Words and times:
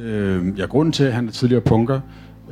Øh, 0.00 0.58
ja, 0.58 0.66
grunden 0.66 0.92
til, 0.92 1.04
at 1.04 1.12
han 1.12 1.28
er 1.28 1.32
tidligere 1.32 1.62
punker, 1.62 2.00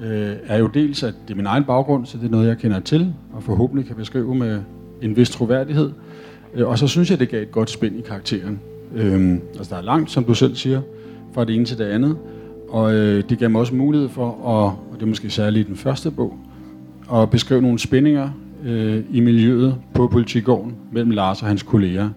øh, 0.03 0.37
er 0.46 0.58
jo 0.58 0.67
dels, 0.67 1.03
at 1.03 1.14
det 1.29 1.35
er 1.35 1.37
min 1.37 1.46
egen 1.46 1.64
baggrund, 1.64 2.06
så 2.06 2.19
det 2.19 2.27
er 2.27 2.30
noget, 2.30 2.48
jeg 2.48 2.59
kender 2.59 2.80
til, 2.80 3.14
og 3.32 3.43
forhåbentlig 3.43 3.87
kan 3.87 3.96
beskrive 3.96 4.35
med 4.35 4.61
en 5.03 5.16
vis 5.16 5.30
troværdighed. 5.30 5.90
Øh, 6.54 6.68
og 6.68 6.79
så 6.79 6.87
synes 6.87 7.11
jeg, 7.11 7.21
det 7.21 7.29
gav 7.29 7.42
et 7.42 7.53
godt 7.53 7.71
spænd 7.71 7.98
i 7.98 8.00
karakteren. 8.00 8.61
Øh, 8.95 9.38
altså, 9.56 9.74
der 9.74 9.80
er 9.80 9.84
langt, 9.84 10.11
som 10.11 10.24
du 10.24 10.34
selv 10.34 10.54
siger, 10.54 10.80
fra 11.35 11.45
det 11.45 11.54
ene 11.54 11.65
til 11.65 11.79
det 11.79 11.85
andet. 11.85 12.17
Og 12.69 12.95
øh, 12.95 13.24
det 13.29 13.38
gav 13.38 13.51
mig 13.51 13.61
også 13.61 13.75
mulighed 13.75 14.09
for, 14.09 14.29
at, 14.29 14.72
og 14.91 14.95
det 14.95 15.03
er 15.03 15.07
måske 15.07 15.31
særligt 15.31 15.69
den 15.69 15.77
første 15.77 16.11
bog, 16.11 16.38
at 17.15 17.30
beskrive 17.30 17.62
nogle 17.62 17.79
spændinger 17.79 18.30
øh, 18.65 19.05
i 19.11 19.20
miljøet 19.20 19.77
på 19.95 20.07
politigården 20.07 20.75
mellem 20.93 21.11
Lars 21.11 21.43
og 21.43 21.48
hans 21.48 21.62
kolleger. 21.62 22.09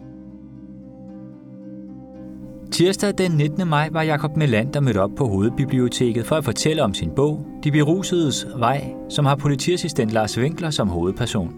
Tirsdag 2.74 3.14
den 3.18 3.32
19. 3.32 3.68
maj 3.68 3.90
var 3.92 4.02
Jakob 4.02 4.38
Melander 4.38 4.80
mødt 4.80 4.98
op 4.98 5.10
på 5.18 5.28
Hovedbiblioteket 5.28 6.26
for 6.26 6.36
at 6.36 6.46
fortælle 6.46 6.84
om 6.84 6.94
sin 6.94 7.10
bog, 7.16 7.46
De 7.64 7.72
Berusedes 7.72 8.48
Vej, 8.56 8.94
som 9.10 9.26
har 9.26 9.36
politiassistent 9.36 10.12
Lars 10.12 10.38
Winkler 10.38 10.70
som 10.70 10.88
hovedperson. 10.88 11.54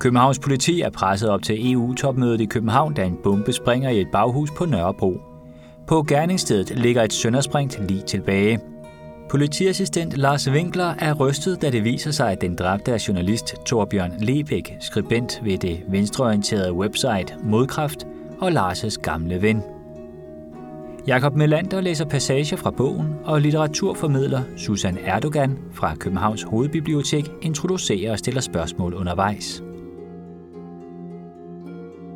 Københavns 0.00 0.38
politi 0.38 0.80
er 0.80 0.90
presset 0.90 1.30
op 1.30 1.42
til 1.42 1.72
EU-topmødet 1.72 2.40
i 2.40 2.44
København, 2.44 2.94
da 2.94 3.04
en 3.04 3.18
bombe 3.22 3.52
springer 3.52 3.90
i 3.90 4.00
et 4.00 4.08
baghus 4.12 4.50
på 4.50 4.64
Nørrebro. 4.64 5.20
På 5.86 6.02
gerningsstedet 6.02 6.78
ligger 6.78 7.02
et 7.02 7.12
sønderspringt 7.12 7.88
lige 7.88 8.02
tilbage. 8.02 8.60
Politiassistent 9.30 10.16
Lars 10.16 10.50
Winkler 10.50 10.94
er 10.98 11.14
rystet, 11.14 11.62
da 11.62 11.70
det 11.70 11.84
viser 11.84 12.10
sig, 12.10 12.32
at 12.32 12.40
den 12.40 12.56
dræbte 12.56 12.92
er 12.92 13.04
journalist 13.08 13.54
Torbjørn 13.66 14.12
Lebæk, 14.18 14.76
skribent 14.80 15.40
ved 15.44 15.58
det 15.58 15.82
venstreorienterede 15.88 16.72
website 16.72 17.34
Modkraft 17.44 18.06
og 18.40 18.52
Lars' 18.52 19.00
gamle 19.02 19.42
ven. 19.42 19.62
Jakob 21.08 21.34
Melander 21.34 21.80
læser 21.80 22.04
passager 22.04 22.56
fra 22.56 22.70
bogen, 22.70 23.14
og 23.24 23.40
litteraturformidler 23.40 24.42
Susan 24.56 24.98
Erdogan 25.04 25.58
fra 25.72 25.94
Københavns 25.94 26.42
Hovedbibliotek 26.42 27.24
introducerer 27.42 28.12
og 28.12 28.18
stiller 28.18 28.40
spørgsmål 28.40 28.94
undervejs. 28.94 29.62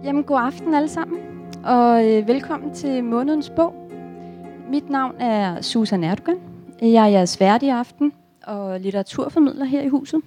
Jamen, 0.04 0.24
god 0.24 0.40
aften 0.40 0.74
alle 0.74 0.88
sammen, 0.88 1.18
og 1.64 2.06
øh, 2.06 2.28
velkommen 2.28 2.74
til 2.74 3.04
månedens 3.04 3.52
bog. 3.56 3.74
Mit 4.70 4.90
navn 4.90 5.20
er 5.20 5.60
Susan 5.60 6.04
Erdogan. 6.04 6.36
Jeg 6.82 7.04
er 7.04 7.08
jeres 7.08 7.40
vært 7.40 7.62
i 7.62 7.68
aften 7.68 8.12
og 8.42 8.80
litteraturformidler 8.80 9.64
her 9.64 9.82
i 9.82 9.88
huset. 9.88 10.20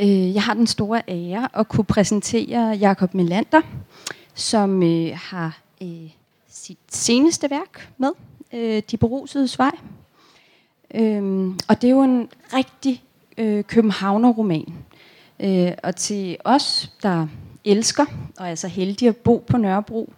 Øh, 0.00 0.34
jeg 0.34 0.42
har 0.42 0.54
den 0.54 0.66
store 0.66 1.02
ære 1.08 1.48
at 1.54 1.68
kunne 1.68 1.84
præsentere 1.84 2.76
Jakob 2.76 3.14
Melander, 3.14 3.60
som 4.34 4.82
øh, 4.82 5.10
har 5.14 5.58
øh, 5.82 6.17
sit 6.58 6.78
seneste 6.88 7.50
værk 7.50 7.92
med, 7.98 8.10
øh, 8.52 8.82
De 8.90 8.96
Berusedes 8.96 9.58
Vej. 9.58 9.70
Øhm, 10.94 11.58
og 11.68 11.82
det 11.82 11.88
er 11.88 11.92
jo 11.92 12.02
en 12.02 12.28
rigtig 12.54 13.02
øh, 13.38 13.64
københavner-roman. 13.64 14.74
Øh, 15.40 15.72
og 15.82 15.96
til 15.96 16.36
os, 16.44 16.92
der 17.02 17.26
elsker 17.64 18.04
og 18.38 18.48
er 18.48 18.54
så 18.54 18.68
heldige 18.68 19.08
at 19.08 19.16
bo 19.16 19.44
på 19.46 19.56
Nørrebro, 19.56 20.12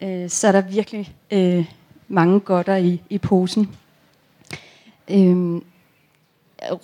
øh, 0.00 0.30
så 0.30 0.48
er 0.48 0.52
der 0.52 0.60
virkelig 0.60 1.14
øh, 1.30 1.66
mange 2.08 2.40
godter 2.40 2.76
i, 2.76 3.02
i 3.10 3.18
posen. 3.18 3.76
Øh, 5.10 5.60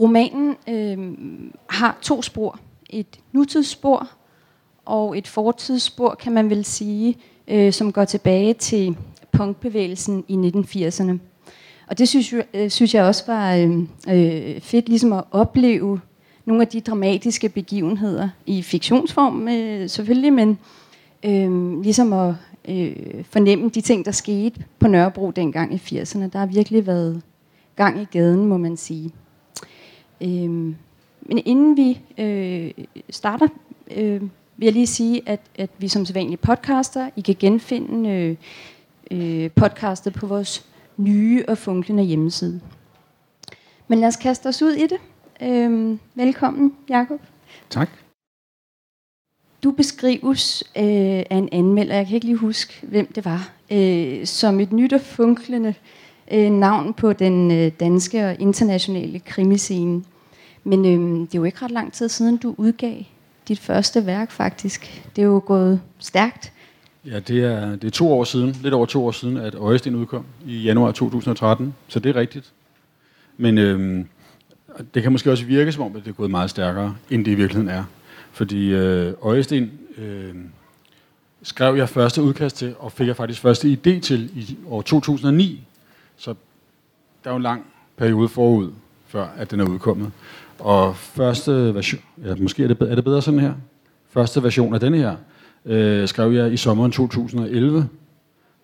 romanen 0.01 0.57
øh, 0.69 1.17
har 1.71 1.99
to 2.03 2.23
spor. 2.23 2.59
Et 2.91 3.21
nutidsspor 3.33 4.09
og 4.85 5.19
et 5.19 5.29
fortidsspor, 5.29 6.15
kan 6.15 6.33
man 6.33 6.51
vel 6.51 6.65
sige, 6.65 7.17
øh, 7.51 7.73
som 7.73 7.93
går 7.93 8.05
tilbage 8.05 8.55
til 8.55 8.97
punkbevægelsen 9.33 10.25
i 10.29 10.35
1980'erne. 10.35 11.13
Og 11.87 11.99
det 11.99 12.09
synes 12.09 12.33
jeg, 12.33 12.45
øh, 12.55 12.71
synes 12.71 12.95
jeg 12.95 13.05
også 13.05 13.25
var 13.27 13.55
øh, 13.55 13.79
øh, 14.09 14.61
fedt 14.61 14.89
ligesom 14.89 15.13
at 15.13 15.25
opleve 15.31 16.01
nogle 16.45 16.63
af 16.63 16.69
de 16.69 16.81
dramatiske 16.81 17.49
begivenheder 17.49 18.29
i 18.47 18.63
fiktionsform 18.63 19.49
øh, 19.49 19.89
selvfølgelig, 19.89 20.33
men 20.33 20.59
øh, 21.25 21.81
ligesom 21.83 22.13
at 22.13 22.35
øh, 22.69 23.25
fornemme 23.25 23.69
de 23.69 23.81
ting, 23.81 24.05
der 24.05 24.11
skete 24.11 24.65
på 24.79 24.89
Nørrebro 24.89 25.31
dengang 25.31 25.75
i 25.75 25.77
80'erne. 25.77 26.29
Der 26.33 26.39
har 26.39 26.47
virkelig 26.47 26.87
været 26.87 27.23
gang 27.77 28.01
i 28.01 28.05
gaden, 28.05 28.47
må 28.47 28.57
man 28.57 28.77
sige. 28.77 29.11
Øh, 30.21 30.51
men 31.23 31.43
inden 31.45 31.77
vi 31.77 32.01
øh, 32.19 32.71
starter, 33.11 33.49
øh, 33.97 34.23
vil 34.61 34.67
jeg 34.67 34.73
lige 34.73 34.87
sige, 34.87 35.23
at, 35.27 35.41
at 35.59 35.71
vi 35.79 35.89
som 35.89 36.07
sædvanlige 36.07 36.37
podcaster, 36.37 37.11
I 37.17 37.21
kan 37.21 37.37
genfinde 37.39 38.11
øh, 38.11 38.37
øh, 39.11 39.51
podcastet 39.51 40.13
på 40.13 40.27
vores 40.27 40.67
nye 40.97 41.45
og 41.49 41.59
funklende 41.59 42.03
hjemmeside. 42.03 42.61
Men 43.89 43.99
lad 43.99 44.09
os 44.09 44.17
kaste 44.17 44.47
os 44.47 44.63
ud 44.63 44.73
i 44.73 44.87
det. 44.87 44.99
Øh, 45.43 45.99
velkommen, 46.15 46.77
Jakob. 46.89 47.21
Tak. 47.71 47.89
Du 49.63 49.71
beskrives 49.71 50.65
øh, 50.77 50.85
af 51.31 51.37
en 51.37 51.49
anmelder, 51.53 51.95
jeg 51.95 52.07
kan 52.07 52.15
ikke 52.15 52.27
lige 52.27 52.37
huske, 52.37 52.87
hvem 52.87 53.13
det 53.13 53.25
var, 53.25 53.53
øh, 53.73 54.27
som 54.27 54.61
et 54.61 54.73
nyt 54.73 54.93
og 54.93 55.01
funklende 55.01 55.75
øh, 56.33 56.51
navn 56.51 56.95
på 56.95 57.13
den 57.13 57.51
øh, 57.51 57.73
danske 57.81 58.27
og 58.27 58.37
internationale 58.41 59.19
krimiscene. 59.19 60.05
Men 60.65 60.85
øh, 60.85 61.21
det 61.21 61.35
er 61.35 61.39
jo 61.39 61.45
ikke 61.45 61.63
ret 61.63 61.71
lang 61.71 61.93
tid 61.93 62.09
siden, 62.09 62.37
du 62.37 62.55
udgav 62.59 63.05
dit 63.51 63.59
første 63.59 64.07
værk 64.07 64.31
faktisk. 64.31 65.03
Det 65.17 65.23
er 65.23 65.27
jo 65.27 65.43
gået 65.47 65.81
stærkt. 65.99 66.53
Ja, 67.05 67.19
det 67.19 67.45
er, 67.45 67.71
det 67.71 67.85
er 67.85 67.91
to 67.91 68.13
år 68.13 68.25
siden, 68.25 68.57
lidt 68.63 68.75
over 68.75 68.87
to 68.87 69.07
år 69.07 69.11
siden, 69.11 69.37
at 69.37 69.55
Øjesten 69.55 69.95
udkom 69.95 70.25
i 70.47 70.63
januar 70.63 70.93
2013, 70.93 71.75
så 71.89 72.01
det 72.01 72.17
er 72.17 72.21
rigtigt. 72.21 72.53
Men 73.37 73.59
øh, 73.59 74.05
det 74.95 75.03
kan 75.03 75.13
måske 75.13 75.31
også 75.31 75.45
virke 75.45 75.73
som 75.73 75.83
om, 75.83 75.97
at 75.97 76.05
det 76.05 76.11
er 76.11 76.15
gået 76.15 76.31
meget 76.31 76.51
stærkere, 76.51 76.97
end 77.11 77.25
det 77.25 77.31
i 77.31 77.35
virkeligheden 77.35 77.69
er. 77.69 77.85
Fordi 78.33 78.73
øh, 78.73 79.13
Øjesten 79.23 79.73
øh, 79.99 80.35
skrev 81.43 81.77
jeg 81.77 81.89
første 81.89 82.23
udkast 82.23 82.57
til, 82.57 82.75
og 82.79 82.93
fik 82.93 83.07
jeg 83.07 83.17
faktisk 83.17 83.41
første 83.41 83.69
idé 83.73 84.01
til 84.01 84.31
i 84.35 84.59
år 84.69 84.83
2009. 84.83 85.67
Så 86.17 86.35
der 87.25 87.31
er 87.31 87.35
jo 87.35 87.37
en 87.37 87.43
lang 87.43 87.65
periode 87.97 88.29
forud, 88.29 88.73
før 89.07 89.27
at 89.37 89.51
den 89.51 89.61
er 89.61 89.65
udkommet. 89.65 90.13
Og 90.61 90.97
første 90.97 91.75
version, 91.75 92.01
ja, 92.25 92.35
måske 92.35 92.65
er 92.65 92.69
det, 92.69 92.77
er 92.81 92.95
det 92.95 93.05
bedre 93.05 93.23
sådan 93.23 93.41
her, 93.41 93.55
første 94.11 94.43
version 94.43 94.75
af 94.75 94.81
denne 94.81 94.97
her, 94.97 95.17
øh, 95.65 96.09
skrev 96.09 96.33
jeg 96.33 96.53
i 96.53 96.57
sommeren 96.57 96.93
2011. 96.93 97.89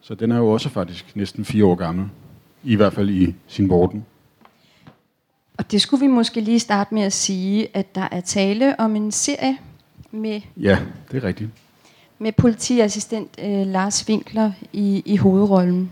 Så 0.00 0.14
den 0.14 0.32
er 0.32 0.36
jo 0.36 0.48
også 0.48 0.68
faktisk 0.68 1.16
næsten 1.16 1.44
fire 1.44 1.64
år 1.64 1.74
gammel. 1.74 2.06
I 2.64 2.76
hvert 2.76 2.92
fald 2.92 3.10
i 3.10 3.34
sin 3.46 3.68
vorden. 3.68 4.04
Og 5.58 5.70
det 5.70 5.80
skulle 5.80 6.00
vi 6.00 6.06
måske 6.06 6.40
lige 6.40 6.60
starte 6.60 6.94
med 6.94 7.02
at 7.02 7.12
sige, 7.12 7.68
at 7.76 7.94
der 7.94 8.08
er 8.10 8.20
tale 8.20 8.80
om 8.80 8.96
en 8.96 9.12
serie 9.12 9.58
med... 10.10 10.40
Ja, 10.56 10.78
det 11.10 11.24
er 11.24 11.28
rigtigt. 11.28 11.50
Med 12.18 12.32
politiassistent 12.32 13.30
øh, 13.42 13.66
Lars 13.66 14.08
Winkler 14.08 14.52
i, 14.72 15.02
i 15.06 15.16
hovedrollen. 15.16 15.90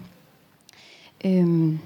Øhm, 1.24 1.78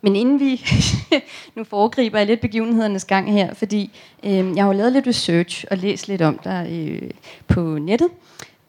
men 0.00 0.16
inden 0.16 0.40
vi... 0.40 0.64
nu 1.56 1.64
foregriber 1.64 2.18
jeg 2.18 2.26
lidt 2.26 2.40
begivenhedernes 2.40 3.04
gang 3.04 3.32
her, 3.32 3.54
fordi 3.54 3.90
øh, 4.24 4.32
jeg 4.32 4.64
har 4.64 4.66
jo 4.66 4.78
lavet 4.78 4.92
lidt 4.92 5.06
research 5.06 5.64
og 5.70 5.78
læst 5.78 6.08
lidt 6.08 6.22
om 6.22 6.38
dig 6.44 6.68
øh, 6.70 7.10
på 7.48 7.60
nettet. 7.60 8.08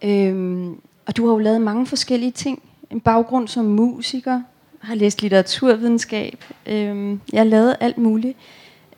Øh, 0.03 0.67
og 1.05 1.17
du 1.17 1.25
har 1.27 1.33
jo 1.33 1.39
lavet 1.39 1.61
mange 1.61 1.85
forskellige 1.85 2.31
ting. 2.31 2.63
En 2.89 2.99
baggrund 2.99 3.47
som 3.47 3.65
musiker, 3.65 4.41
har 4.79 4.95
læst 4.95 5.21
litteraturvidenskab. 5.21 6.43
Øh, 6.65 7.17
jeg 7.33 7.39
har 7.39 7.43
lavet 7.43 7.75
alt 7.79 7.97
muligt. 7.97 8.37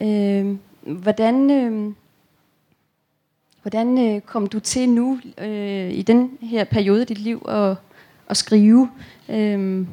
Øh, 0.01 0.55
hvordan 0.81 1.51
øh, 1.51 1.93
hvordan 3.61 4.15
øh, 4.15 4.21
kom 4.21 4.47
du 4.47 4.59
til 4.59 4.89
nu, 4.89 5.19
øh, 5.37 5.91
i 5.91 6.01
den 6.01 6.37
her 6.41 6.63
periode 6.63 7.01
af 7.01 7.07
dit 7.07 7.19
liv, 7.19 7.45
at, 7.49 7.75
at 8.29 8.37
skrive? 8.37 8.89
Øh, 9.29 9.85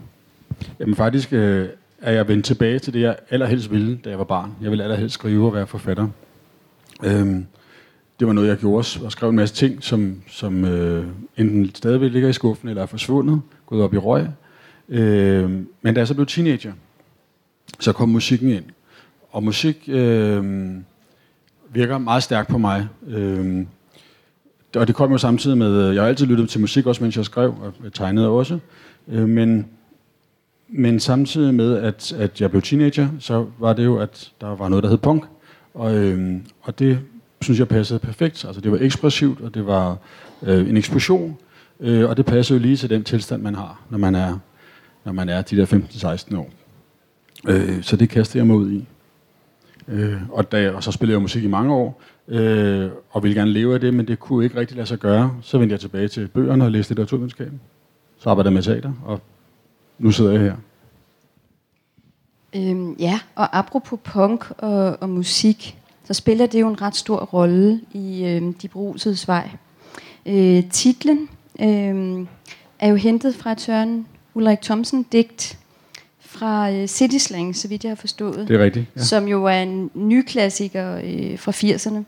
Jamen 0.81 0.95
faktisk 0.97 1.33
øh, 1.33 1.69
er 2.03 2.13
jeg 2.13 2.29
vendt 2.29 2.45
tilbage 2.45 2.79
til 2.79 2.93
det, 2.93 3.01
jeg 3.01 3.17
allerhelst 3.31 3.71
ville, 3.71 3.97
da 4.05 4.11
jeg 4.11 4.19
var 4.19 4.25
barn. 4.25 4.53
Jeg 4.63 4.71
ville 4.71 4.85
allerhelst 4.85 5.15
skrive 5.15 5.47
og 5.47 5.55
være 5.55 5.67
forfatter. 5.67 6.09
Øhm, 7.05 7.47
det 8.21 8.27
var 8.27 8.33
noget, 8.33 8.49
jeg 8.49 8.57
gjorde, 8.57 9.05
og 9.05 9.13
skrev 9.13 9.31
en 9.31 9.37
masse 9.37 9.55
ting, 9.55 9.85
som, 9.85 10.23
som 10.29 10.65
øh, 10.65 11.07
enten 11.37 11.75
stadigvæk 11.75 12.13
ligger 12.13 12.29
i 12.29 12.33
skuffen, 12.33 12.69
eller 12.69 12.83
er 12.83 12.87
forsvundet, 12.87 13.41
gået 13.67 13.83
op 13.83 13.95
i 13.95 13.99
røg. 13.99 14.27
Øhm, 14.89 15.69
men 15.83 15.95
da 15.95 16.01
jeg 16.01 16.09
så 16.09 16.15
blev 16.15 16.27
teenager, 16.27 16.73
så 17.81 17.93
kom 17.93 18.09
musikken 18.09 18.51
ind. 18.51 18.65
Og 19.31 19.43
musik 19.43 19.89
øh, 19.89 20.75
virker 21.71 21.99
meget 21.99 22.23
stærkt 22.23 22.49
på 22.49 22.59
mig. 22.59 22.89
Øh, 23.09 23.67
og 24.77 24.87
det 24.87 24.95
kom 24.95 25.13
jo 25.13 25.19
samtidig 25.19 25.59
med, 25.59 25.89
øh, 25.89 25.95
jeg 25.95 26.03
har 26.03 26.09
altid 26.09 26.27
lyttet 26.27 26.49
til 26.49 26.61
musik, 26.61 26.87
også 26.87 27.05
mens 27.05 27.17
jeg 27.17 27.25
skrev, 27.25 27.55
og 27.61 27.73
øh, 27.85 27.91
tegnede 27.91 28.29
også. 28.29 28.59
Øh, 29.09 29.29
men 29.29 29.67
men 30.69 31.01
samtidig 31.01 31.55
med, 31.55 31.77
at, 31.77 32.13
at 32.13 32.41
jeg 32.41 32.51
blev 32.51 32.63
teenager, 32.63 33.09
så 33.21 33.47
var 33.59 33.73
det 33.73 33.85
jo, 33.85 33.97
at 33.97 34.33
der 34.41 34.57
var 34.57 34.69
noget, 34.69 34.83
der 34.83 34.89
hed 34.89 34.99
punk. 34.99 35.25
Og, 35.75 35.97
øhm, 35.97 36.43
og 36.63 36.79
det 36.79 36.99
synes 37.41 37.59
jeg 37.59 37.69
passede 37.69 37.99
perfekt. 37.99 38.45
Altså 38.45 38.61
det 38.61 38.73
var 38.73 38.79
ekspressivt, 38.81 39.41
og 39.41 39.55
det 39.55 39.67
var 39.67 39.97
øh, 40.43 40.69
en 40.69 40.77
eksplosion. 40.77 41.39
Øh, 41.81 42.09
og 42.09 42.17
det 42.17 42.27
passede 42.27 42.59
jo 42.59 42.63
lige 42.63 42.77
til 42.77 42.91
den 42.91 43.05
tilstand, 43.05 43.43
man 43.43 43.55
har, 43.55 43.81
når 43.91 43.99
man 43.99 44.15
er, 44.15 44.39
når 45.05 45.13
man 45.13 45.29
er 45.29 45.43
de 45.43 45.57
der 45.57 45.67
15-16 45.67 46.37
år. 46.39 46.51
Øh, 47.49 47.83
så 47.83 47.97
det 47.97 48.09
kastede 48.09 48.39
jeg 48.39 48.47
mig 48.47 48.57
ud 48.57 48.73
i. 48.73 48.87
Øh, 49.89 50.17
og, 50.31 50.53
da 50.53 50.71
og 50.71 50.83
så 50.83 50.93
spillede 50.93 51.15
jeg 51.15 51.23
musik 51.23 51.45
i 51.45 51.47
mange 51.47 51.75
år, 51.75 52.03
øh, 52.29 52.91
og 53.11 53.23
ville 53.23 53.41
gerne 53.41 53.51
leve 53.51 53.75
af 53.75 53.81
det, 53.81 53.95
men 53.95 54.09
det 54.09 54.19
kunne 54.19 54.45
ikke 54.45 54.61
rigtig 54.61 54.77
lade 54.77 54.87
sig 54.87 54.99
gøre. 54.99 55.37
Så 55.43 55.59
vendte 55.59 55.73
jeg 55.73 55.81
tilbage 55.81 56.09
til 56.09 56.29
bøgerne 56.29 56.65
og 56.65 56.71
læste 56.71 56.91
litteraturvidenskab. 56.91 57.53
Så 58.19 58.31
arbejdede 58.31 58.51
jeg 58.51 58.55
med 58.55 58.63
teater, 58.63 58.93
og 59.05 59.21
nu 59.99 60.11
sidder 60.11 60.33
jeg 60.33 60.41
her. 60.41 60.57
Øhm, 62.57 62.93
ja, 62.93 63.21
og 63.35 63.59
apropos 63.59 63.99
punk 64.05 64.51
og, 64.59 64.97
og 65.01 65.11
musik, 65.11 65.79
så 66.05 66.15
spiller 66.15 66.47
det 66.47 66.61
jo 66.61 66.69
en 66.69 66.83
ret 66.83 66.97
stor 66.97 67.19
rolle 67.19 67.81
i 67.93 68.25
øhm, 68.25 68.55
De 68.55 68.69
Brusedes 68.69 69.29
Vej. 69.29 69.51
Øh, 70.27 70.71
titlen 70.71 71.29
øhm, 71.61 72.29
er 72.79 72.89
jo 72.89 72.95
hentet 72.95 73.35
fra 73.35 73.53
et 73.53 73.61
Søren 73.61 74.07
Ulrik 74.35 74.61
Thomsen 74.61 75.03
digt 75.03 75.59
fra 76.21 76.71
øh, 76.71 76.87
City 76.87 77.17
Slang, 77.17 77.57
så 77.57 77.69
vidt 77.69 77.85
jeg 77.85 77.91
har 77.91 77.97
forstået. 77.97 78.49
Det 78.49 78.61
er 78.61 78.65
rigtigt. 78.65 78.87
Ja. 78.97 79.03
Som 79.03 79.29
jo 79.29 79.45
er 79.45 79.63
en 79.63 79.91
ny 79.95 80.23
klassiker 80.23 81.01
øh, 81.05 81.39
fra 81.39 81.53
80'erne. 81.53 82.05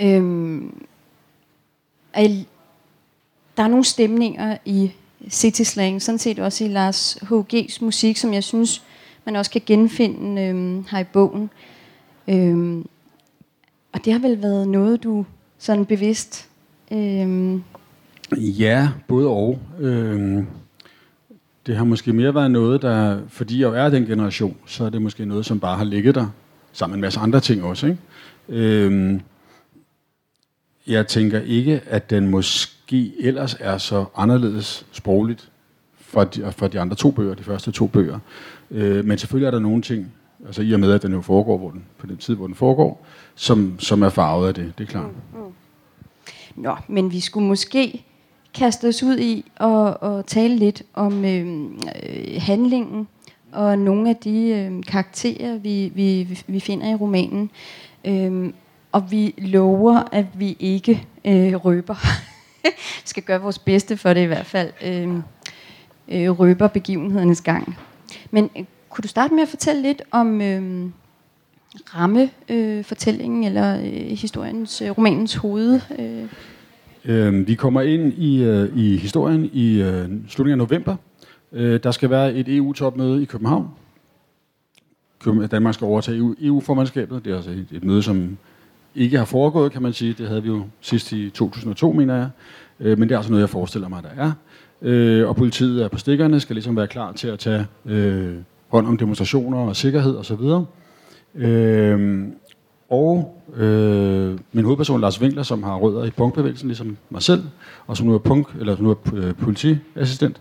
Øhm, 0.00 0.86
er, 2.12 2.28
der 3.56 3.62
er 3.62 3.68
nogle 3.68 3.84
stemninger 3.84 4.56
i 4.64 4.92
City 5.28 5.62
Slang, 5.62 6.02
sådan 6.02 6.18
set 6.18 6.38
også 6.38 6.64
i 6.64 6.68
Lars 6.68 7.18
H.G.'s 7.22 7.80
musik, 7.80 8.16
som 8.16 8.32
jeg 8.32 8.44
synes, 8.44 8.82
man 9.24 9.36
også 9.36 9.50
kan 9.50 9.62
genfinde 9.66 10.42
øhm, 10.42 10.84
her 10.90 10.98
i 10.98 11.04
bogen. 11.04 11.50
Øhm, 12.28 12.86
og 13.92 14.04
det 14.04 14.12
har 14.12 14.20
vel 14.20 14.42
været 14.42 14.68
noget, 14.68 15.02
du 15.02 15.26
sådan 15.58 15.86
bevidst... 15.86 16.48
Øhm 16.92 17.62
ja, 18.36 18.88
både 19.08 19.28
og. 19.28 19.58
Øhm, 19.80 20.46
det 21.66 21.76
har 21.76 21.84
måske 21.84 22.12
mere 22.12 22.34
været 22.34 22.50
noget, 22.50 22.82
der, 22.82 23.20
fordi 23.28 23.62
jeg 23.62 23.86
er 23.86 23.88
den 23.88 24.06
generation, 24.06 24.56
så 24.66 24.84
er 24.84 24.90
det 24.90 25.02
måske 25.02 25.24
noget, 25.24 25.46
som 25.46 25.60
bare 25.60 25.76
har 25.76 25.84
ligget 25.84 26.14
der, 26.14 26.26
sammen 26.72 26.92
med 26.92 26.98
en 26.98 27.00
masse 27.00 27.20
andre 27.20 27.40
ting 27.40 27.64
også. 27.64 27.86
Ikke? 27.86 27.98
Øhm, 28.48 29.20
jeg 30.86 31.06
tænker 31.06 31.40
ikke, 31.40 31.80
at 31.86 32.10
den 32.10 32.28
måske 32.28 33.12
ellers 33.20 33.56
er 33.60 33.78
så 33.78 34.04
anderledes 34.16 34.86
sprogligt 34.92 35.50
fra 36.00 36.24
de, 36.24 36.52
fra 36.52 36.68
de 36.68 36.80
andre 36.80 36.96
to 36.96 37.10
bøger, 37.10 37.34
de 37.34 37.42
første 37.42 37.70
to 37.70 37.86
bøger. 37.86 38.18
Øh, 38.70 39.04
men 39.04 39.18
selvfølgelig 39.18 39.46
er 39.46 39.50
der 39.50 39.58
nogle 39.58 39.82
ting, 39.82 40.12
altså 40.46 40.62
i 40.62 40.72
og 40.72 40.80
med, 40.80 40.92
at 40.92 41.02
den 41.02 41.12
jo 41.12 41.20
foregår 41.20 41.58
hvor 41.58 41.70
den, 41.70 41.84
på 41.98 42.06
den 42.06 42.16
tid, 42.16 42.34
hvor 42.34 42.46
den 42.46 42.56
foregår, 42.56 43.06
som, 43.34 43.74
som 43.78 44.02
er 44.02 44.08
farvet 44.08 44.48
af 44.48 44.54
det, 44.54 44.72
det 44.78 44.84
er 44.84 44.90
klart. 44.90 45.10
Mm, 45.34 45.40
mm. 45.40 45.52
Nå, 46.62 46.76
men 46.88 47.12
vi 47.12 47.20
skulle 47.20 47.46
måske 47.46 48.04
kaste 48.54 48.88
os 48.88 49.02
ud 49.02 49.18
i 49.18 49.50
og, 49.56 50.02
og 50.02 50.26
tale 50.26 50.56
lidt 50.56 50.82
om 50.94 51.24
øh, 51.24 51.46
øh 52.06 52.42
handlingen 52.42 53.08
og 53.52 53.78
nogle 53.78 54.10
af 54.10 54.16
de 54.16 54.48
øh, 54.48 54.82
karakterer, 54.86 55.58
vi, 55.58 55.92
vi, 55.94 56.42
vi 56.46 56.60
finder 56.60 56.90
i 56.90 56.94
romanen. 56.94 57.50
Øh, 58.04 58.52
og 58.92 59.10
vi 59.10 59.34
lover, 59.38 60.02
at 60.12 60.26
vi 60.34 60.56
ikke 60.60 61.06
øh, 61.24 61.54
røber. 61.54 61.94
skal 63.04 63.22
gøre 63.22 63.40
vores 63.40 63.58
bedste 63.58 63.96
for 63.96 64.14
det 64.14 64.22
i 64.22 64.26
hvert 64.26 64.46
fald. 64.46 64.72
Øh, 64.84 65.08
øh, 66.08 66.30
røber 66.30 66.68
begivenhedernes 66.68 67.40
gang. 67.40 67.76
Men 68.30 68.50
øh, 68.58 68.64
kunne 68.90 69.02
du 69.02 69.08
starte 69.08 69.34
med 69.34 69.42
at 69.42 69.48
fortælle 69.48 69.82
lidt 69.82 70.02
om 70.10 70.40
øhm, 70.40 70.84
øh, 70.84 70.90
rammefortællingen, 71.94 73.42
øh, 73.42 73.46
eller 73.46 73.80
øh, 73.80 74.18
historiens, 74.18 74.82
øh, 74.82 74.90
romanens 74.90 75.34
hoved? 75.34 75.80
Øh? 75.98 76.24
Øh, 77.04 77.48
vi 77.48 77.54
kommer 77.54 77.80
ind 77.80 78.12
i, 78.12 78.42
øh, 78.42 78.76
i 78.76 78.96
historien 78.96 79.50
i 79.52 79.82
øh, 79.82 80.08
slutningen 80.28 80.60
af 80.60 80.68
november. 80.68 80.96
Øh, 81.52 81.80
der 81.82 81.90
skal 81.90 82.10
være 82.10 82.34
et 82.34 82.56
EU-topmøde 82.56 83.22
i 83.22 83.24
København. 83.24 83.68
Danmark 85.50 85.74
skal 85.74 85.84
overtage 85.84 86.34
EU-formandskabet. 86.40 87.16
E 87.16 87.20
det 87.20 87.32
er 87.32 87.36
altså 87.36 87.50
et, 87.50 87.66
et 87.72 87.84
møde, 87.84 88.02
som 88.02 88.36
ikke 88.94 89.18
har 89.18 89.24
foregået, 89.24 89.72
kan 89.72 89.82
man 89.82 89.92
sige. 89.92 90.14
Det 90.18 90.28
havde 90.28 90.42
vi 90.42 90.48
jo 90.48 90.62
sidst 90.80 91.12
i 91.12 91.30
2002, 91.30 91.92
mener 91.92 92.16
jeg. 92.16 92.28
Øh, 92.80 92.98
men 92.98 93.08
det 93.08 93.14
er 93.14 93.18
altså 93.18 93.30
noget, 93.30 93.40
jeg 93.40 93.50
forestiller 93.50 93.88
mig, 93.88 94.02
der 94.02 94.24
er. 94.24 94.32
Øh, 94.82 95.28
og 95.28 95.36
politiet 95.36 95.84
er 95.84 95.88
på 95.88 95.98
stikkerne, 95.98 96.40
skal 96.40 96.56
ligesom 96.56 96.76
være 96.76 96.86
klar 96.86 97.12
til 97.12 97.28
at 97.28 97.38
tage 97.38 97.66
øh, 97.86 98.34
hånd 98.68 98.86
om 98.86 98.96
demonstrationer 98.96 99.58
og 99.58 99.76
sikkerhed 99.76 100.16
osv. 100.16 100.32
Og, 100.32 100.66
øh, 101.34 102.26
og 102.90 103.42
øh, 103.56 104.38
min 104.52 104.64
hovedperson, 104.64 105.00
Lars 105.00 105.20
Winkler, 105.20 105.42
som 105.42 105.62
har 105.62 105.76
rødder 105.76 106.04
i 106.04 106.10
punkbevægelsen, 106.10 106.68
ligesom 106.68 106.96
mig 107.10 107.22
selv, 107.22 107.42
og 107.86 107.96
som 107.96 108.06
nu 108.06 108.14
er, 108.14 108.18
punk, 108.18 108.46
eller 108.60 108.76
som 108.76 108.84
nu 108.84 108.90
er 108.90 109.14
øh, 109.14 109.34
politiassistent, 109.34 110.40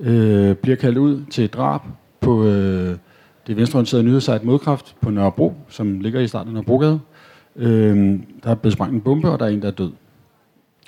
øh, 0.00 0.54
bliver 0.54 0.76
kaldt 0.76 0.98
ud 0.98 1.22
til 1.30 1.44
et 1.44 1.54
drab 1.54 1.80
på 2.20 2.44
øh, 2.44 2.96
det 3.46 3.56
venstreorienterede 3.56 4.04
nyhedssite 4.04 4.40
Modkraft 4.42 4.96
på 5.00 5.10
Nørrebro, 5.10 5.54
som 5.68 6.00
ligger 6.00 6.20
i 6.20 6.28
starten 6.28 6.48
af 6.48 6.54
Nørrebrogade. 6.54 6.92
Øh, 6.92 7.13
Øhm, 7.56 8.24
der 8.42 8.50
er 8.50 8.54
blevet 8.54 8.72
sprængt 8.72 8.94
en 8.94 9.00
bombe, 9.00 9.30
og 9.30 9.38
der 9.38 9.46
er 9.46 9.50
en, 9.50 9.62
der 9.62 9.68
er 9.68 9.72
død. 9.72 9.92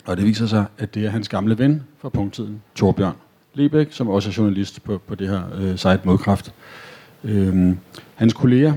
Og 0.07 0.17
det 0.17 0.25
viser 0.25 0.47
sig, 0.47 0.65
at 0.79 0.95
det 0.95 1.07
er 1.07 1.11
hans 1.11 1.29
gamle 1.29 1.59
ven 1.59 1.83
fra 1.99 2.09
punkttiden, 2.09 2.63
Torbjørn 2.75 3.15
Lebæk, 3.55 3.93
som 3.93 4.09
også 4.09 4.29
er 4.29 4.35
journalist 4.39 4.85
på, 4.85 4.99
på 5.07 5.15
det 5.15 5.29
her 5.29 5.43
øh, 5.55 5.77
site 5.77 6.01
Modkraft. 6.05 6.53
Øh, 7.25 7.77
hans 8.15 8.33
kolleger 8.33 8.75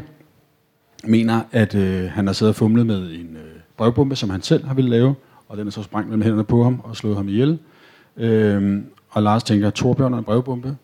mener, 1.03 1.41
at 1.51 1.75
øh, 1.75 2.09
han 2.09 2.27
har 2.27 2.33
siddet 2.33 2.51
og 2.51 2.56
fumlet 2.56 2.86
med 2.86 3.12
en 3.12 3.36
øh, 3.36 3.59
brevbombe, 3.77 4.15
som 4.15 4.30
han 4.30 4.42
selv 4.42 4.68
har 4.68 4.74
ville 4.74 4.89
lave, 4.89 5.15
og 5.47 5.57
den 5.57 5.68
er 5.68 5.71
så 5.71 5.83
sprængt 5.83 6.09
mellem 6.09 6.21
hænderne 6.21 6.44
på 6.44 6.63
ham 6.63 6.81
og 6.83 6.95
slået 6.95 7.15
ham 7.15 7.27
ihjel. 7.27 7.59
Øh, 8.18 8.81
og 9.09 9.24
Lars 9.24 9.44
tænker, 9.44 9.69
Torbjørn 9.69 10.13
er 10.13 10.18
en 10.18 10.24
brevbombe, 10.24 10.77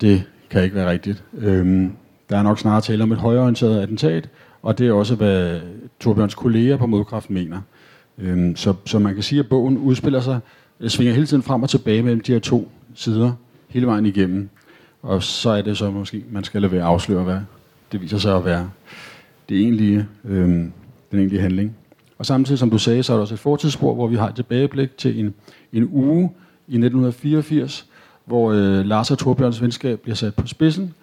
det 0.00 0.24
kan 0.50 0.62
ikke 0.62 0.76
være 0.76 0.90
rigtigt. 0.90 1.24
Øh, 1.38 1.88
der 2.30 2.38
er 2.38 2.42
nok 2.42 2.58
snarere 2.58 2.80
tale 2.80 3.02
om 3.02 3.12
et 3.12 3.18
højorienteret 3.18 3.80
attentat, 3.80 4.28
og 4.62 4.78
det 4.78 4.88
er 4.88 4.92
også, 4.92 5.14
hvad 5.14 5.60
Torbjørns 6.00 6.34
kolleger 6.34 6.76
på 6.76 6.86
modkraft 6.86 7.30
mener. 7.30 7.60
Øhm, 8.18 8.56
så, 8.56 8.74
så 8.84 8.98
man 8.98 9.14
kan 9.14 9.22
sige, 9.22 9.38
at 9.38 9.48
bogen 9.48 9.78
udspiller 9.78 10.20
sig, 10.20 10.40
øh, 10.80 10.90
svinger 10.90 11.14
hele 11.14 11.26
tiden 11.26 11.42
frem 11.42 11.62
og 11.62 11.70
tilbage 11.70 12.02
mellem 12.02 12.20
de 12.20 12.32
her 12.32 12.38
to 12.38 12.70
sider, 12.94 13.32
hele 13.68 13.86
vejen 13.86 14.06
igennem. 14.06 14.48
Og 15.02 15.22
så 15.22 15.50
er 15.50 15.62
det 15.62 15.78
så 15.78 15.90
måske, 15.90 16.24
man 16.30 16.44
skal 16.44 16.62
lade 16.62 16.72
være 16.72 16.82
afsløre, 16.82 17.24
hvad 17.24 17.38
det 17.92 18.00
viser 18.00 18.18
sig 18.18 18.36
at 18.36 18.44
være 18.44 18.70
det 19.48 19.60
egentlige, 19.60 20.06
øhm, 20.24 20.72
den 21.10 21.18
egentlige 21.18 21.42
handling. 21.42 21.76
Og 22.18 22.26
samtidig, 22.26 22.58
som 22.58 22.70
du 22.70 22.78
sagde, 22.78 23.02
så 23.02 23.12
er 23.12 23.16
der 23.16 23.20
også 23.20 23.34
et 23.34 23.40
fortidsspor, 23.40 23.94
hvor 23.94 24.06
vi 24.06 24.16
har 24.16 24.28
et 24.28 24.34
tilbageblik 24.34 24.96
til 24.96 25.20
en, 25.20 25.34
en 25.72 25.88
uge 25.92 26.30
i 26.68 26.74
1984, 26.74 27.86
hvor 28.24 28.52
øh, 28.52 28.84
Lars 28.84 29.10
og 29.10 29.18
Torbjørns 29.18 29.62
venskab 29.62 30.00
bliver 30.00 30.16
sat 30.16 30.34
på 30.34 30.46
spidsen, 30.46 30.94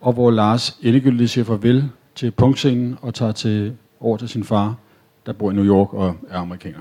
og 0.00 0.12
hvor 0.12 0.30
Lars 0.30 0.78
endegyldigt 0.82 1.30
siger 1.30 1.44
farvel 1.44 1.88
til 2.14 2.30
punktscenen 2.30 2.98
og 3.02 3.14
tager 3.14 3.32
til, 3.32 3.76
over 4.00 4.16
til 4.16 4.28
sin 4.28 4.44
far, 4.44 4.76
der 5.26 5.32
bor 5.32 5.50
i 5.50 5.54
New 5.54 5.64
York 5.64 5.94
og 5.94 6.16
er 6.28 6.38
amerikaner. 6.38 6.80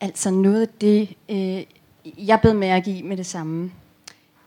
Altså 0.00 0.30
noget 0.30 0.62
af 0.62 0.68
det, 0.80 1.08
øh, 1.28 1.62
jeg 2.26 2.40
blev 2.40 2.54
mærke 2.54 2.98
i 2.98 3.02
med 3.02 3.16
det 3.16 3.26
samme. 3.26 3.70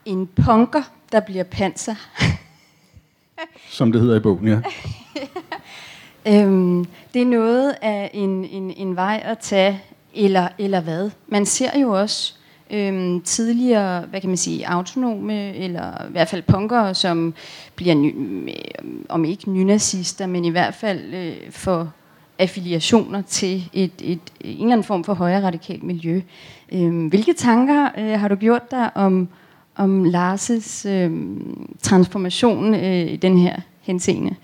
En 0.06 0.28
punker, 0.28 0.84
der 1.12 1.20
bliver 1.20 1.44
panser. 1.44 1.96
Som 3.70 3.92
det 3.92 4.01
hedder 4.01 4.16
i 4.16 4.20
bogen, 4.20 4.48
ja. 4.48 4.62
øhm, 6.44 6.86
det 7.13 7.22
er 7.22 7.25
noget 7.25 7.75
af 7.82 8.12
en, 8.13 8.46
en, 8.46 8.72
en 8.72 8.96
vej 8.96 9.22
at 9.25 9.39
tage, 9.39 9.82
eller, 10.13 10.48
eller 10.58 10.82
hvad. 10.82 11.12
Man 11.28 11.46
ser 11.46 11.80
jo 11.80 12.00
også 12.00 12.38
øhm, 12.71 13.21
tidligere, 13.21 14.05
hvad 14.05 14.21
kan 14.21 14.29
man 14.29 14.38
sige, 14.38 14.69
autonome, 14.69 15.55
eller 15.55 16.07
i 16.07 16.11
hvert 16.11 16.27
fald 16.27 16.43
punkere, 16.47 16.95
som 16.95 17.33
bliver, 17.75 17.95
ny, 17.95 18.15
øh, 18.47 18.85
om 19.09 19.25
ikke 19.25 19.51
nynazister, 19.51 20.27
men 20.27 20.45
i 20.45 20.49
hvert 20.49 20.73
fald 20.73 21.13
øh, 21.13 21.51
for 21.51 21.93
affiliationer 22.39 23.21
til 23.21 23.69
et, 23.73 23.91
et, 24.01 24.19
en 24.41 24.57
eller 24.57 24.71
anden 24.71 24.83
form 24.83 25.03
for 25.03 25.13
højere 25.13 25.43
radikalt 25.43 25.83
miljø. 25.83 26.21
Øhm, 26.71 27.07
hvilke 27.07 27.33
tanker 27.33 27.89
øh, 27.97 28.19
har 28.19 28.27
du 28.27 28.35
gjort 28.35 28.71
dig 28.71 28.97
om, 28.97 29.27
om 29.75 30.05
Lars' 30.05 30.89
øh, 30.89 31.11
transformation 31.81 32.75
øh, 32.75 33.11
i 33.11 33.15
den 33.15 33.38
her 33.38 33.55
henseende? 33.81 34.35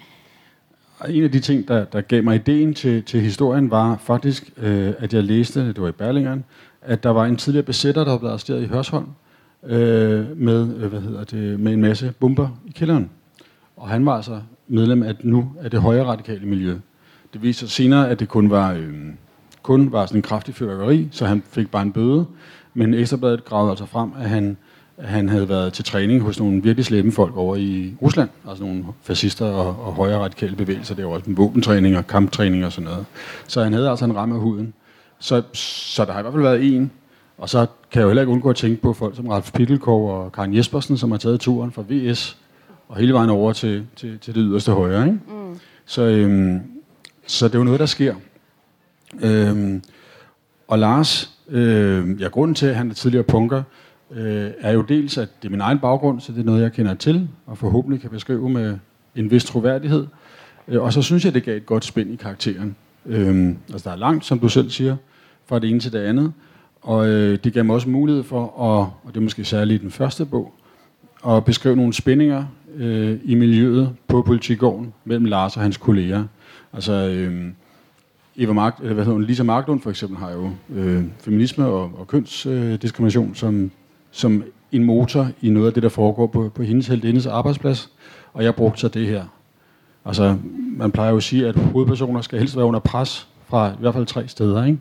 En 1.09 1.23
af 1.23 1.31
de 1.31 1.39
ting, 1.39 1.67
der, 1.67 1.85
der 1.85 2.01
gav 2.01 2.23
mig 2.23 2.35
ideen 2.35 2.73
til, 2.73 3.03
til 3.03 3.21
historien, 3.21 3.71
var 3.71 3.97
faktisk, 4.03 4.51
øh, 4.57 4.93
at 4.99 5.13
jeg 5.13 5.23
læste, 5.23 5.67
det 5.67 5.81
var 5.81 5.87
i 5.87 5.91
Berlingeren, 5.91 6.43
at 6.85 7.03
der 7.03 7.09
var 7.09 7.25
en 7.25 7.37
tidligere 7.37 7.65
besætter, 7.65 8.03
der 8.03 8.17
blev 8.17 8.29
arresteret 8.29 8.61
i 8.63 8.65
Hørsholm 8.65 9.07
øh, 9.63 10.37
med, 10.37 10.75
øh, 10.77 10.89
hvad 10.89 11.01
hedder 11.01 11.23
det, 11.23 11.59
med 11.59 11.73
en 11.73 11.81
masse 11.81 12.13
bomber 12.19 12.47
i 12.65 12.71
kælderen. 12.71 13.09
Og 13.77 13.89
han 13.89 14.05
var 14.05 14.15
altså 14.15 14.41
medlem 14.67 15.03
af 15.03 15.15
nu 15.23 15.51
af 15.61 15.71
det 15.71 15.81
højre 15.81 16.05
radikale 16.05 16.45
miljø. 16.45 16.77
Det 17.33 17.43
viste 17.43 17.59
sig 17.59 17.69
senere, 17.69 18.09
at 18.09 18.19
det 18.19 18.27
kun 18.27 18.49
var, 18.49 18.73
øh, 18.73 18.93
kun 19.63 19.91
var 19.91 20.05
sådan 20.05 20.19
en 20.19 20.21
kraftig 20.21 20.55
fyrværkeri, 20.55 21.07
så 21.11 21.25
han 21.25 21.43
fik 21.49 21.71
bare 21.71 21.81
en 21.81 21.91
bøde. 21.91 22.25
Men 22.73 22.93
Ekstrabladet 22.93 23.45
gravede 23.45 23.69
altså 23.69 23.85
frem, 23.85 24.11
at 24.19 24.29
han, 24.29 24.57
at 24.97 25.07
han 25.07 25.29
havde 25.29 25.49
været 25.49 25.73
til 25.73 25.85
træning 25.85 26.21
hos 26.21 26.39
nogle 26.39 26.63
virkelig 26.63 26.85
slemme 26.85 27.11
folk 27.11 27.37
over 27.37 27.55
i 27.55 27.93
Rusland. 28.01 28.29
Altså 28.49 28.63
nogle 28.63 28.85
fascister 29.01 29.45
og, 29.45 29.67
og 29.67 29.93
højre 29.93 30.19
radikale 30.19 30.55
bevægelser. 30.55 30.95
Det 30.95 31.05
var 31.05 31.11
også 31.11 31.29
en 31.29 31.37
våbentræning 31.37 31.97
og 31.97 32.07
kamptræning 32.07 32.65
og 32.65 32.71
sådan 32.71 32.89
noget. 32.89 33.05
Så 33.47 33.63
han 33.63 33.73
havde 33.73 33.89
altså 33.89 34.05
en 34.05 34.15
ramme 34.15 34.35
af 34.35 34.41
huden. 34.41 34.73
Så, 35.19 35.43
så 35.53 36.05
der 36.05 36.11
har 36.11 36.19
i 36.19 36.21
hvert 36.21 36.33
fald 36.33 36.43
været 36.43 36.75
en, 36.75 36.91
Og 37.37 37.49
så 37.49 37.65
kan 37.91 37.99
jeg 37.99 38.03
jo 38.03 38.09
heller 38.09 38.21
ikke 38.21 38.33
undgå 38.33 38.49
at 38.49 38.55
tænke 38.55 38.81
på 38.81 38.93
folk 38.93 39.15
som 39.15 39.27
Ralf 39.27 39.51
Pittelkov 39.53 40.09
og 40.09 40.31
Karen 40.31 40.55
Jespersen, 40.55 40.97
som 40.97 41.11
har 41.11 41.17
taget 41.17 41.39
turen 41.39 41.71
fra 41.71 41.83
VS 41.89 42.37
og 42.89 42.97
hele 42.97 43.13
vejen 43.13 43.29
over 43.29 43.53
til, 43.53 43.85
til, 43.95 44.19
til 44.19 44.35
det 44.35 44.43
yderste 44.45 44.71
højre. 44.71 45.05
Ikke? 45.05 45.19
Mm. 45.27 45.59
Så, 45.85 46.01
øhm, 46.01 46.61
så 47.27 47.47
det 47.47 47.55
er 47.55 47.59
jo 47.59 47.63
noget, 47.63 47.79
der 47.79 47.85
sker. 47.85 48.15
Øhm, 49.21 49.83
og 50.67 50.79
Lars, 50.79 51.31
øh, 51.49 52.21
ja, 52.21 52.27
grunden 52.27 52.55
til, 52.55 52.65
at 52.65 52.75
han 52.75 52.89
er 52.89 52.93
tidligere 52.93 53.23
punker, 53.23 53.63
øh, 54.11 54.51
er 54.59 54.71
jo 54.71 54.81
dels, 54.81 55.17
at 55.17 55.29
det 55.41 55.47
er 55.47 55.51
min 55.51 55.61
egen 55.61 55.79
baggrund, 55.79 56.21
så 56.21 56.31
det 56.31 56.39
er 56.39 56.43
noget, 56.43 56.61
jeg 56.61 56.71
kender 56.73 56.93
til, 56.93 57.29
og 57.45 57.57
forhåbentlig 57.57 58.01
kan 58.01 58.09
beskrive 58.09 58.49
med 58.49 58.77
en 59.15 59.31
vis 59.31 59.45
troværdighed. 59.45 60.07
Øh, 60.67 60.81
og 60.81 60.93
så 60.93 61.01
synes 61.01 61.25
jeg, 61.25 61.33
det 61.33 61.43
gav 61.43 61.57
et 61.57 61.65
godt 61.65 61.85
spænd 61.85 62.13
i 62.13 62.15
karakteren. 62.15 62.75
Øh, 63.05 63.55
altså, 63.71 63.89
der 63.89 63.95
er 63.95 63.99
langt, 63.99 64.25
som 64.25 64.39
du 64.39 64.49
selv 64.49 64.69
siger, 64.69 64.95
fra 65.45 65.59
det 65.59 65.69
ene 65.69 65.79
til 65.79 65.93
det 65.93 65.99
andet. 65.99 66.33
Og 66.81 67.07
øh, 67.07 67.39
det 67.43 67.53
gav 67.53 67.65
mig 67.65 67.75
også 67.75 67.89
mulighed 67.89 68.23
for, 68.23 68.43
at, 68.43 68.87
og 69.03 69.07
det 69.07 69.17
er 69.17 69.21
måske 69.21 69.45
særligt 69.45 69.81
den 69.81 69.91
første 69.91 70.25
bog, 70.25 70.53
at 71.27 71.45
beskrive 71.45 71.75
nogle 71.75 71.93
spændinger 71.93 72.45
øh, 72.75 73.19
i 73.23 73.35
miljøet 73.35 73.89
på 74.07 74.21
politigården 74.21 74.93
mellem 75.05 75.25
Lars 75.25 75.55
og 75.55 75.61
hans 75.61 75.77
kolleger. 75.77 76.23
Altså, 76.73 76.93
øh, 76.93 77.51
Eva 78.37 78.53
Mark, 78.53 78.77
eller 78.81 78.93
hvad 78.93 79.03
hedder 79.03 79.17
hun, 79.17 79.25
Lisa 79.25 79.43
Marklund 79.43 79.81
for 79.81 79.89
eksempel 79.89 80.17
har 80.17 80.31
jo 80.31 80.49
øh, 80.75 81.03
feminisme 81.19 81.65
og, 81.65 81.91
og 81.97 82.07
kønsdiskrimination 82.07 83.29
øh, 83.29 83.35
som, 83.35 83.71
som 84.11 84.43
en 84.71 84.83
motor 84.83 85.27
i 85.41 85.49
noget 85.49 85.67
af 85.67 85.73
det, 85.73 85.83
der 85.83 85.89
foregår 85.89 86.27
på, 86.27 86.51
på 86.55 86.63
hendes 86.63 86.87
heldindes 86.87 87.25
arbejdsplads. 87.25 87.91
Og 88.33 88.43
jeg 88.43 88.55
brugte 88.55 88.79
så 88.79 88.87
det 88.87 89.07
her. 89.07 89.25
Altså, 90.05 90.37
man 90.77 90.91
plejer 90.91 91.11
jo 91.11 91.17
at 91.17 91.23
sige, 91.23 91.47
at 91.47 91.55
hovedpersoner 91.55 92.21
skal 92.21 92.39
helst 92.39 92.55
være 92.55 92.65
under 92.65 92.79
pres 92.79 93.27
fra 93.47 93.69
i 93.69 93.75
hvert 93.79 93.93
fald 93.93 94.05
tre 94.05 94.27
steder. 94.27 94.65
Ikke? 94.65 94.79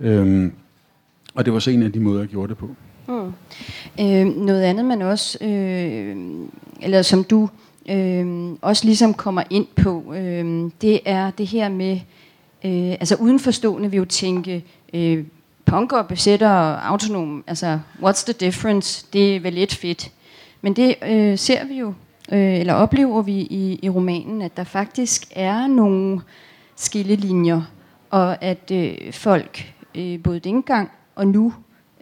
Øhm, 0.00 0.52
og 1.34 1.44
det 1.44 1.52
var 1.52 1.58
så 1.58 1.70
en 1.70 1.82
af 1.82 1.92
de 1.92 2.00
måder, 2.00 2.20
jeg 2.20 2.28
gjorde 2.28 2.48
det 2.48 2.58
på. 2.58 2.68
Mm. 3.08 3.32
Øh, 4.00 4.26
noget 4.26 4.62
andet, 4.62 4.84
man 4.84 5.02
også, 5.02 5.38
øh, 5.44 6.16
eller 6.82 7.02
som 7.02 7.24
du 7.24 7.48
øh, 7.90 8.52
også 8.62 8.84
ligesom 8.84 9.14
kommer 9.14 9.42
ind 9.50 9.66
på, 9.82 10.14
øh, 10.14 10.70
det 10.82 11.00
er 11.04 11.30
det 11.30 11.46
her 11.46 11.68
med, 11.68 12.00
øh, 12.64 12.90
altså 12.90 13.14
udenforstående 13.14 13.90
vil 13.90 13.96
jo 13.96 14.04
tænke, 14.04 14.64
øh, 14.94 15.24
punker, 15.64 16.02
besætter 16.02 16.50
og 16.50 16.88
autonom, 16.88 17.44
altså 17.46 17.80
what's 18.02 18.24
the 18.24 18.32
difference, 18.32 19.06
det 19.12 19.36
er 19.36 19.40
vel 19.40 19.52
lidt 19.52 19.74
fedt. 19.74 20.10
Men 20.62 20.76
det 20.76 20.94
øh, 21.08 21.38
ser 21.38 21.64
vi 21.64 21.74
jo, 21.74 21.94
øh, 22.32 22.60
eller 22.60 22.74
oplever 22.74 23.22
vi 23.22 23.32
i, 23.32 23.78
i 23.82 23.88
romanen, 23.88 24.42
at 24.42 24.56
der 24.56 24.64
faktisk 24.64 25.26
er 25.30 25.66
nogle 25.66 26.20
skillelinjer, 26.76 27.62
og 28.10 28.44
at 28.44 28.70
øh, 28.72 29.12
folk 29.12 29.74
øh, 29.94 30.22
både 30.22 30.38
dengang 30.38 30.90
og 31.14 31.26
nu 31.26 31.54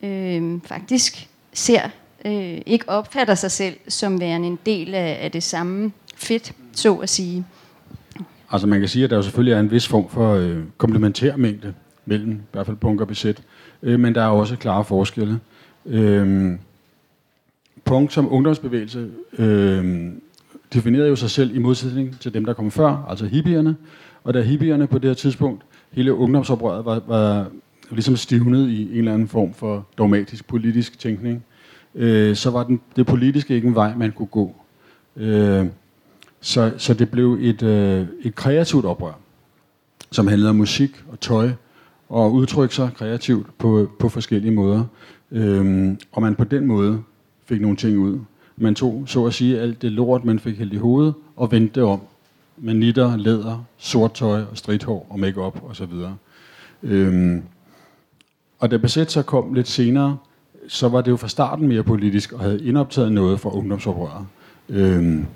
øh, 0.03 0.61
faktisk 0.65 1.29
ser, 1.53 1.83
øh, 2.25 2.61
ikke 2.67 2.89
opfatter 2.89 3.35
sig 3.35 3.51
selv 3.51 3.75
som 3.89 4.21
værende 4.21 4.49
en 4.49 4.59
del 4.67 4.95
af, 4.95 5.19
af 5.21 5.33
det 5.33 5.43
samme 5.43 5.93
fedt, 6.17 6.53
så 6.73 6.95
at 6.95 7.09
sige. 7.09 7.45
Altså 8.51 8.67
man 8.67 8.81
kan 8.81 8.89
sige, 8.89 9.05
at 9.05 9.11
der 9.11 9.17
jo 9.17 9.23
selvfølgelig 9.23 9.53
er 9.53 9.61
en 9.61 9.71
vis 9.71 9.89
form 9.89 10.09
for 10.09 10.35
øh, 10.35 10.59
komplementær 10.79 11.37
mængde 11.37 11.75
mellem 12.05 12.33
i 12.33 12.53
hvert 12.53 12.67
fald 12.67 12.77
punk 12.77 13.01
og 13.01 13.09
besæt, 13.09 13.43
øh, 13.83 14.01
men 14.01 14.15
der 14.15 14.23
er 14.23 14.29
også 14.29 14.57
klare 14.57 14.85
forskelle. 14.85 15.41
Øh, 15.87 16.53
punk 17.87 18.13
som 18.13 18.33
ungdomsbevægelse 18.33 19.11
øh, 19.39 20.13
definerede 20.73 21.09
jo 21.09 21.17
sig 21.17 21.31
selv 21.31 21.57
i 21.57 21.59
modsætning 21.59 22.21
til 22.21 22.35
dem, 22.35 22.45
der 22.45 22.53
kom 22.53 22.71
før, 22.71 23.07
altså 23.09 23.27
hippierne, 23.27 23.77
og 24.25 24.35
da 24.35 24.41
hippierne 24.41 24.87
på 24.87 24.99
det 24.99 25.11
her 25.11 25.15
tidspunkt, 25.15 25.63
hele 25.93 26.15
ungdomsoprøret 26.15 26.85
var, 26.85 27.03
var 27.07 27.47
ligesom 27.91 28.17
stivnet 28.17 28.69
i 28.69 28.93
en 28.93 28.99
eller 28.99 29.15
anden 29.15 29.29
form 29.29 29.55
for 29.55 29.87
dogmatisk 29.99 30.47
politisk 30.47 30.99
tænkning, 30.99 31.45
øh, 31.95 32.37
så 32.37 32.51
var 32.51 32.65
den, 32.65 32.81
det 32.97 33.07
politiske 33.07 33.55
ikke 33.55 33.69
en 33.69 33.75
vej, 33.75 33.95
man 33.97 34.13
kunne 34.13 34.27
gå. 34.27 34.55
Øh, 35.17 35.67
så, 36.41 36.73
så 36.79 36.95
det 36.95 37.11
blev 37.11 37.39
et, 37.41 37.63
øh, 37.63 38.07
et 38.23 38.35
kreativt 38.35 38.85
oprør, 38.85 39.19
som 40.11 40.27
handlede 40.27 40.51
om 40.51 40.57
musik 40.57 41.05
og 41.09 41.21
tøj, 41.21 41.51
og 42.09 42.33
udtrykke 42.33 42.75
sig 42.75 42.91
kreativt 42.97 43.47
på, 43.59 43.91
på 43.99 44.09
forskellige 44.09 44.53
måder. 44.53 44.85
Øhm, 45.33 45.99
og 46.13 46.23
man 46.23 46.35
på 46.35 46.45
den 46.45 46.67
måde 46.67 47.03
fik 47.47 47.61
nogle 47.61 47.77
ting 47.77 47.99
ud. 47.99 48.19
Man 48.57 48.75
tog, 48.75 49.05
så 49.07 49.27
at 49.27 49.35
sige, 49.35 49.61
alt 49.61 49.83
det 49.83 49.93
lort, 49.93 50.25
man 50.25 50.39
fik 50.39 50.59
hældt 50.59 50.73
i 50.73 50.77
hovedet, 50.77 51.15
og 51.37 51.53
vendte 51.53 51.85
om 51.85 52.01
Man 52.59 52.77
nitter, 52.77 53.17
læder, 53.17 53.65
sort 53.77 54.15
tøj 54.15 54.43
og 54.51 54.57
stridthår 54.59 55.07
og 55.11 55.21
makeup 55.21 55.63
osv. 55.65 55.93
Øhm, 56.83 57.43
og 58.59 58.71
da 58.71 58.77
besæt 58.77 59.13
så 59.13 59.23
kom 59.23 59.55
lidt 59.55 59.69
senere, 59.69 60.19
så 60.69 60.89
var 60.89 61.01
det 61.01 61.11
jo 61.11 61.17
fra 61.17 61.29
starten 61.29 61.69
mere 61.69 61.83
politisk 61.83 62.33
og 62.33 62.41
havde 62.41 62.65
indoptaget 62.65 63.13
noget 63.13 63.41
fra 63.41 63.55
ungdomsoprøret. 63.55 64.27
Øhm, 64.69 65.27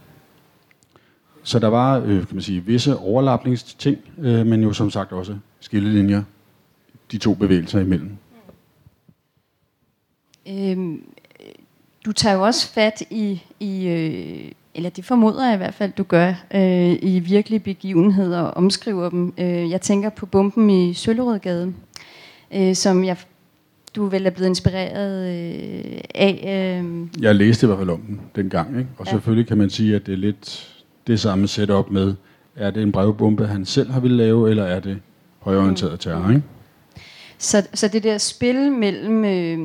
så 1.43 1.59
der 1.59 1.69
var 1.69 1.99
øh, 1.99 2.27
kan 2.27 2.35
man 2.37 2.43
sige, 2.43 2.65
visse 2.65 2.97
overlappningsting, 2.97 3.99
øh, 4.19 4.47
men 4.47 4.63
jo 4.63 4.73
som 4.73 4.91
sagt 4.91 5.13
også 5.13 5.37
skillelinjer 5.61 6.23
de 7.13 7.19
to 7.19 7.35
bevægelser 7.35 7.81
imellem. 7.81 8.17
Øhm, 10.49 11.03
du 12.05 12.13
tager 12.13 12.35
jo 12.35 12.43
også 12.43 12.69
fat 12.69 13.03
i, 13.11 13.43
i 13.61 13.87
øh, 13.87 14.53
eller 14.75 14.91
det 14.91 15.05
formoder 15.05 15.45
jeg 15.47 15.55
i 15.55 15.57
hvert 15.57 15.75
fald, 15.75 15.93
du 15.93 16.03
gør, 16.03 16.29
øh, 16.55 16.99
i 17.03 17.19
virkelige 17.19 17.61
begivenheder 17.61 18.41
og 18.41 18.57
omskriver 18.57 19.11
dem. 19.11 19.35
Øh, 19.39 19.71
jeg 19.71 19.81
tænker 19.81 20.09
på 20.09 20.27
bomben 20.27 20.71
i 20.71 20.95
Søllerødgade, 20.95 21.73
øh, 22.55 22.75
som 22.75 23.05
jeg, 23.05 23.17
du 23.97 24.07
vel 24.07 24.27
er 24.27 24.31
blevet 24.31 24.49
inspireret 24.49 25.29
øh, 25.29 26.01
af. 26.15 26.81
Øh. 26.83 27.23
Jeg 27.23 27.35
læste 27.35 27.65
i 27.65 27.69
hvert 27.69 27.79
fald 27.79 27.91
om 27.91 28.01
den 28.01 28.21
dengang, 28.37 28.79
ikke? 28.79 28.91
og 28.99 29.07
ja. 29.07 29.11
selvfølgelig 29.11 29.49
kan 29.49 29.59
man 29.59 29.71
sige, 29.71 29.97
at 29.97 30.07
det 30.07 30.13
er 30.13 30.17
lidt 30.17 30.69
det 31.07 31.21
samme 31.21 31.49
setup 31.49 31.91
med, 31.91 32.15
er 32.57 32.71
det 32.71 32.83
en 32.83 32.93
brevbombe, 32.93 33.47
han 33.47 33.65
selv 33.65 33.91
har 33.91 34.01
ville 34.01 34.17
lave, 34.17 34.51
eller 34.51 34.65
er 34.65 34.81
det 34.81 34.99
højorienteret 35.39 36.01
terror, 36.01 36.29
ikke? 36.29 36.43
Så, 37.43 37.67
så 37.75 37.89
det 37.89 38.03
der 38.03 38.19
spil 38.19 38.73
mellem 38.73 39.25
øh, 39.25 39.59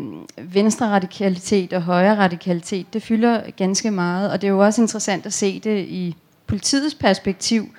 venstre 0.53 0.89
radikalitet 0.89 1.74
og 1.74 1.82
højre 1.82 2.17
radikalitet, 2.17 2.94
det 2.94 3.03
fylder 3.03 3.41
ganske 3.58 3.91
meget, 3.91 4.32
og 4.32 4.41
det 4.41 4.48
er 4.48 4.51
jo 4.51 4.60
også 4.65 4.82
interessant 4.82 5.25
at 5.25 5.34
se 5.34 5.60
det 5.60 5.86
i 5.88 6.15
politiets 6.48 6.96
perspektiv, 6.96 7.70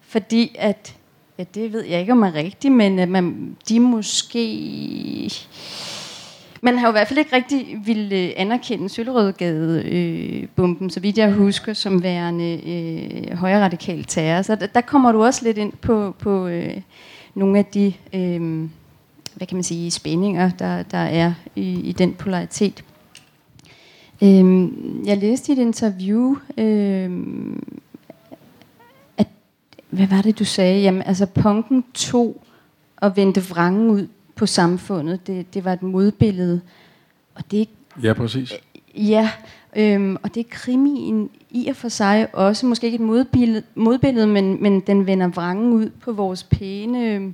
fordi 0.00 0.56
at, 0.58 0.94
ja, 1.38 1.44
det 1.54 1.72
ved 1.72 1.84
jeg 1.84 2.00
ikke 2.00 2.12
om 2.12 2.22
er 2.22 2.34
rigtigt, 2.34 2.74
men 2.74 2.98
at 2.98 3.08
man, 3.08 3.56
de 3.68 3.80
måske... 3.80 5.30
Man 6.62 6.78
har 6.78 6.86
jo 6.86 6.90
i 6.90 6.92
hvert 6.92 7.08
fald 7.08 7.18
ikke 7.18 7.36
rigtig 7.36 7.80
ville 7.84 8.16
øh, 8.16 8.32
anerkende 8.36 8.88
Søllerødgade-bomben, 8.88 10.86
øh, 10.86 10.90
så 10.90 11.00
vidt 11.00 11.18
jeg 11.18 11.32
husker, 11.32 11.72
som 11.72 12.02
værende 12.02 12.60
øh, 12.66 13.36
højre 13.36 13.64
radikal 13.64 14.04
terror. 14.04 14.42
Så 14.42 14.54
der, 14.54 14.66
der 14.66 14.80
kommer 14.80 15.12
du 15.12 15.24
også 15.24 15.44
lidt 15.44 15.58
ind 15.58 15.72
på, 15.72 16.14
på 16.18 16.46
øh, 16.46 16.76
nogle 17.34 17.58
af 17.58 17.64
de... 17.64 17.92
Øh, 18.14 18.68
hvad 19.34 19.46
kan 19.46 19.56
man 19.56 19.62
sige, 19.62 19.90
spændinger, 19.90 20.50
der, 20.50 20.82
der 20.82 20.98
er 20.98 21.34
i, 21.56 21.80
i 21.80 21.92
den 21.92 22.14
polaritet. 22.14 22.84
Øhm, 24.22 25.04
jeg 25.06 25.18
læste 25.18 25.52
i 25.52 25.56
et 25.56 25.58
interview, 25.58 26.36
øhm, 26.58 27.78
at, 29.18 29.26
hvad 29.90 30.06
var 30.06 30.22
det, 30.22 30.38
du 30.38 30.44
sagde? 30.44 30.82
Jamen, 30.82 31.02
altså, 31.02 31.26
punken 31.26 31.84
tog 31.94 32.42
og 32.96 33.16
vendte 33.16 33.48
vrangen 33.48 33.90
ud 33.90 34.08
på 34.34 34.46
samfundet. 34.46 35.26
Det, 35.26 35.54
det 35.54 35.64
var 35.64 35.72
et 35.72 35.82
modbillede. 35.82 36.60
Og 37.34 37.44
det 37.50 37.68
Ja, 38.02 38.12
præcis. 38.12 38.54
Ja, 38.94 39.30
øhm, 39.76 40.16
og 40.22 40.34
det 40.34 40.40
er 40.40 40.50
krimien 40.50 41.30
i 41.50 41.66
og 41.66 41.76
for 41.76 41.88
sig 41.88 42.28
også, 42.32 42.66
måske 42.66 42.84
ikke 42.84 42.94
et 42.94 43.00
modbillede, 43.00 43.62
modbillede 43.74 44.26
men, 44.26 44.62
men 44.62 44.80
den 44.80 45.06
vender 45.06 45.28
vrangen 45.28 45.72
ud 45.72 45.90
på 46.00 46.12
vores 46.12 46.42
pæne... 46.42 47.14
Øh, 47.14 47.32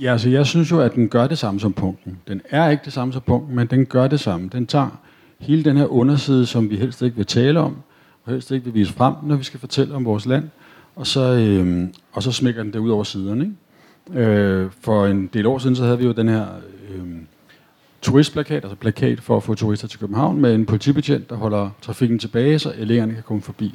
Ja, 0.00 0.12
altså 0.12 0.28
jeg 0.28 0.46
synes 0.46 0.70
jo, 0.70 0.80
at 0.80 0.94
den 0.94 1.08
gør 1.08 1.26
det 1.26 1.38
samme 1.38 1.60
som 1.60 1.72
punkten. 1.72 2.18
Den 2.28 2.40
er 2.50 2.70
ikke 2.70 2.82
det 2.84 2.92
samme 2.92 3.12
som 3.12 3.22
punkten, 3.22 3.56
men 3.56 3.66
den 3.66 3.86
gør 3.86 4.06
det 4.06 4.20
samme. 4.20 4.48
Den 4.52 4.66
tager 4.66 5.00
hele 5.38 5.64
den 5.64 5.76
her 5.76 5.86
underside, 5.86 6.46
som 6.46 6.70
vi 6.70 6.76
helst 6.76 7.02
ikke 7.02 7.16
vil 7.16 7.26
tale 7.26 7.60
om, 7.60 7.76
og 8.24 8.32
helst 8.32 8.50
ikke 8.50 8.64
vil 8.64 8.74
vise 8.74 8.92
frem, 8.92 9.14
når 9.22 9.36
vi 9.36 9.44
skal 9.44 9.60
fortælle 9.60 9.94
om 9.94 10.04
vores 10.04 10.26
land, 10.26 10.44
og 10.96 11.06
så, 11.06 11.20
øh, 11.20 11.88
og 12.12 12.22
så 12.22 12.32
smækker 12.32 12.62
den 12.62 12.72
det 12.72 12.78
ud 12.78 12.90
over 12.90 13.04
siderne. 13.04 13.44
Ikke? 13.44 14.20
Øh, 14.20 14.70
for 14.80 15.06
en 15.06 15.26
del 15.32 15.46
år 15.46 15.58
siden, 15.58 15.76
så 15.76 15.84
havde 15.84 15.98
vi 15.98 16.04
jo 16.04 16.12
den 16.12 16.28
her 16.28 16.46
øh, 16.90 17.06
turistplakat, 18.02 18.64
altså 18.64 18.76
plakat 18.76 19.20
for 19.20 19.36
at 19.36 19.42
få 19.42 19.54
turister 19.54 19.88
til 19.88 20.00
København, 20.00 20.40
med 20.40 20.54
en 20.54 20.66
politibetjent, 20.66 21.30
der 21.30 21.36
holder 21.36 21.70
trafikken 21.82 22.18
tilbage, 22.18 22.58
så 22.58 22.72
eleverne 22.78 23.14
kan 23.14 23.22
komme 23.22 23.42
forbi. 23.42 23.74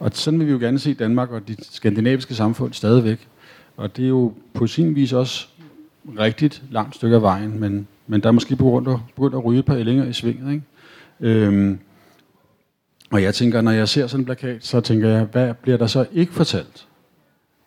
Og 0.00 0.10
sådan 0.14 0.38
vil 0.38 0.46
vi 0.46 0.52
jo 0.52 0.58
gerne 0.58 0.78
se 0.78 0.94
Danmark 0.94 1.30
og 1.30 1.48
de 1.48 1.56
skandinaviske 1.70 2.34
samfund 2.34 2.72
stadigvæk. 2.72 3.28
Og 3.76 3.96
det 3.96 4.04
er 4.04 4.08
jo 4.08 4.32
på 4.54 4.66
sin 4.66 4.94
vis 4.94 5.12
også 5.12 5.48
rigtigt 6.18 6.62
langt 6.70 6.94
stykke 6.94 7.16
af 7.16 7.22
vejen, 7.22 7.60
men, 7.60 7.86
men 8.06 8.20
der 8.20 8.28
er 8.28 8.32
måske 8.32 8.56
begyndt 8.56 8.88
at, 8.88 8.98
begyndt 9.14 9.34
at 9.34 9.44
ryge 9.44 9.58
et 9.58 9.64
par 9.64 9.76
ællinger 9.76 10.04
i 10.04 10.12
svinget. 10.12 10.52
Ikke? 10.52 10.64
Øhm, 11.20 11.78
og 13.10 13.22
jeg 13.22 13.34
tænker, 13.34 13.60
når 13.60 13.70
jeg 13.70 13.88
ser 13.88 14.06
sådan 14.06 14.20
en 14.20 14.24
plakat, 14.24 14.64
så 14.64 14.80
tænker 14.80 15.08
jeg, 15.08 15.24
hvad 15.24 15.54
bliver 15.54 15.78
der 15.78 15.86
så 15.86 16.06
ikke 16.12 16.32
fortalt? 16.32 16.86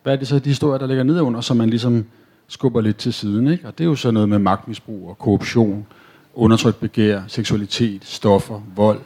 Hvad 0.02 0.12
er 0.12 0.16
det 0.16 0.28
så 0.28 0.38
de 0.38 0.48
historier, 0.48 0.78
der 0.78 0.86
ligger 0.86 1.04
nedenunder, 1.04 1.40
som 1.40 1.56
man 1.56 1.70
ligesom 1.70 2.04
skubber 2.48 2.80
lidt 2.80 2.96
til 2.96 3.12
siden? 3.12 3.48
Ikke? 3.48 3.66
Og 3.66 3.78
det 3.78 3.84
er 3.84 3.88
jo 3.88 3.96
så 3.96 4.10
noget 4.10 4.28
med 4.28 4.38
magtmisbrug 4.38 5.08
og 5.08 5.18
korruption, 5.18 5.86
undertrykt 6.34 6.80
begær, 6.80 7.22
seksualitet, 7.26 8.04
stoffer, 8.04 8.60
vold 8.76 9.00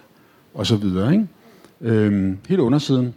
osv. 0.55 0.85
Ikke? 0.85 1.27
Øhm, 1.81 2.39
hele 2.49 2.63
undersiden. 2.63 3.15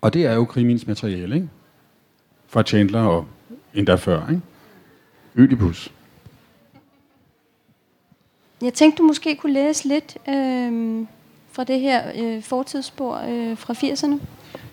Og 0.00 0.14
det 0.14 0.26
er 0.26 0.34
jo 0.34 0.44
krimins 0.44 0.86
materiale, 0.86 1.34
ikke? 1.34 1.48
Fra 2.46 2.62
Chandler 2.62 3.02
og 3.02 3.26
endda 3.74 3.94
før, 3.94 4.28
ikke? 4.28 4.42
Ødipus. 5.36 5.92
Jeg 8.62 8.74
tænkte, 8.74 8.98
du 8.98 9.06
måske 9.06 9.36
kunne 9.36 9.52
læse 9.52 9.88
lidt 9.88 10.16
øh, 10.28 11.06
fra 11.52 11.64
det 11.64 11.80
her 11.80 12.02
øh, 12.16 12.42
fortidsspor 12.42 13.14
øh, 13.16 13.56
fra 13.56 13.72
80'erne. 13.72 14.26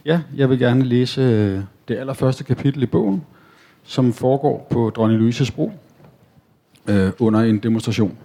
Ja, 0.05 0.21
jeg 0.35 0.49
vil 0.49 0.59
gerne 0.59 0.83
læse 0.83 1.21
øh, 1.21 1.61
det 1.87 1.97
allerførste 1.97 2.43
kapitel 2.43 2.83
i 2.83 2.85
bogen, 2.85 3.25
som 3.83 4.13
foregår 4.13 4.67
på 4.69 4.89
Dronning 4.89 5.19
Louises 5.19 5.51
bro 5.51 5.71
øh, 6.89 7.11
under 7.19 7.39
en 7.39 7.59
demonstration. 7.59 8.17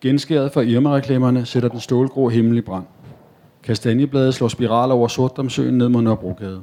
Genskæret 0.00 0.52
fra 0.52 0.60
Irma-reklamerne 0.60 1.46
sætter 1.46 1.68
den 1.68 1.80
stålgrå 1.80 2.28
himmel 2.28 2.58
i 2.58 2.60
brand. 2.60 2.84
Kastanjebladet 3.64 4.34
slår 4.34 4.48
spiral 4.48 4.90
over 4.90 5.08
Sortdamsøen 5.08 5.78
ned 5.78 5.88
mod 5.88 6.02
Nørrebrogade. 6.02 6.60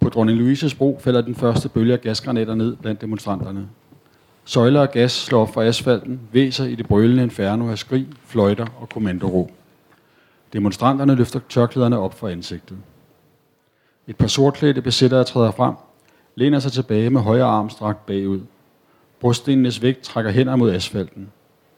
På 0.00 0.08
Dronning 0.08 0.38
Louises 0.38 0.74
bro 0.74 0.98
falder 1.00 1.20
den 1.20 1.34
første 1.34 1.68
bølge 1.68 1.92
af 1.92 2.00
gasgranater 2.00 2.54
ned 2.54 2.76
blandt 2.76 3.00
demonstranterne. 3.00 3.68
Søjler 4.44 4.82
af 4.82 4.90
gas 4.90 5.12
slår 5.12 5.42
op 5.42 5.54
fra 5.54 5.64
asfalten, 5.64 6.20
væser 6.32 6.64
i 6.64 6.74
det 6.74 6.88
brølende 6.88 7.22
inferno 7.22 7.70
af 7.70 7.78
skrig, 7.78 8.06
fløjter 8.26 8.66
og 8.80 8.88
kommandoro. 8.88 9.50
Demonstranterne 10.52 11.14
løfter 11.14 11.40
tørklæderne 11.48 11.98
op 11.98 12.14
for 12.14 12.28
ansigtet. 12.28 12.76
Et 14.06 14.16
par 14.16 14.26
sortklædte 14.26 14.82
besættere 14.82 15.24
træder 15.24 15.50
frem, 15.50 15.74
læner 16.34 16.58
sig 16.58 16.72
tilbage 16.72 17.10
med 17.10 17.20
højre 17.20 17.44
arm 17.44 17.70
strakt 17.70 18.06
bagud. 18.06 18.40
Broststenenes 19.20 19.82
vægt 19.82 20.02
trækker 20.02 20.30
hænder 20.30 20.56
mod 20.56 20.72
asfalten. 20.72 21.28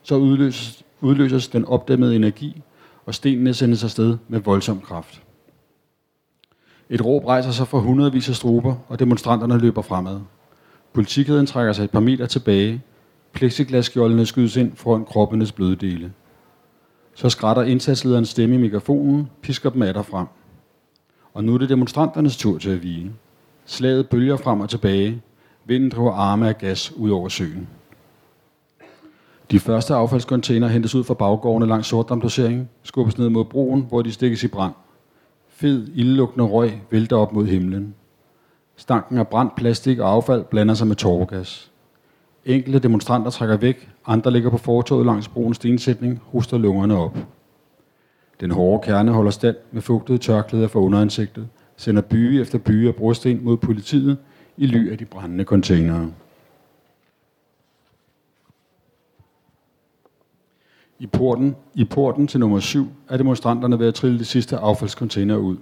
Så 0.02 0.14
udløses, 0.14 0.82
udløses 1.00 1.48
den 1.48 1.64
opdæmmede 1.64 2.16
energi, 2.16 2.62
og 3.06 3.14
stenene 3.14 3.54
sendes 3.54 3.84
afsted 3.84 4.16
med 4.28 4.40
voldsom 4.40 4.80
kraft. 4.80 5.22
Et 6.90 7.04
råb 7.04 7.24
rejser 7.24 7.50
sig 7.50 7.68
fra 7.68 7.78
hundredvis 7.78 8.28
af 8.28 8.34
struber, 8.34 8.74
og 8.88 8.98
demonstranterne 8.98 9.58
løber 9.58 9.82
fremad. 9.82 10.20
Politikæden 10.92 11.46
trækker 11.46 11.72
sig 11.72 11.84
et 11.84 11.90
par 11.90 12.00
meter 12.00 12.26
tilbage. 12.26 12.82
Plexiglasskjoldene 13.32 14.26
skydes 14.26 14.56
ind 14.56 14.76
foran 14.76 15.04
kroppenes 15.04 15.52
bløde 15.52 15.76
dele. 15.76 16.12
Så 17.14 17.28
skrætter 17.28 17.62
indsatslederens 17.62 18.28
stemme 18.28 18.54
i 18.54 18.58
mikrofonen, 18.58 19.30
pisker 19.42 19.70
dem 19.70 19.82
af 19.82 20.06
frem. 20.06 20.26
Og 21.34 21.44
nu 21.44 21.54
er 21.54 21.58
det 21.58 21.68
demonstranternes 21.68 22.36
tur 22.36 22.58
til 22.58 22.70
at 22.70 22.82
vige. 22.82 23.12
Slaget 23.66 24.08
bølger 24.08 24.36
frem 24.36 24.60
og 24.60 24.70
tilbage. 24.70 25.22
Vinden 25.64 25.90
driver 25.90 26.12
arme 26.12 26.48
af 26.48 26.58
gas 26.58 26.92
ud 26.92 27.10
over 27.10 27.28
søen. 27.28 27.68
De 29.50 29.60
første 29.60 29.94
affaldscontainer 29.94 30.68
hentes 30.68 30.94
ud 30.94 31.04
fra 31.04 31.14
baggårdene 31.14 31.66
langs 31.66 31.88
Sortdamdoseringen, 31.88 32.68
skubbes 32.82 33.18
ned 33.18 33.28
mod 33.28 33.44
broen, 33.44 33.86
hvor 33.88 34.02
de 34.02 34.12
stikkes 34.12 34.44
i 34.44 34.48
brand. 34.48 34.72
Fed, 35.48 35.88
ildlugtende 35.94 36.46
røg 36.46 36.82
vælter 36.90 37.16
op 37.16 37.32
mod 37.32 37.46
himlen. 37.46 37.94
Stanken 38.76 39.18
af 39.18 39.28
brændt 39.28 39.56
plastik 39.56 39.98
og 39.98 40.10
affald 40.10 40.44
blander 40.44 40.74
sig 40.74 40.86
med 40.86 40.96
tårgas. 40.96 41.70
Enkelte 42.44 42.78
demonstranter 42.78 43.30
trækker 43.30 43.56
væk, 43.56 43.90
andre 44.06 44.30
ligger 44.30 44.50
på 44.50 44.58
fortoget 44.58 45.06
langs 45.06 45.28
broens 45.28 45.56
stensætning, 45.56 46.20
huster 46.24 46.58
lungerne 46.58 46.96
op. 46.98 47.18
Den 48.40 48.50
hårde 48.50 48.86
kerne 48.86 49.12
holder 49.12 49.30
stand 49.30 49.56
med 49.72 49.82
fugtede 49.82 50.18
tørklæder 50.18 50.68
for 50.68 50.80
underansigtet, 50.80 51.48
sender 51.76 52.02
byge 52.02 52.40
efter 52.40 52.58
byge 52.58 52.88
af 52.88 52.94
brosten 52.94 53.44
mod 53.44 53.56
politiet 53.56 54.18
i 54.56 54.66
ly 54.66 54.92
af 54.92 54.98
de 54.98 55.04
brændende 55.04 55.44
containere. 55.44 56.10
I 60.98 61.06
porten, 61.06 61.56
I 61.74 61.84
porten 61.84 62.26
til 62.26 62.40
nummer 62.40 62.60
7 62.60 62.86
er 63.08 63.16
demonstranterne 63.16 63.78
ved 63.78 63.88
at 63.88 63.94
trille 63.94 64.18
de 64.18 64.24
sidste 64.24 64.56
affaldscontainer 64.56 65.36
ud. 65.36 65.56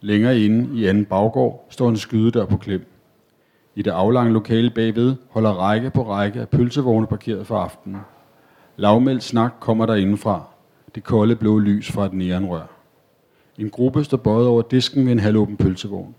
Længere 0.00 0.40
inde 0.40 0.80
i 0.80 0.86
anden 0.86 1.04
baggård 1.04 1.66
står 1.70 1.88
en 1.88 1.96
skydedør 1.96 2.44
på 2.44 2.56
klem. 2.56 2.86
I 3.74 3.82
det 3.82 3.90
aflange 3.90 4.32
lokale 4.32 4.70
bagved 4.70 5.14
holder 5.30 5.50
række 5.50 5.90
på 5.90 6.12
række 6.12 6.40
af 6.40 6.48
pølsevogne 6.48 7.06
parkeret 7.06 7.46
for 7.46 7.58
aftenen. 7.58 8.00
Lavmældt 8.76 9.22
snak 9.22 9.54
kommer 9.60 9.86
der 9.86 9.94
indenfra. 9.94 10.42
Det 10.94 11.04
kolde 11.04 11.36
blå 11.36 11.58
lys 11.58 11.92
fra 11.92 12.06
et 12.06 12.12
neonrør. 12.12 12.66
En 13.58 13.70
gruppe 13.70 14.04
står 14.04 14.16
bøjet 14.16 14.46
over 14.46 14.62
disken 14.62 15.06
ved 15.06 15.12
en 15.12 15.18
halvåben 15.18 15.56
pølsevogn. 15.56 16.14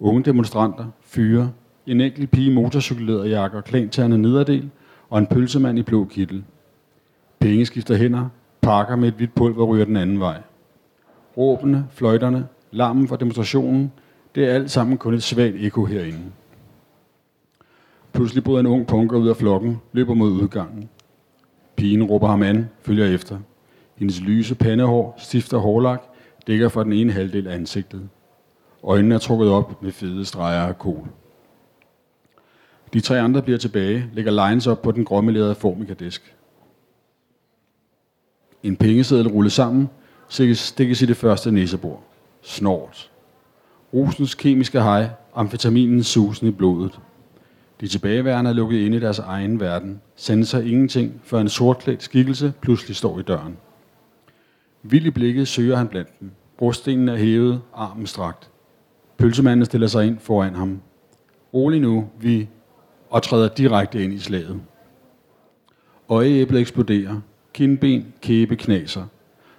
Unge 0.00 0.22
demonstranter, 0.22 0.84
fyre, 1.00 1.50
en 1.86 2.00
enkelt 2.00 2.30
pige 2.30 2.50
i 2.50 2.54
motorcykellederjakke 2.54 3.56
og 3.56 3.64
klantærende 3.64 4.18
nederdel, 4.18 4.70
og 5.10 5.18
en 5.18 5.26
pølsemand 5.26 5.78
i 5.78 5.82
blå 5.82 6.04
kittel. 6.04 6.44
Penge 7.44 7.66
skifter 7.66 7.96
hænder, 7.96 8.28
pakker 8.60 8.96
med 8.96 9.08
et 9.08 9.14
hvidt 9.14 9.34
pulver 9.34 9.64
ryger 9.64 9.84
den 9.84 9.96
anden 9.96 10.20
vej. 10.20 10.40
Råbene, 11.36 11.86
fløjterne, 11.90 12.46
larmen 12.70 13.08
fra 13.08 13.16
demonstrationen, 13.16 13.92
det 14.34 14.44
er 14.44 14.54
alt 14.54 14.70
sammen 14.70 14.98
kun 14.98 15.14
et 15.14 15.22
svagt 15.22 15.54
ekko 15.58 15.84
herinde. 15.84 16.22
Pludselig 18.12 18.44
bryder 18.44 18.60
en 18.60 18.66
ung 18.66 18.86
punker 18.86 19.18
ud 19.18 19.28
af 19.28 19.36
flokken, 19.36 19.80
løber 19.92 20.14
mod 20.14 20.30
udgangen. 20.30 20.88
Pigen 21.76 22.02
råber 22.02 22.28
ham 22.28 22.42
an, 22.42 22.68
følger 22.82 23.06
efter. 23.06 23.38
Hendes 23.96 24.20
lyse 24.20 24.54
pandehår, 24.54 25.14
stifter 25.18 25.58
hårlak, 25.58 26.02
dækker 26.46 26.68
for 26.68 26.82
den 26.82 26.92
ene 26.92 27.12
halvdel 27.12 27.46
af 27.46 27.54
ansigtet. 27.54 28.08
Øjnene 28.84 29.14
er 29.14 29.18
trukket 29.18 29.48
op 29.48 29.82
med 29.82 29.92
fede 29.92 30.24
streger 30.24 30.62
af 30.62 30.78
kol. 30.78 31.08
De 32.92 33.00
tre 33.00 33.20
andre 33.20 33.42
bliver 33.42 33.58
tilbage, 33.58 34.10
lægger 34.12 34.48
lines 34.48 34.66
op 34.66 34.82
på 34.82 34.92
den 34.92 35.04
grømmelerede 35.04 35.54
formikadisk. 35.54 36.34
En 38.64 38.76
pengeseddel 38.76 39.28
rulles 39.28 39.52
sammen, 39.52 39.88
stikkes 40.28 41.02
i 41.02 41.06
det 41.06 41.16
første 41.16 41.50
næsebord. 41.50 42.02
Snort. 42.42 43.10
Rosens 43.94 44.34
kemiske 44.34 44.82
hej, 44.82 45.08
amfetaminens 45.34 46.06
susen 46.06 46.46
i 46.46 46.50
blodet. 46.50 47.00
De 47.80 47.88
tilbageværende 47.88 48.50
er 48.50 48.54
lukket 48.54 48.78
inde 48.78 48.96
i 48.96 49.00
deres 49.00 49.18
egen 49.18 49.60
verden, 49.60 50.00
sender 50.16 50.44
sig 50.44 50.70
ingenting, 50.70 51.20
før 51.24 51.40
en 51.40 51.48
sortklædt 51.48 52.02
skikkelse 52.02 52.52
pludselig 52.60 52.96
står 52.96 53.18
i 53.18 53.22
døren. 53.22 53.56
Vild 54.82 55.06
i 55.06 55.10
blikket 55.10 55.48
søger 55.48 55.76
han 55.76 55.88
blandt 55.88 56.20
dem. 56.20 56.30
Brostenen 56.58 57.08
er 57.08 57.16
hævet, 57.16 57.60
armen 57.74 58.06
strakt. 58.06 58.50
Pølsemanden 59.16 59.64
stiller 59.66 59.86
sig 59.86 60.06
ind 60.06 60.18
foran 60.18 60.54
ham. 60.54 60.80
Rolig 61.54 61.80
nu, 61.80 62.08
vi 62.20 62.48
og 63.10 63.22
træder 63.22 63.48
direkte 63.48 64.04
ind 64.04 64.12
i 64.12 64.18
slaget. 64.18 64.60
Øjeæblet 66.08 66.60
eksploderer. 66.60 67.20
Kindben, 67.54 68.06
kæbe 68.20 68.56
knaser. 68.56 69.04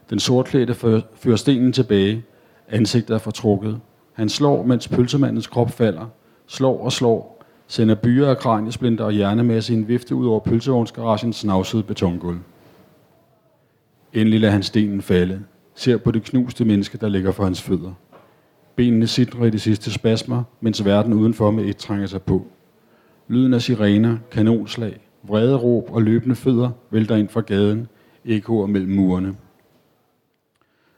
Den 0.09 0.19
sortklædte 0.19 0.73
fører 1.15 1.35
stenen 1.35 1.73
tilbage. 1.73 2.23
Ansigtet 2.69 3.13
er 3.13 3.17
fortrukket. 3.17 3.79
Han 4.13 4.29
slår, 4.29 4.63
mens 4.63 4.87
pølsemandens 4.87 5.47
krop 5.47 5.71
falder. 5.71 6.05
Slår 6.47 6.83
og 6.83 6.91
slår. 6.91 7.43
Sender 7.67 7.95
byer 7.95 8.29
af 8.29 8.37
kraniesplinter 8.37 9.05
og 9.05 9.11
hjernemasse 9.11 9.73
i 9.73 9.77
en 9.77 9.87
vifte 9.87 10.15
ud 10.15 10.27
over 10.27 10.39
pølsevognsgaragens 10.39 11.35
snavsede 11.35 11.83
betongulv. 11.83 12.39
Endelig 14.13 14.39
lader 14.39 14.53
han 14.53 14.63
stenen 14.63 15.01
falde. 15.01 15.43
Ser 15.75 15.97
på 15.97 16.11
det 16.11 16.23
knuste 16.23 16.65
menneske, 16.65 16.97
der 16.97 17.09
ligger 17.09 17.31
for 17.31 17.43
hans 17.43 17.61
fødder. 17.61 17.93
Benene 18.75 19.07
sidder 19.07 19.45
i 19.45 19.49
de 19.49 19.59
sidste 19.59 19.91
spasmer, 19.91 20.43
mens 20.61 20.85
verden 20.85 21.13
udenfor 21.13 21.51
med 21.51 21.65
et 21.65 21.77
trænger 21.77 22.07
sig 22.07 22.21
på. 22.21 22.45
Lyden 23.27 23.53
af 23.53 23.61
sirener, 23.61 24.17
kanonslag, 24.31 25.04
vrede 25.27 25.55
råb 25.55 25.89
og 25.91 26.01
løbende 26.01 26.35
fødder 26.35 26.69
vælter 26.91 27.15
ind 27.15 27.29
fra 27.29 27.41
gaden, 27.41 27.87
ekoer 28.25 28.67
mellem 28.67 28.91
murene. 28.91 29.35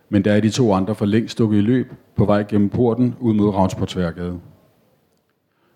Men 0.09 0.25
der 0.25 0.33
er 0.33 0.39
de 0.39 0.49
to 0.49 0.73
andre 0.73 0.95
for 0.95 1.05
længst 1.05 1.37
dukket 1.37 1.57
i 1.57 1.61
løb, 1.61 1.93
på 2.15 2.25
vej 2.25 2.45
gennem 2.49 2.69
porten 2.69 3.15
ud 3.19 3.33
mod 3.33 3.49
Ravnsportsværgade. 3.49 4.39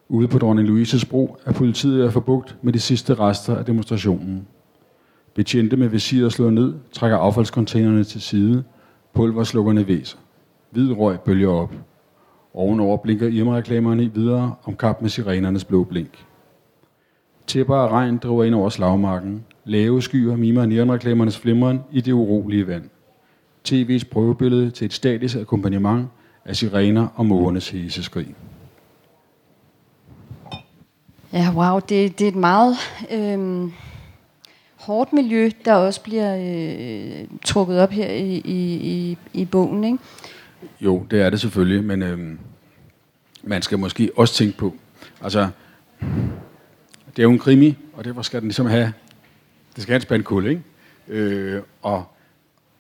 Ude 0.10 0.28
på 0.28 0.38
Dronning 0.38 0.68
Louises 0.68 1.06
bro 1.06 1.38
er 1.46 1.52
politiet 1.52 2.04
at 2.04 2.14
forbugt 2.14 2.58
med 2.62 2.74
de 2.74 2.80
sidste 2.80 3.14
rester 3.14 3.56
af 3.56 3.66
demonstrationen. 3.66 4.48
Betjente 5.36 5.78
med 5.78 5.88
visir 5.88 6.30
slår 6.30 6.50
ned, 6.50 6.74
trækker 6.92 7.18
affaldscontainerne 7.18 8.04
til 8.04 8.22
side, 8.22 8.64
pulverslukkerne 9.14 9.88
væser. 9.88 10.18
Hvid 10.72 10.92
røg 10.92 11.20
bølger 11.20 11.50
op. 11.50 11.74
Ovenover 12.54 12.98
blinker 12.98 13.28
Irma-reklamerne 13.28 14.14
videre 14.14 14.56
om 14.64 14.76
kap 14.76 15.02
med 15.02 15.10
sirenernes 15.10 15.66
blå 15.66 15.84
blink. 15.84 16.26
Tæpper 17.52 17.76
af 17.76 17.88
regn 17.88 18.18
driver 18.18 18.44
ind 18.44 18.56
over 18.56 18.70
slagmarken. 18.70 19.46
Lave 19.66 20.02
skyer 20.02 20.36
mimer 20.36 20.66
neonreklamernes 20.66 21.40
flimren 21.40 21.80
i 21.92 22.02
det 22.02 22.12
urolige 22.12 22.68
vand. 22.68 22.84
TV's 23.70 24.10
prøvebillede 24.12 24.72
til 24.72 24.86
et 24.86 24.94
statisk 24.94 25.36
akkompagnement 25.36 26.08
af 26.46 26.56
sirener 26.56 27.08
og 27.16 27.26
mågernes 27.26 27.70
hæseskrig. 27.70 28.36
Ja, 31.34 31.52
wow, 31.56 31.80
det, 31.80 32.20
det 32.20 32.22
er 32.22 32.28
et 32.28 32.36
meget 32.36 32.76
øhm, 33.12 33.72
hårdt 34.76 35.14
miljø, 35.14 35.50
der 35.66 35.74
også 35.74 36.02
bliver 36.02 36.38
øh, 36.38 37.28
trukket 37.46 37.80
op 37.80 37.92
her 37.92 38.08
i, 38.08 38.42
i, 38.46 38.74
i, 38.74 39.18
i 39.34 39.46
bogen, 39.46 39.84
ikke? 39.84 39.98
Jo, 40.82 41.06
det 41.12 41.22
er 41.22 41.30
det 41.30 41.42
selvfølgelig, 41.42 41.84
men 41.84 42.02
øhm, 42.02 42.40
man 43.44 43.62
skal 43.62 43.80
måske 43.80 44.12
også 44.16 44.34
tænke 44.34 44.58
på, 44.58 44.74
altså, 45.22 45.50
det 47.16 47.20
er 47.20 47.24
jo 47.24 47.32
en 47.32 47.40
krimi, 47.40 47.78
og 47.94 48.06
derfor 48.06 48.22
skal 48.22 48.40
den 48.40 48.48
ligesom 48.48 48.66
have, 48.66 48.94
det 49.76 49.84
skal 49.84 49.92
have 49.92 49.96
en 49.96 50.02
spand 50.02 50.24
kul, 50.24 50.46
ikke? 50.46 50.62
Øh, 51.08 51.62
og, 51.82 52.06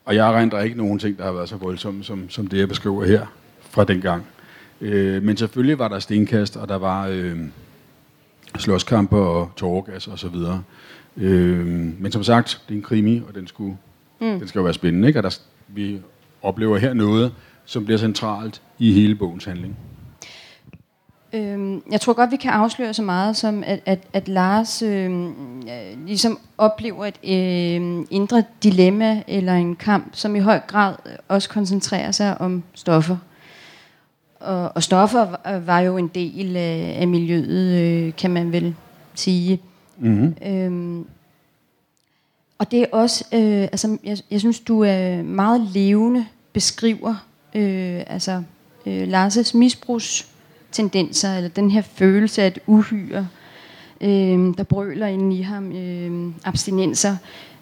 og 0.05 0.15
jeg 0.15 0.33
render 0.33 0.59
ikke 0.59 0.77
nogen 0.77 0.99
ting, 0.99 1.17
der 1.17 1.23
har 1.23 1.31
været 1.31 1.49
så 1.49 1.55
voldsomme, 1.55 2.03
som, 2.03 2.29
som 2.29 2.47
det, 2.47 2.59
jeg 2.59 2.67
beskriver 2.67 3.05
her 3.05 3.25
fra 3.59 3.83
den 3.83 4.01
gang. 4.01 4.25
Øh, 4.81 5.23
men 5.23 5.37
selvfølgelig 5.37 5.79
var 5.79 5.87
der 5.87 5.99
stenkast, 5.99 6.57
og 6.57 6.69
der 6.69 6.75
var 6.75 7.07
øh, 7.07 7.39
slåskampe 8.57 9.15
og 9.15 9.51
tårgas 9.57 10.07
og 10.07 10.19
så 10.19 10.27
videre. 10.27 10.63
Øh, 11.17 11.65
men 11.99 12.11
som 12.11 12.23
sagt, 12.23 12.61
det 12.67 12.73
er 12.73 12.77
en 12.77 12.83
krimi, 12.83 13.21
og 13.27 13.35
den, 13.35 13.47
skulle, 13.47 13.77
mm. 14.21 14.39
den 14.39 14.47
skal 14.47 14.59
jo 14.59 14.63
være 14.63 14.73
spændende. 14.73 15.07
Ikke? 15.07 15.19
Og 15.19 15.23
der, 15.23 15.39
vi 15.67 16.01
oplever 16.41 16.77
her 16.77 16.93
noget, 16.93 17.33
som 17.65 17.85
bliver 17.85 17.97
centralt 17.97 18.61
i 18.79 18.93
hele 18.93 19.15
bogens 19.15 19.45
handling. 19.45 19.77
Øhm, 21.33 21.83
jeg 21.91 22.01
tror 22.01 22.13
godt, 22.13 22.31
vi 22.31 22.35
kan 22.35 22.51
afsløre 22.51 22.93
så 22.93 23.01
meget 23.01 23.37
som, 23.37 23.63
at, 23.65 23.79
at, 23.85 23.99
at 24.13 24.27
Lars 24.27 24.81
øh, 24.81 25.29
ligesom 26.05 26.39
oplever 26.57 27.05
et 27.05 27.19
øh, 27.23 28.05
indre 28.09 28.43
dilemma 28.63 29.23
eller 29.27 29.53
en 29.53 29.75
kamp, 29.75 30.09
som 30.13 30.35
i 30.35 30.39
høj 30.39 30.59
grad 30.59 30.95
også 31.27 31.49
koncentrerer 31.49 32.11
sig 32.11 32.41
om 32.41 32.63
stoffer. 32.73 33.17
Og, 34.39 34.71
og 34.75 34.83
stoffer 34.83 35.19
var, 35.19 35.59
var 35.59 35.79
jo 35.79 35.97
en 35.97 36.07
del 36.07 36.57
af, 36.57 36.97
af 36.99 37.07
miljøet, 37.07 37.81
øh, 37.81 38.15
kan 38.15 38.31
man 38.31 38.51
vel 38.51 38.75
sige. 39.15 39.59
Mm-hmm. 39.97 40.35
Øhm, 40.45 41.05
og 42.57 42.71
det 42.71 42.81
er 42.81 42.85
også, 42.91 43.25
øh, 43.33 43.61
altså, 43.61 43.97
jeg, 44.03 44.17
jeg 44.31 44.39
synes, 44.39 44.59
du 44.59 44.83
er 44.83 45.23
meget 45.23 45.61
levende 45.61 46.25
beskriver 46.53 47.15
øh, 47.55 48.01
altså, 48.07 48.43
øh, 48.85 49.07
Lars' 49.07 49.57
misbrugs 49.57 50.27
tendenser, 50.71 51.37
eller 51.37 51.49
den 51.49 51.71
her 51.71 51.81
følelse 51.81 52.41
af 52.41 52.47
et 52.47 52.59
uhyre, 52.65 53.27
øh, 54.01 54.57
der 54.57 54.63
brøler 54.63 55.07
ind 55.07 55.33
i 55.33 55.41
ham, 55.41 55.71
øh, 55.71 56.33
abstinenser, 56.45 57.17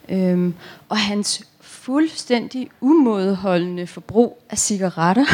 øh, 0.10 0.54
og 0.90 0.98
hans 0.98 1.48
fuldstændig 1.62 2.70
umådeholdende 2.82 3.88
forbrug 3.88 4.44
af 4.50 4.58
cigaretter. 4.58 5.26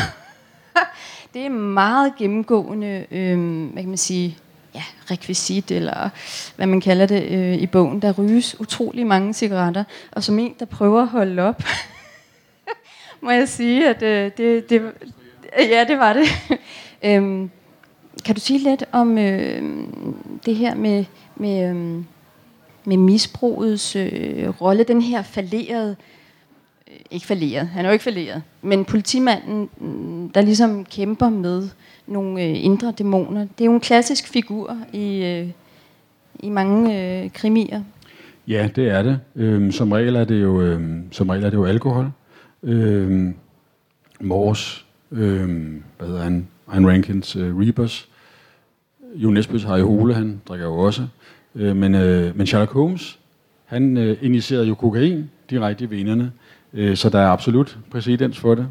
det 1.34 1.46
er 1.46 1.50
meget 1.50 2.14
gennemgående, 2.18 3.06
øh, 3.12 3.38
hvad 3.74 3.84
kan 3.84 3.90
man 3.90 3.98
sige, 3.98 4.38
ja, 4.76 4.84
rekvisit, 5.12 5.72
eller 5.72 6.10
hvad 6.56 6.68
man 6.68 6.82
kalder 6.82 7.06
det 7.06 7.24
øh, 7.24 7.54
i 7.54 7.68
bogen. 7.68 8.02
Der 8.02 8.12
ryges 8.12 8.60
utrolig 8.60 9.08
mange 9.08 9.34
cigaretter, 9.34 9.84
og 10.12 10.24
som 10.24 10.40
en, 10.40 10.56
der 10.60 10.66
prøver 10.66 11.02
at 11.02 11.08
holde 11.08 11.42
op, 11.42 11.64
må 13.22 13.32
jeg 13.32 13.50
sige, 13.50 13.90
at 13.90 14.02
øh, 14.02 14.32
det, 14.38 14.70
det, 14.70 14.92
ja, 15.58 15.86
det 15.88 15.98
var 15.98 16.14
det. 16.14 16.28
øhm, 17.04 17.50
kan 18.26 18.36
du 18.36 18.42
sige 18.42 18.60
lidt 18.60 18.84
om 18.92 19.18
øh, 19.18 19.62
det 20.46 20.56
her 20.56 20.76
med, 20.76 21.06
med, 21.36 21.70
øh, 21.70 22.04
med 22.86 22.98
misbrugets 22.98 23.96
øh, 23.96 24.50
rolle, 24.62 24.84
den 24.84 25.02
her 25.02 25.22
falderede, 25.22 25.96
øh, 26.88 26.98
ikke 27.12 27.26
falderet, 27.26 27.68
han 27.68 27.86
er 27.86 27.90
jo 27.90 27.94
ikke 27.94 28.04
falderet, 28.04 28.44
men 28.62 28.86
politimanden, 28.86 29.70
mm, 29.78 30.30
der 30.30 30.42
ligesom 30.42 30.86
kæmper 30.86 31.30
med 31.30 31.70
nogle 32.08 32.44
øh, 32.44 32.64
indre 32.64 32.92
dæmoner. 32.92 33.42
Det 33.42 33.62
er 33.62 33.66
jo 33.66 33.74
en 33.74 33.80
klassisk 33.80 34.28
figur 34.28 34.78
i, 34.94 35.24
øh, 35.24 35.50
i 36.40 36.50
mange 36.50 37.02
øh, 37.24 37.32
krimier. 37.34 37.82
Ja, 38.48 38.70
det 38.76 38.90
er 38.90 39.04
det. 39.04 39.20
Øhm, 39.36 39.72
som 39.72 39.92
regel 39.92 40.16
er 40.16 40.26
det 40.26 40.42
jo 40.42 40.62
øhm, 40.62 41.08
som 41.12 41.30
regel 41.30 41.44
er 41.44 41.50
det 41.50 41.58
jo 41.58 41.66
alkohol. 41.66 42.12
Øhm, 42.64 43.36
Mors, 44.22 44.86
øhm, 45.12 45.84
hvad 45.98 46.08
hedder 46.08 46.24
han, 46.24 46.48
Ayn 46.68 46.88
Rankins 46.88 47.36
øh, 47.36 47.60
Reapers, 47.60 48.10
Jo 49.16 49.32
Nesbøs 49.32 49.64
har 49.64 49.78
i 49.78 49.82
Hole, 49.82 50.14
han 50.14 50.42
drikker 50.48 50.66
jo 50.66 50.78
også. 50.78 51.08
Øh, 51.56 51.76
men, 51.76 51.96
øh, 51.96 52.38
men 52.38 52.48
Sherlock 52.48 52.72
Holmes, 52.72 53.20
han 53.66 53.98
øh, 53.98 54.18
initierede 54.22 54.68
jo 54.68 54.76
kokain 54.76 55.30
direkte 55.50 55.86
i 55.86 55.90
venerne, 55.90 56.32
øh, 56.74 56.96
så 56.96 57.10
der 57.10 57.20
er 57.20 57.28
absolut 57.28 57.78
præcedens 57.92 58.40
for 58.40 58.56
det 58.56 58.68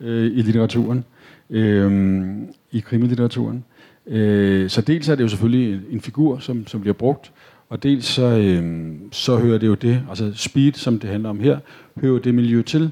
øh, 0.00 0.24
i 0.24 0.42
litteraturen, 0.42 1.04
øh, 1.50 2.36
i 2.72 2.80
krimilitteraturen. 2.80 3.64
Øh, 4.06 4.70
så 4.70 4.80
dels 4.80 5.08
er 5.08 5.14
det 5.14 5.22
jo 5.22 5.28
selvfølgelig 5.28 5.80
en 5.90 6.00
figur, 6.00 6.38
som, 6.38 6.66
som 6.66 6.80
bliver 6.80 6.94
brugt, 6.94 7.32
og 7.68 7.82
dels 7.82 8.04
så, 8.04 8.22
øh, 8.22 8.92
så 9.12 9.36
hører 9.36 9.58
det 9.58 9.66
jo 9.66 9.74
det, 9.74 10.02
altså 10.08 10.32
speed, 10.34 10.72
som 10.72 10.98
det 10.98 11.10
handler 11.10 11.30
om 11.30 11.40
her, 11.40 11.58
hører 12.00 12.18
det 12.18 12.34
miljø 12.34 12.62
til. 12.62 12.90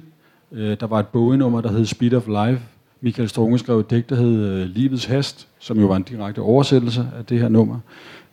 Øh, 0.52 0.76
der 0.80 0.86
var 0.86 1.00
et 1.00 1.06
bogenummer, 1.06 1.60
der 1.60 1.72
hed 1.72 1.84
Speed 1.84 2.14
of 2.14 2.26
Life, 2.26 2.62
Michael 3.04 3.28
Strunge 3.28 3.58
skrev 3.58 3.78
et 3.78 3.90
digt, 3.90 4.10
der 4.10 4.16
hed 4.16 4.44
øh, 4.44 4.66
Livets 4.66 5.04
Hast, 5.04 5.48
som 5.58 5.80
jo 5.80 5.86
var 5.86 5.96
en 5.96 6.02
direkte 6.02 6.38
oversættelse 6.38 7.08
af 7.18 7.24
det 7.24 7.40
her 7.40 7.48
nummer. 7.48 7.78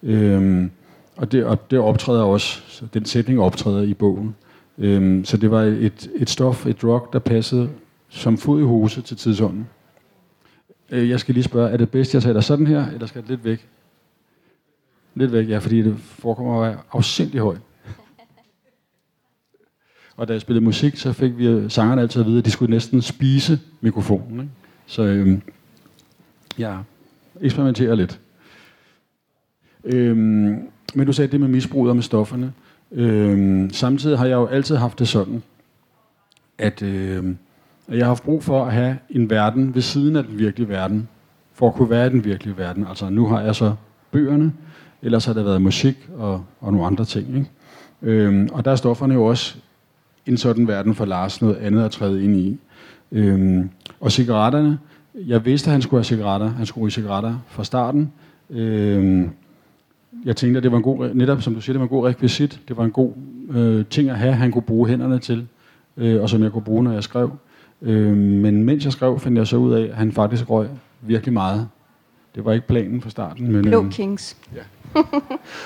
Øhm, 0.03 0.71
og, 1.15 1.31
det, 1.31 1.45
og 1.45 1.71
det 1.71 1.79
optræder 1.79 2.23
også, 2.23 2.61
så 2.67 2.85
den 2.93 3.05
sætning 3.05 3.39
optræder 3.39 3.81
i 3.81 3.93
bogen. 3.93 4.35
Øhm, 4.77 5.25
så 5.25 5.37
det 5.37 5.51
var 5.51 5.61
et, 5.61 6.09
et 6.15 6.29
stof, 6.29 6.65
et 6.65 6.81
drug, 6.81 7.09
der 7.13 7.19
passede 7.19 7.69
som 8.09 8.37
fod 8.37 8.61
i 8.61 8.63
hose 8.63 9.01
til 9.01 9.17
tidsånden. 9.17 9.67
Øh, 10.91 11.09
jeg 11.09 11.19
skal 11.19 11.33
lige 11.33 11.43
spørge, 11.43 11.69
er 11.69 11.77
det 11.77 11.89
bedst, 11.89 12.13
jeg 12.13 12.21
sætter 12.21 12.41
sådan 12.41 12.67
her, 12.67 12.87
eller 12.87 13.07
skal 13.07 13.21
det 13.21 13.29
lidt 13.29 13.45
væk? 13.45 13.67
Lidt 15.15 15.31
væk, 15.31 15.49
ja, 15.49 15.57
fordi 15.57 15.81
det 15.81 15.95
forekommer 15.99 16.61
at 16.61 16.69
være 16.69 16.79
afsindelig 16.91 17.41
højt. 17.41 17.61
Og 20.15 20.27
da 20.27 20.33
jeg 20.33 20.41
spillede 20.41 20.65
musik, 20.65 20.97
så 20.97 21.13
fik 21.13 21.37
vi 21.37 21.69
sangerne 21.69 22.01
altid 22.01 22.21
at 22.21 22.27
vide, 22.27 22.37
at 22.37 22.45
de 22.45 22.51
skulle 22.51 22.71
næsten 22.71 23.01
spise 23.01 23.59
mikrofonen. 23.81 24.39
Ikke? 24.39 24.51
Så 24.91 25.03
øhm, 25.03 25.41
jeg 26.57 26.79
eksperimenterer 27.41 27.95
lidt. 27.95 28.19
Øhm, 29.83 30.69
men 30.93 31.05
du 31.05 31.13
sagde 31.13 31.31
det 31.31 31.39
med 31.39 31.47
misbrug 31.47 31.87
og 31.87 31.95
med 31.95 32.03
stofferne. 32.03 32.53
Øhm, 32.91 33.69
samtidig 33.69 34.17
har 34.17 34.25
jeg 34.25 34.35
jo 34.35 34.45
altid 34.45 34.75
haft 34.75 34.99
det 34.99 35.07
sådan, 35.07 35.43
at 36.57 36.81
øhm, 36.81 37.37
jeg 37.89 37.99
har 37.99 38.05
haft 38.05 38.23
brug 38.23 38.43
for 38.43 38.65
at 38.65 38.73
have 38.73 38.97
en 39.09 39.29
verden 39.29 39.75
ved 39.75 39.81
siden 39.81 40.15
af 40.15 40.23
den 40.23 40.39
virkelige 40.39 40.69
verden, 40.69 41.07
for 41.53 41.67
at 41.67 41.73
kunne 41.73 41.89
være 41.89 42.07
i 42.07 42.09
den 42.09 42.25
virkelige 42.25 42.57
verden. 42.57 42.87
Altså 42.87 43.09
nu 43.09 43.27
har 43.27 43.41
jeg 43.41 43.55
så 43.55 43.75
bøgerne, 44.11 44.53
ellers 45.01 45.25
har 45.25 45.33
der 45.33 45.43
været 45.43 45.61
musik 45.61 46.09
og, 46.17 46.45
og 46.59 46.71
nogle 46.71 46.87
andre 46.87 47.05
ting. 47.05 47.27
Ikke? 47.35 47.49
Øhm, 48.01 48.49
og 48.53 48.65
der 48.65 48.71
er 48.71 48.75
stofferne 48.75 49.13
jo 49.13 49.25
også 49.25 49.55
en 50.25 50.37
sådan 50.37 50.67
verden 50.67 50.95
for 50.95 51.05
Lars 51.05 51.41
noget 51.41 51.55
andet 51.55 51.85
at 51.85 51.91
træde 51.91 52.23
ind 52.23 52.35
i. 52.35 52.59
Øhm, 53.11 53.69
og 54.01 54.11
cigaretterne, 54.11 54.79
jeg 55.15 55.45
vidste, 55.45 55.67
at 55.67 55.71
han 55.71 55.81
skulle 55.81 55.99
have 55.99 56.05
cigaretter. 56.05 56.47
Han 56.47 56.65
skulle 56.65 56.83
ryge 56.83 56.91
cigaretter 56.91 57.35
fra 57.47 57.63
starten. 57.63 58.11
Øhm, 58.49 59.29
jeg 60.25 60.35
tænkte, 60.35 60.57
at 60.57 60.63
det 60.63 60.71
var 60.71 60.77
en 60.77 60.83
god, 60.83 61.09
netop 61.13 61.41
som 61.41 61.55
du 61.55 61.61
siger, 61.61 61.73
det 61.73 61.79
var 61.79 61.85
en 61.85 61.89
god 61.89 62.07
rekvisit. 62.07 62.59
Det 62.67 62.77
var 62.77 62.83
en 62.83 62.91
god 62.91 63.13
øh, 63.51 63.85
ting 63.85 64.09
at 64.09 64.17
have, 64.17 64.33
han 64.33 64.51
kunne 64.51 64.61
bruge 64.61 64.87
hænderne 64.87 65.19
til, 65.19 65.47
øh, 65.97 66.21
og 66.21 66.29
som 66.29 66.43
jeg 66.43 66.51
kunne 66.51 66.63
bruge, 66.63 66.83
når 66.83 66.91
jeg 66.91 67.03
skrev. 67.03 67.31
Øh, 67.81 68.17
men 68.17 68.63
mens 68.63 68.85
jeg 68.85 68.93
skrev, 68.93 69.19
fandt 69.19 69.37
jeg 69.37 69.47
så 69.47 69.57
ud 69.57 69.73
af, 69.73 69.81
at 69.81 69.95
han 69.95 70.11
faktisk 70.11 70.49
røg 70.49 70.67
virkelig 71.01 71.33
meget. 71.33 71.67
Det 72.35 72.45
var 72.45 72.53
ikke 72.53 72.67
planen 72.67 73.01
fra 73.01 73.09
starten. 73.09 73.51
Men, 73.51 73.61
Blå 73.61 73.83
øh, 73.83 73.91
Kings. 73.91 74.37
Ja. 74.55 74.61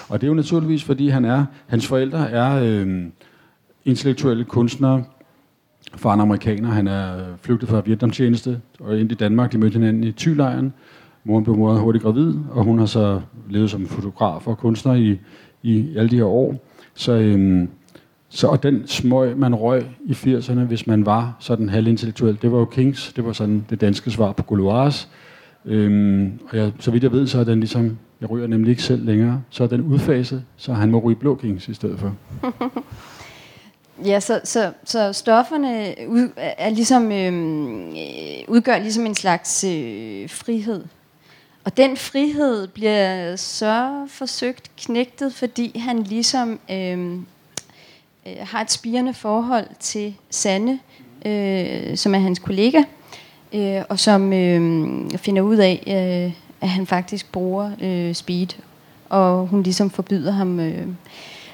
og 0.09 0.21
det 0.21 0.23
er 0.23 0.27
jo 0.27 0.33
naturligvis, 0.33 0.83
fordi 0.83 1.09
han 1.09 1.25
er, 1.25 1.45
hans 1.67 1.87
forældre 1.87 2.31
er 2.31 2.63
øh, 2.63 3.05
intellektuelle 3.85 4.43
kunstnere, 4.43 5.03
Faren 5.97 6.19
amerikaner, 6.19 6.69
han 6.69 6.87
er 6.87 7.13
flygtet 7.41 7.69
fra 7.69 7.81
Vietnamtjeneste 7.85 8.61
og 8.79 8.99
ind 8.99 9.11
i 9.11 9.15
Danmark. 9.15 9.51
De 9.51 9.57
mødte 9.57 9.73
hinanden 9.73 10.03
i 10.03 10.11
Thylejren. 10.11 10.73
Moren 11.23 11.43
blev 11.43 11.57
meget 11.57 11.79
hurtigt 11.79 12.03
gravid, 12.03 12.33
og 12.51 12.63
hun 12.63 12.79
har 12.79 12.85
så 12.85 13.21
levet 13.49 13.69
som 13.69 13.87
fotograf 13.87 14.47
og 14.47 14.57
kunstner 14.57 14.93
i, 14.93 15.19
i 15.63 15.95
alle 15.97 16.09
de 16.09 16.15
her 16.15 16.25
år. 16.25 16.55
Så, 16.93 17.11
øhm, 17.13 17.69
så 18.29 18.47
og 18.47 18.63
den 18.63 18.87
smøg, 18.87 19.37
man 19.37 19.55
røg 19.55 19.83
i 20.05 20.11
80'erne, 20.11 20.59
hvis 20.59 20.87
man 20.87 21.05
var 21.05 21.35
sådan 21.39 21.69
halvintellektuel, 21.69 22.37
det 22.41 22.51
var 22.51 22.57
jo 22.57 22.65
Kings. 22.65 23.13
Det 23.13 23.25
var 23.25 23.33
sådan 23.33 23.65
det 23.69 23.81
danske 23.81 24.11
svar 24.11 24.31
på 24.31 24.43
Gouloirs. 24.43 25.09
Øhm, 25.65 26.39
og 26.49 26.57
jeg, 26.57 26.71
så 26.79 26.91
vidt 26.91 27.03
jeg 27.03 27.11
ved, 27.11 27.27
så 27.27 27.39
er 27.39 27.43
den 27.43 27.59
ligesom, 27.59 27.97
jeg 28.21 28.29
ryger 28.29 28.47
nemlig 28.47 28.69
ikke 28.69 28.83
selv 28.83 29.05
længere, 29.05 29.41
så 29.49 29.63
er 29.63 29.67
den 29.67 29.81
udfaset, 29.81 30.43
så 30.57 30.73
han 30.73 30.91
må 30.91 30.99
ryge 30.99 31.15
blå 31.15 31.35
Kings 31.35 31.67
i 31.67 31.73
stedet 31.73 31.99
for. 31.99 32.15
Ja, 34.03 34.19
så, 34.19 34.41
så, 34.43 34.71
så 34.83 35.13
stofferne 35.13 35.95
ud, 36.07 36.29
er 36.37 36.69
ligesom, 36.69 37.11
øhm, 37.11 37.89
øh, 37.89 38.43
udgør 38.47 38.79
ligesom 38.79 39.05
en 39.05 39.15
slags 39.15 39.63
øh, 39.63 40.29
frihed. 40.29 40.83
Og 41.63 41.77
den 41.77 41.97
frihed 41.97 42.67
bliver 42.67 43.35
så 43.35 44.05
forsøgt 44.09 44.71
knægtet, 44.77 45.33
fordi 45.33 45.79
han 45.79 46.03
ligesom 46.03 46.59
øhm, 46.71 47.25
øh, 48.25 48.33
har 48.41 48.61
et 48.61 48.71
spirende 48.71 49.13
forhold 49.13 49.67
til 49.79 50.15
Sanne, 50.29 50.79
øh, 51.25 51.97
som 51.97 52.15
er 52.15 52.19
hans 52.19 52.39
kollega, 52.39 52.83
øh, 53.53 53.81
og 53.89 53.99
som 53.99 54.33
øh, 54.33 55.09
finder 55.17 55.41
ud 55.41 55.57
af, 55.57 55.83
øh, 55.87 56.33
at 56.61 56.69
han 56.69 56.87
faktisk 56.87 57.31
bruger 57.31 57.71
øh, 57.81 58.15
speed, 58.15 58.47
og 59.09 59.47
hun 59.47 59.63
ligesom 59.63 59.89
forbyder 59.89 60.31
ham. 60.31 60.59
Øh. 60.59 60.87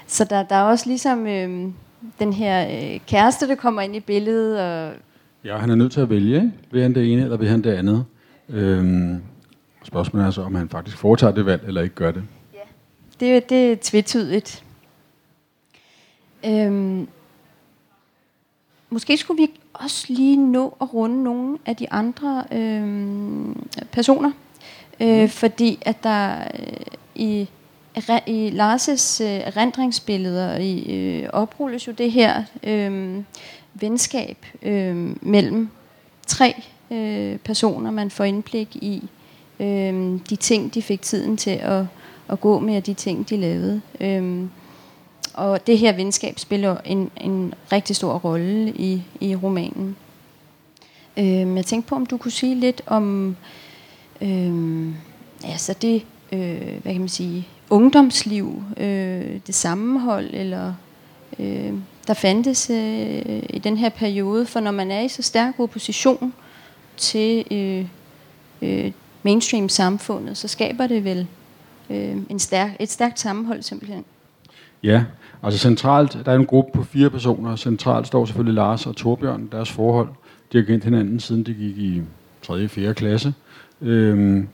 Så 0.06 0.24
der, 0.24 0.42
der 0.42 0.56
er 0.56 0.62
også 0.62 0.86
ligesom... 0.86 1.26
Øh, 1.26 1.72
den 2.18 2.32
her 2.32 2.66
øh, 2.94 3.00
kæreste, 3.06 3.48
der 3.48 3.54
kommer 3.54 3.82
ind 3.82 3.96
i 3.96 4.00
billedet. 4.00 4.60
Og 4.60 4.94
ja, 5.44 5.56
han 5.56 5.70
er 5.70 5.74
nødt 5.74 5.92
til 5.92 6.00
at 6.00 6.10
vælge, 6.10 6.36
ikke? 6.36 6.52
Vil 6.70 6.82
han 6.82 6.94
det 6.94 7.12
ene, 7.12 7.22
eller 7.22 7.36
vil 7.36 7.48
han 7.48 7.64
det 7.64 7.72
andet? 7.72 8.04
Øhm, 8.48 9.22
Spørgsmålet 9.84 10.26
er 10.26 10.30
så, 10.30 10.42
om 10.42 10.54
han 10.54 10.68
faktisk 10.68 10.96
foretager 10.96 11.34
det 11.34 11.46
valg, 11.46 11.62
eller 11.66 11.82
ikke 11.82 11.94
gør 11.94 12.10
det. 12.10 12.24
Ja. 12.54 12.58
Det, 13.20 13.50
det 13.50 13.72
er 13.72 13.76
tvetydigt. 13.80 14.64
Øhm, 16.46 17.08
måske 18.90 19.16
skulle 19.16 19.42
vi 19.42 19.50
også 19.72 20.06
lige 20.08 20.36
nå 20.36 20.76
at 20.80 20.94
runde 20.94 21.22
nogle 21.24 21.58
af 21.66 21.76
de 21.76 21.92
andre 21.92 22.44
øhm, 22.52 23.68
personer, 23.92 24.30
øh, 25.00 25.28
fordi 25.28 25.78
at 25.82 26.02
der 26.02 26.38
øh, 26.38 26.76
i 27.14 27.48
i 28.26 28.50
Lars' 28.50 29.20
øh, 29.24 29.28
erindringsbilleder 29.28 30.58
i, 30.58 30.94
øh, 30.94 31.28
oprulles 31.32 31.86
jo 31.86 31.92
det 31.92 32.12
her 32.12 32.42
øh, 32.62 33.22
venskab 33.74 34.46
øh, 34.62 35.16
mellem 35.20 35.68
tre 36.26 36.62
øh, 36.90 37.38
personer, 37.38 37.90
man 37.90 38.10
får 38.10 38.24
indblik 38.24 38.76
i 38.76 39.02
øh, 39.60 40.18
de 40.30 40.36
ting, 40.36 40.74
de 40.74 40.82
fik 40.82 41.02
tiden 41.02 41.36
til 41.36 41.50
at, 41.50 41.84
at 42.28 42.40
gå 42.40 42.58
med, 42.58 42.76
og 42.76 42.86
de 42.86 42.94
ting, 42.94 43.28
de 43.30 43.36
lavede. 43.36 43.80
Øh, 44.00 44.44
og 45.34 45.66
det 45.66 45.78
her 45.78 45.92
venskab 45.92 46.38
spiller 46.38 46.76
en, 46.84 47.10
en 47.20 47.54
rigtig 47.72 47.96
stor 47.96 48.18
rolle 48.18 48.72
i, 48.72 49.02
i 49.20 49.36
romanen. 49.36 49.96
Øh, 51.16 51.56
jeg 51.56 51.66
tænkte 51.66 51.88
på, 51.88 51.94
om 51.94 52.06
du 52.06 52.16
kunne 52.16 52.30
sige 52.32 52.54
lidt 52.54 52.82
om 52.86 53.36
øh, 54.20 54.88
altså 55.44 55.74
det, 55.82 56.02
øh, 56.32 56.82
hvad 56.82 56.92
kan 56.92 57.00
man 57.00 57.08
sige, 57.08 57.48
ungdomsliv, 57.72 58.62
øh, 58.76 59.40
det 59.46 59.54
sammenhold, 59.54 60.30
eller 60.32 60.74
øh, 61.38 61.72
der 62.06 62.14
fandtes 62.14 62.70
øh, 62.70 63.42
i 63.50 63.60
den 63.64 63.76
her 63.76 63.88
periode. 63.88 64.46
For 64.46 64.60
når 64.60 64.70
man 64.70 64.90
er 64.90 65.00
i 65.00 65.08
så 65.08 65.22
stærk 65.22 65.54
opposition 65.60 66.34
til 66.96 67.44
øh, 67.50 67.86
øh, 68.62 68.92
mainstream-samfundet, 69.22 70.36
så 70.36 70.48
skaber 70.48 70.86
det 70.86 71.04
vel 71.04 71.26
øh, 71.90 72.16
en 72.28 72.38
stærk, 72.38 72.70
et 72.80 72.90
stærkt 72.90 73.20
sammenhold 73.20 73.62
simpelthen. 73.62 74.04
Ja, 74.82 75.04
altså 75.42 75.58
centralt, 75.60 76.18
der 76.24 76.32
er 76.32 76.36
en 76.36 76.46
gruppe 76.46 76.72
på 76.74 76.84
fire 76.84 77.10
personer. 77.10 77.56
Centralt 77.56 78.06
står 78.06 78.24
selvfølgelig 78.24 78.54
Lars 78.54 78.86
og 78.86 78.96
Torbjørn, 78.96 79.48
deres 79.52 79.70
forhold. 79.70 80.08
De 80.52 80.58
har 80.58 80.64
kendt 80.64 80.84
hinanden, 80.84 81.20
siden 81.20 81.42
de 81.42 81.54
gik 81.54 81.78
i 81.78 82.02
3. 82.42 82.64
og 82.64 82.70
4. 82.70 82.94
klasse. 82.94 83.34
Øhm, 83.80 84.48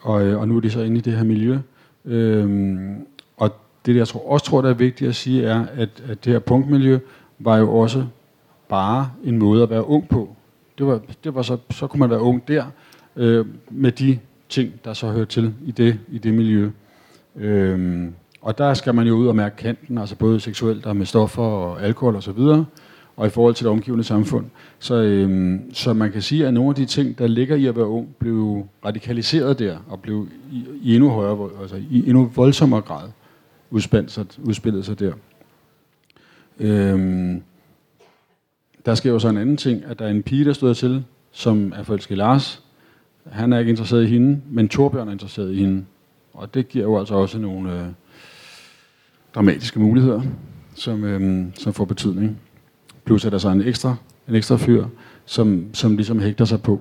og, 0.00 0.22
øh, 0.22 0.40
og 0.40 0.48
nu 0.48 0.56
er 0.56 0.60
de 0.60 0.70
så 0.70 0.80
inde 0.80 0.98
i 0.98 1.00
det 1.00 1.12
her 1.12 1.24
miljø. 1.24 1.58
Øhm, 2.04 3.06
og 3.36 3.50
det, 3.86 3.96
jeg 3.96 4.08
tror, 4.08 4.30
også 4.30 4.46
tror, 4.46 4.62
der 4.62 4.70
er 4.70 4.74
vigtigt 4.74 5.08
at 5.08 5.14
sige, 5.14 5.44
er, 5.44 5.66
at, 5.74 6.02
at 6.08 6.24
det 6.24 6.32
her 6.32 6.40
punktmiljø 6.40 6.98
var 7.38 7.56
jo 7.56 7.74
også 7.74 8.04
bare 8.68 9.10
en 9.24 9.38
måde 9.38 9.62
at 9.62 9.70
være 9.70 9.86
ung 9.86 10.08
på. 10.08 10.36
Det 10.78 10.86
var, 10.86 11.00
det 11.24 11.34
var 11.34 11.42
så, 11.42 11.56
så 11.70 11.86
kunne 11.86 12.00
man 12.00 12.10
være 12.10 12.20
ung 12.20 12.48
der, 12.48 12.64
øh, 13.16 13.46
med 13.70 13.92
de 13.92 14.18
ting, 14.48 14.72
der 14.84 14.92
så 14.92 15.10
hører 15.10 15.24
til 15.24 15.54
i 15.64 15.70
det, 15.70 15.98
i 16.08 16.18
det 16.18 16.34
miljø. 16.34 16.70
Øhm, 17.36 18.14
og 18.42 18.58
der 18.58 18.74
skal 18.74 18.94
man 18.94 19.06
jo 19.06 19.14
ud 19.14 19.26
og 19.26 19.36
mærke 19.36 19.56
kanten, 19.56 19.98
altså 19.98 20.16
både 20.16 20.40
seksuelt 20.40 20.86
og 20.86 20.96
med 20.96 21.06
stoffer 21.06 21.42
og 21.42 21.82
alkohol 21.82 22.16
osv., 22.16 22.38
og, 22.38 22.64
og 23.22 23.28
i 23.28 23.30
forhold 23.30 23.54
til 23.54 23.64
det 23.64 23.70
omgivende 23.72 24.04
samfund. 24.04 24.46
Så, 24.78 24.94
øhm, 24.94 25.74
så 25.74 25.92
man 25.92 26.12
kan 26.12 26.22
sige, 26.22 26.46
at 26.46 26.54
nogle 26.54 26.68
af 26.68 26.74
de 26.74 26.84
ting, 26.84 27.18
der 27.18 27.26
ligger 27.26 27.56
i 27.56 27.66
at 27.66 27.76
være 27.76 27.86
ung, 27.86 28.16
blev 28.18 28.66
radikaliseret 28.84 29.58
der, 29.58 29.78
og 29.88 30.00
blev 30.00 30.28
i, 30.52 30.64
i 30.82 30.94
endnu 30.94 31.10
højere, 31.10 31.48
altså 31.60 31.76
i 31.90 32.08
endnu 32.08 32.30
voldsommere 32.34 32.80
grad 32.80 33.08
udspillet 33.70 34.10
sig, 34.10 34.26
udspillet 34.38 34.84
sig 34.84 34.98
der. 34.98 35.12
Øhm, 36.60 37.42
der 38.86 38.94
sker 38.94 39.10
jo 39.10 39.18
så 39.18 39.28
en 39.28 39.36
anden 39.36 39.56
ting, 39.56 39.84
at 39.84 39.98
der 39.98 40.04
er 40.04 40.10
en 40.10 40.22
pige, 40.22 40.44
der 40.44 40.52
stod 40.52 40.74
til, 40.74 41.04
som 41.32 41.72
er 41.76 41.82
forelsket 41.82 42.18
Lars. 42.18 42.62
Han 43.30 43.52
er 43.52 43.58
ikke 43.58 43.70
interesseret 43.70 44.04
i 44.04 44.06
hende, 44.06 44.40
men 44.50 44.68
Torbjørn 44.68 45.08
er 45.08 45.12
interesseret 45.12 45.52
i 45.52 45.56
hende. 45.56 45.84
Og 46.32 46.54
det 46.54 46.68
giver 46.68 46.84
jo 46.84 46.98
altså 46.98 47.14
også 47.14 47.38
nogle 47.38 47.80
øh, 47.80 47.86
dramatiske 49.34 49.80
muligheder, 49.80 50.22
som, 50.74 51.04
øh, 51.04 51.46
som 51.54 51.72
får 51.72 51.84
betydning. 51.84 52.38
Plus 53.04 53.24
er 53.24 53.30
der 53.30 53.38
så 53.38 53.48
en 53.48 53.62
ekstra, 53.62 53.96
en 54.28 54.34
ekstra 54.34 54.56
fyr, 54.56 54.86
som, 55.24 55.74
som 55.74 55.96
ligesom 55.96 56.20
hægter 56.20 56.44
sig 56.44 56.62
på. 56.62 56.80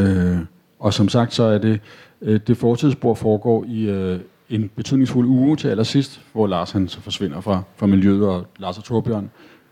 Øh, 0.00 0.38
og 0.78 0.94
som 0.94 1.08
sagt, 1.08 1.34
så 1.34 1.42
er 1.42 1.58
det, 1.58 1.80
øh, 2.22 2.40
det 2.46 2.56
fortidsspor 2.56 3.14
foregår 3.14 3.64
i 3.68 3.82
øh, 3.82 4.20
en 4.50 4.70
betydningsfuld 4.76 5.28
uge 5.28 5.56
til 5.56 5.68
allersidst, 5.68 6.20
hvor 6.32 6.46
Lars 6.46 6.70
han 6.70 6.88
så 6.88 7.00
forsvinder 7.00 7.40
fra, 7.40 7.62
fra 7.76 7.86
miljøet, 7.86 8.26
og 8.28 8.46
Lars 8.58 8.78
og 8.78 8.84
Torbjørn 8.84 9.30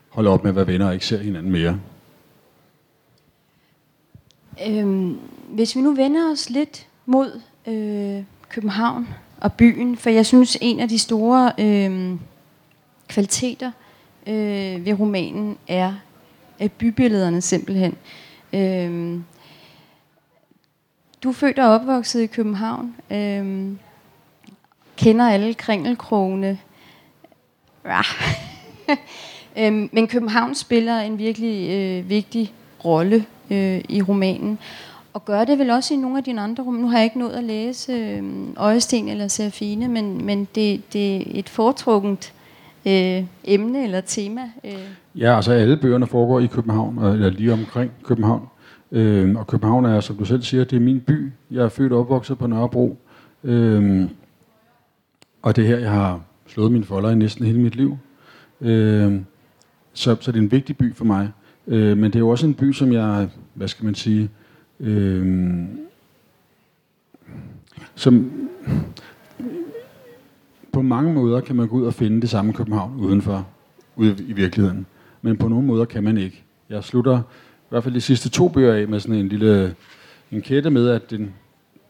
holder 0.09 0.31
op 0.31 0.43
med 0.43 0.51
at 0.51 0.57
være 0.57 0.67
venner 0.67 0.87
og 0.87 0.95
ikke 0.95 1.07
ser 1.07 1.19
hinanden 1.19 1.53
mere. 1.53 1.79
Øhm, 4.69 5.19
hvis 5.49 5.77
vi 5.77 5.81
nu 5.81 5.95
vender 5.95 6.33
os 6.33 6.51
lidt 6.51 6.87
mod 7.07 7.41
øh, 7.67 8.25
København 8.49 9.09
og 9.41 9.53
byen, 9.53 9.97
for 9.97 10.11
jeg 10.11 10.27
synes, 10.27 10.59
en 10.61 10.81
af 10.81 10.89
de 10.89 10.99
store 10.99 11.53
øh, 11.59 12.17
kvaliteter 13.09 13.71
øh, 14.27 14.85
ved 14.85 15.01
romanen 15.01 15.57
er 15.69 15.95
af 16.59 16.73
bybillederne 16.73 17.41
simpelthen. 17.41 17.97
Øh, 18.53 19.21
du 21.23 21.29
er 21.29 21.33
født 21.33 21.59
og 21.59 21.69
opvokset 21.69 22.21
i 22.21 22.27
København. 22.27 22.97
Øh, 23.11 23.73
kender 24.97 25.29
alle 25.29 25.55
kringelkrogene. 25.55 26.59
Ja. 27.85 28.01
øh, 29.67 29.89
men 29.93 30.09
København 30.09 30.55
spiller 30.55 31.01
en 31.01 31.19
virkelig 31.19 31.71
øh, 31.71 32.09
vigtig 32.09 32.53
rolle 32.85 33.27
øh, 33.51 33.81
i 33.89 34.03
romanen. 34.03 34.59
Og 35.13 35.25
gør 35.25 35.45
det 35.45 35.59
vel 35.59 35.71
også 35.71 35.95
i 35.95 35.97
nogle 35.97 36.19
af 36.19 36.25
dine 36.25 36.41
andre 36.41 36.65
rum. 36.65 36.75
Nu 36.75 36.89
har 36.89 36.99
jeg 36.99 37.05
ikke 37.05 37.19
nået 37.19 37.33
at 37.33 37.45
læse 37.45 37.93
øh, 37.93 38.23
Øjesten 38.57 39.09
eller 39.09 39.29
Serafine, 39.29 39.89
men, 39.89 40.25
men 40.25 40.49
det, 40.55 40.93
det 40.93 41.17
er 41.17 41.25
et 41.35 41.49
foretrukket 41.49 42.33
øh, 42.87 43.25
emne 43.45 43.85
eller 43.85 44.01
tema. 44.01 44.41
Øh. 44.65 44.73
Ja, 45.15 45.37
altså 45.37 45.53
alle 45.53 45.77
bøgerne 45.77 46.07
foregår 46.07 46.41
i 46.41 46.47
København, 46.47 46.99
eller 46.99 47.31
lige 47.31 47.53
omkring 47.53 47.93
København. 48.05 48.47
Øh, 48.93 49.37
og 49.37 49.47
København 49.47 49.85
er, 49.85 50.01
som 50.01 50.17
du 50.17 50.25
selv 50.25 50.43
siger, 50.43 50.65
det 50.65 50.77
er 50.77 50.81
min 50.81 51.01
by. 51.01 51.33
Jeg 51.51 51.65
er 51.65 51.69
født 51.69 51.93
og 51.93 52.01
opvokset 52.01 52.39
på 52.39 52.47
Nørrebro. 52.47 52.99
Øh, 53.45 54.09
og 55.43 55.57
det 55.57 55.65
er 55.65 55.69
her, 55.69 55.79
jeg 55.79 55.91
har 55.91 56.21
slået 56.47 56.73
mine 56.73 56.85
folder 56.85 57.11
i 57.11 57.15
næsten 57.15 57.47
hele 57.47 57.61
mit 57.61 57.77
liv. 57.77 57.99
Øh, 58.61 59.21
så, 59.93 60.17
så 60.21 60.33
det 60.33 60.39
er 60.39 60.43
en 60.43 60.53
vigtig 60.53 60.77
by 60.77 60.95
for 60.95 61.05
mig. 61.05 61.31
Øh, 61.67 61.99
men 61.99 62.05
det 62.05 62.15
er 62.15 62.21
jo 62.21 62.29
også 62.29 62.47
en 62.47 62.55
by, 62.55 62.73
som 62.73 62.93
jeg, 62.93 63.29
hvad 63.55 63.69
skal 63.69 63.85
man 63.85 63.95
sige, 63.95 64.31
øh, 64.81 65.65
som 67.95 68.33
på 70.73 70.83
mange 70.83 71.13
måder 71.13 71.41
kan 71.41 71.57
man 71.57 71.69
gå 71.69 71.77
ud 71.77 71.85
og 71.85 71.95
finde 71.95 72.21
det 72.21 72.31
samme 72.31 72.53
København 72.53 73.01
udenfor, 73.01 73.47
ude 73.97 74.17
i 74.29 74.33
virkeligheden. 74.33 74.87
Men 75.23 75.37
på 75.37 75.49
nogle 75.49 75.67
måder 75.67 75.85
kan 75.85 76.05
man 76.05 76.19
ikke. 76.19 76.43
Jeg 76.71 76.85
slutter 76.85 77.19
i 77.19 77.69
hvert 77.69 77.83
fald 77.83 77.95
de 77.95 78.01
sidste 78.01 78.29
to 78.29 78.49
bøger 78.49 78.75
af 78.75 78.89
med 78.89 79.01
sådan 79.01 79.17
en 79.17 79.29
lille 79.29 79.75
en 80.33 80.43
kætte 80.43 80.71
med, 80.71 80.89
at 80.89 81.11
den, 81.11 81.31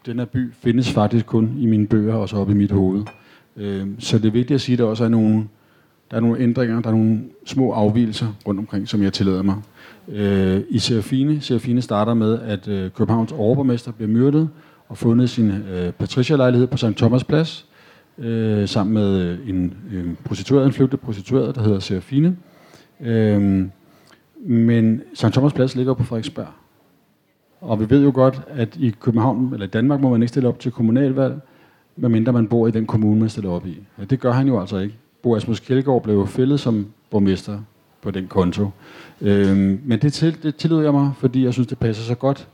den 0.06 0.18
her 0.18 0.24
by 0.24 0.52
findes 0.52 0.90
faktisk 0.92 1.26
kun 1.26 1.54
i 1.58 1.66
mine 1.66 1.86
bøger 1.86 2.14
og 2.14 2.28
så 2.28 2.36
op 2.36 2.50
i 2.50 2.54
mit 2.54 2.70
hoved. 2.70 3.02
Øh, 3.56 3.86
så 3.98 4.18
det 4.18 4.24
er 4.26 4.32
vigtigt 4.32 4.54
at 4.54 4.60
sige, 4.60 4.74
at 4.74 4.78
der 4.78 4.84
også 4.84 5.04
er 5.04 5.08
nogle, 5.08 5.44
der 6.10 6.16
er 6.16 6.20
nogle 6.20 6.38
ændringer, 6.38 6.80
der 6.80 6.88
er 6.88 6.94
nogle 6.94 7.20
små 7.46 7.72
afvielser 7.72 8.26
rundt 8.46 8.60
omkring, 8.60 8.88
som 8.88 9.02
jeg 9.02 9.12
tillader 9.12 9.42
mig. 9.42 9.56
Øh, 10.08 10.60
I 10.68 10.78
Serafine, 10.78 11.40
Serafine 11.40 11.82
starter 11.82 12.14
med, 12.14 12.38
at 12.40 12.68
øh, 12.68 12.90
Københavns 12.90 13.32
overborgmester 13.32 13.92
bliver 13.92 14.08
myrdet 14.08 14.48
og 14.88 14.98
fundet 14.98 15.30
sin 15.30 15.50
øh, 15.50 15.92
Patricia-lejlighed 15.92 16.66
på 16.66 16.76
St. 16.76 16.96
Thomas 16.96 17.24
Plads, 17.24 17.66
øh, 18.20 18.68
sammen 18.68 18.94
med 18.94 19.38
en, 19.46 19.56
en 19.92 20.18
prostitueret, 20.24 20.66
en 20.66 20.72
flygtet 20.72 21.00
prostitueret, 21.00 21.54
der 21.54 21.62
hedder 21.62 21.78
Serafine. 21.78 22.36
Øh, 23.00 23.66
men 24.36 25.02
St. 25.14 25.24
Thomas 25.24 25.52
Plads 25.52 25.76
ligger 25.76 25.94
på 25.94 26.04
Frederiksberg. 26.04 26.48
Og 27.60 27.80
vi 27.80 27.90
ved 27.90 28.02
jo 28.02 28.10
godt, 28.14 28.42
at 28.48 28.76
i 28.76 28.94
København, 29.00 29.50
eller 29.52 29.66
i 29.66 29.70
Danmark, 29.70 30.00
må 30.00 30.10
man 30.10 30.22
ikke 30.22 30.28
stille 30.28 30.48
op 30.48 30.58
til 30.58 30.72
kommunalvalg, 30.72 31.40
medmindre 31.96 32.32
man 32.32 32.48
bor 32.48 32.66
i 32.66 32.70
den 32.70 32.86
kommune, 32.86 33.20
man 33.20 33.28
stiller 33.28 33.50
op 33.50 33.66
i. 33.66 33.78
Ja, 33.98 34.04
det 34.04 34.20
gør 34.20 34.32
han 34.32 34.46
jo 34.46 34.60
altså 34.60 34.78
ikke. 34.78 34.94
Bo 35.22 35.36
Asmus 35.36 35.60
Kjeldgaard 35.60 36.02
blev 36.02 36.26
fældet 36.26 36.60
som 36.60 36.86
borgmester 37.10 37.58
på 38.02 38.10
den 38.10 38.26
konto. 38.26 38.70
Øhm, 39.20 39.80
men 39.84 39.98
det, 39.98 40.12
til, 40.12 40.42
det 40.42 40.56
tillod 40.56 40.82
jeg 40.84 40.92
mig, 40.92 41.12
fordi 41.18 41.44
jeg 41.44 41.52
synes, 41.52 41.66
det 41.66 41.78
passer 41.78 42.04
så 42.04 42.14
godt 42.14 42.48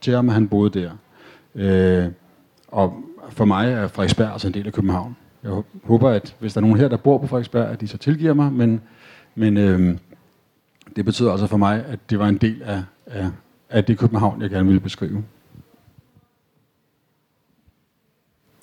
til 0.00 0.14
ham, 0.14 0.28
at 0.28 0.34
han 0.34 0.48
boede 0.48 0.80
der. 0.80 0.90
Øh, 1.54 2.08
og 2.68 2.94
for 3.30 3.44
mig 3.44 3.72
er 3.72 3.88
Frederiksberg 3.88 4.32
altså 4.32 4.46
en 4.48 4.54
del 4.54 4.66
af 4.66 4.72
København. 4.72 5.16
Jeg 5.42 5.62
håber, 5.84 6.10
at 6.10 6.36
hvis 6.38 6.52
der 6.52 6.58
er 6.58 6.62
nogen 6.62 6.78
her, 6.78 6.88
der 6.88 6.96
bor 6.96 7.18
på 7.18 7.26
Frederiksberg, 7.26 7.68
at 7.68 7.80
de 7.80 7.88
så 7.88 7.98
tilgiver 7.98 8.34
mig, 8.34 8.52
men, 8.52 8.80
men 9.34 9.56
øh, 9.56 9.98
det 10.96 11.04
betyder 11.04 11.30
altså 11.30 11.46
for 11.46 11.56
mig, 11.56 11.84
at 11.86 12.10
det 12.10 12.18
var 12.18 12.28
en 12.28 12.36
del 12.36 12.62
af, 12.62 12.82
af, 13.06 13.30
af 13.70 13.84
det 13.84 13.98
København, 13.98 14.42
jeg 14.42 14.50
gerne 14.50 14.66
ville 14.66 14.80
beskrive. 14.80 15.24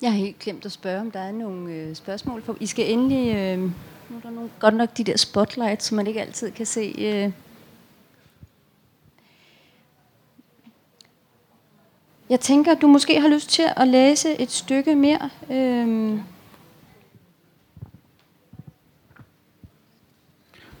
Jeg 0.02 0.10
har 0.10 0.18
helt 0.18 0.38
glemt 0.38 0.66
at 0.66 0.72
spørge, 0.72 1.00
om 1.00 1.10
der 1.10 1.20
er 1.20 1.32
nogle 1.32 1.72
øh, 1.72 1.94
spørgsmål. 1.94 2.42
For 2.42 2.56
I 2.60 2.66
skal 2.66 2.92
endelig... 2.92 3.36
Øh, 3.36 3.58
nu 3.58 4.16
er 4.16 4.20
der 4.22 4.30
nogle, 4.30 4.50
godt 4.58 4.74
nok 4.74 4.96
de 4.96 5.04
der 5.04 5.16
spotlights, 5.16 5.84
som 5.84 5.96
man 5.96 6.06
ikke 6.06 6.20
altid 6.20 6.50
kan 6.50 6.66
se. 6.66 6.94
Øh. 6.98 7.32
Jeg 12.32 12.40
tænker, 12.40 12.72
at 12.72 12.82
du 12.82 12.86
måske 12.86 13.20
har 13.20 13.28
lyst 13.28 13.50
til 13.50 13.64
at 13.76 13.88
læse 13.88 14.40
et 14.40 14.50
stykke 14.50 14.96
mere. 14.96 15.30
Øhm. 15.50 16.20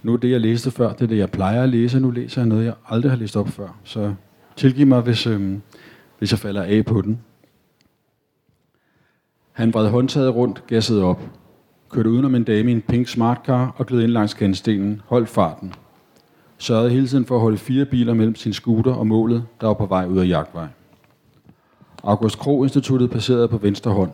Nu 0.02 0.12
er 0.12 0.16
det, 0.16 0.30
jeg 0.30 0.40
læste 0.40 0.70
før, 0.70 0.92
det 0.92 1.02
er 1.02 1.06
det, 1.06 1.18
jeg 1.18 1.30
plejer 1.30 1.62
at 1.62 1.68
læse. 1.68 2.00
Nu 2.00 2.10
læser 2.10 2.40
jeg 2.40 2.48
noget, 2.48 2.64
jeg 2.64 2.74
aldrig 2.88 3.12
har 3.12 3.18
læst 3.18 3.36
op 3.36 3.48
før. 3.48 3.68
Så 3.84 4.14
tilgiv 4.56 4.86
mig, 4.86 5.00
hvis, 5.00 5.26
øhm, 5.26 5.62
hvis 6.18 6.30
jeg 6.30 6.38
falder 6.38 6.62
af 6.62 6.84
på 6.84 7.00
den. 7.00 7.20
Han 9.52 9.74
vred 9.74 9.88
håndtaget 9.88 10.34
rundt, 10.34 10.66
gassede 10.66 11.04
op. 11.04 11.22
Kørte 11.90 12.10
udenom 12.10 12.34
en 12.34 12.44
dame 12.44 12.70
i 12.70 12.74
en 12.74 12.82
pink 12.82 13.08
smartcar 13.08 13.74
og 13.76 13.86
gled 13.86 14.02
ind 14.02 14.10
langs 14.10 14.34
kandstenen, 14.34 15.00
Holdt 15.06 15.28
farten. 15.28 15.74
Sørgede 16.58 16.90
hele 16.90 17.08
tiden 17.08 17.24
for 17.24 17.34
at 17.34 17.40
holde 17.40 17.58
fire 17.58 17.84
biler 17.84 18.14
mellem 18.14 18.34
sin 18.34 18.52
scooter 18.52 18.92
og 18.92 19.06
målet, 19.06 19.44
der 19.60 19.66
var 19.66 19.74
på 19.74 19.86
vej 19.86 20.06
ud 20.06 20.18
af 20.18 20.28
jagtvej. 20.28 20.66
August 22.04 22.38
Kro 22.38 22.62
Instituttet 22.62 23.10
placeret 23.10 23.50
på 23.50 23.56
venstre 23.56 23.90
hånd. 23.90 24.10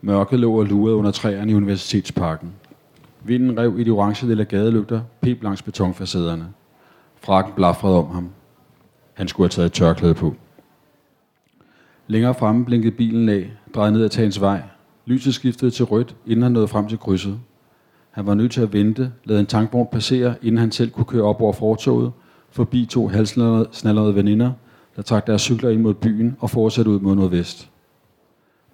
Mørket 0.00 0.40
lå 0.40 0.58
og 0.58 0.66
lurede 0.66 0.96
under 0.96 1.10
træerne 1.10 1.52
i 1.52 1.54
Universitetsparken. 1.54 2.52
Vinden 3.24 3.58
rev 3.58 3.78
i 3.78 3.84
de 3.84 3.90
orange 3.90 4.26
lille 4.26 4.44
gadelygter, 4.44 5.00
pep 5.20 5.42
langs 5.42 5.62
betonfacaderne. 5.62 6.46
Frakken 7.20 7.52
blafrede 7.56 7.98
om 7.98 8.10
ham. 8.10 8.30
Han 9.14 9.28
skulle 9.28 9.44
have 9.44 9.50
taget 9.50 9.66
et 9.66 9.72
tørklæde 9.72 10.14
på. 10.14 10.34
Længere 12.06 12.34
fremme 12.34 12.64
blinkede 12.64 12.92
bilen 12.92 13.28
af, 13.28 13.50
drejede 13.74 13.92
ned 13.92 14.04
ad 14.04 14.08
Tagens 14.08 14.40
vej. 14.40 14.62
Lyset 15.06 15.34
skiftede 15.34 15.70
til 15.70 15.84
rødt, 15.84 16.16
inden 16.26 16.42
han 16.42 16.52
nåede 16.52 16.68
frem 16.68 16.88
til 16.88 16.98
krydset. 16.98 17.40
Han 18.10 18.26
var 18.26 18.34
nødt 18.34 18.52
til 18.52 18.60
at 18.60 18.72
vente, 18.72 19.12
lade 19.24 19.40
en 19.40 19.46
tankvogn 19.46 19.88
passere, 19.92 20.34
inden 20.42 20.58
han 20.58 20.72
selv 20.72 20.90
kunne 20.90 21.04
køre 21.04 21.22
op 21.22 21.40
over 21.40 21.52
fortoget, 21.52 22.12
forbi 22.50 22.86
to 22.86 23.08
halsnallerede 23.08 24.14
veninder, 24.14 24.52
der 25.00 25.04
trak 25.04 25.26
deres 25.26 25.42
cykler 25.42 25.70
ind 25.70 25.80
mod 25.80 25.94
byen 25.94 26.36
og 26.40 26.50
fortsatte 26.50 26.90
ud 26.90 27.00
mod 27.00 27.14
nordvest. 27.14 27.70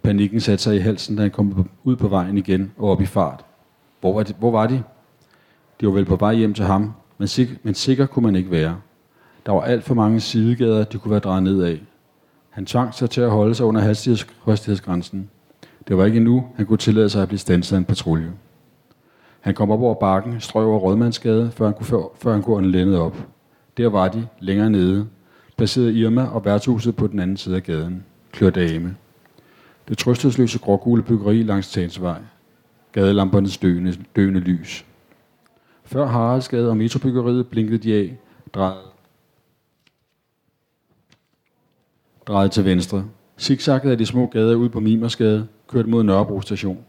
Panikken 0.03 0.41
satte 0.41 0.65
sig 0.65 0.77
i 0.77 0.79
halsen, 0.79 1.17
da 1.17 1.23
han 1.23 1.31
kom 1.31 1.69
ud 1.85 1.97
på 1.97 2.09
vejen 2.09 2.39
igen 2.39 2.73
og 2.79 2.91
op 2.91 3.01
i 3.01 3.07
fart. 3.07 3.45
Hvor 4.01 4.13
var 4.15 4.23
de? 4.23 4.35
Hvor 4.39 4.51
var 4.51 4.67
de? 4.67 4.83
de 5.81 5.87
var 5.87 5.93
vel 5.93 6.05
på 6.05 6.17
vej 6.17 6.35
hjem 6.35 6.55
til 6.55 6.65
ham, 6.65 6.93
men, 7.19 7.29
sik- 7.29 7.59
men 7.63 7.75
sikker 7.75 8.07
kunne 8.07 8.23
man 8.23 8.37
ikke 8.37 8.51
være. 8.51 8.77
Der 9.47 9.53
var 9.53 9.61
alt 9.61 9.85
for 9.85 9.95
mange 9.95 10.21
sidegader, 10.21 10.85
de 10.85 10.99
kunne 10.99 11.11
være 11.11 11.21
drejet 11.21 11.43
ned 11.43 11.63
af. 11.63 11.81
Han 12.51 12.67
tvang 12.67 12.95
sig 12.95 13.11
til 13.11 13.21
at 13.21 13.31
holde 13.31 13.55
sig 13.55 13.67
under 13.67 13.81
hastighedsgrænsen. 13.81 15.31
Det 15.89 15.97
var 15.97 16.05
ikke 16.05 16.17
endnu, 16.17 16.47
han 16.57 16.67
kunne 16.67 16.79
tillade 16.79 17.09
sig 17.09 17.23
at 17.23 17.29
blive 17.29 17.39
stanset 17.39 17.77
af 17.77 17.79
en 17.79 17.85
patrulje. 17.85 18.33
Han 19.41 19.55
kom 19.55 19.71
op 19.71 19.81
over 19.81 19.95
bakken, 19.95 20.41
strøg 20.41 20.67
over 20.67 20.79
Rådmandsgade, 20.79 21.51
før 21.51 21.65
han 21.65 21.75
kunne, 21.75 22.03
før 22.19 22.33
han 22.33 22.43
kunne 22.43 22.71
lændet 22.71 22.99
op. 22.99 23.17
Der 23.77 23.89
var 23.89 24.09
de, 24.09 24.27
længere 24.41 24.71
nede, 24.71 25.07
placerede 25.57 25.95
Irma 25.95 26.25
og 26.25 26.45
værtshuset 26.45 26.97
på 26.97 27.07
den 27.07 27.19
anden 27.19 27.37
side 27.37 27.57
af 27.57 27.63
gaden. 27.63 28.05
Klør 28.33 28.51
dame. 28.51 28.97
Det 29.89 29.99
trøstesløse 29.99 30.59
grågule 30.59 31.03
byggeri 31.03 31.43
langs 31.43 31.73
Tagensvej. 31.73 32.19
Gadelampernes 32.93 33.59
døende, 33.59 33.99
døende 34.17 34.41
lys. 34.41 34.85
Før 35.85 36.07
Haraldsgade 36.07 36.71
og 36.71 36.77
metrobyggeriet 36.77 37.49
blinkede 37.49 37.79
de 37.79 37.95
af, 37.95 38.17
drejede, 38.55 38.81
drejede 42.27 42.49
til 42.49 42.65
venstre. 42.65 43.05
Zigzaggede 43.39 43.93
af 43.93 43.99
de 43.99 44.07
små 44.07 44.27
gader 44.27 44.55
ud 44.55 44.69
på 44.69 44.81
Mimersgade, 44.81 45.49
kørte 45.69 45.89
mod 45.89 46.03
Nørrebro 46.03 46.41
station. 46.41 46.85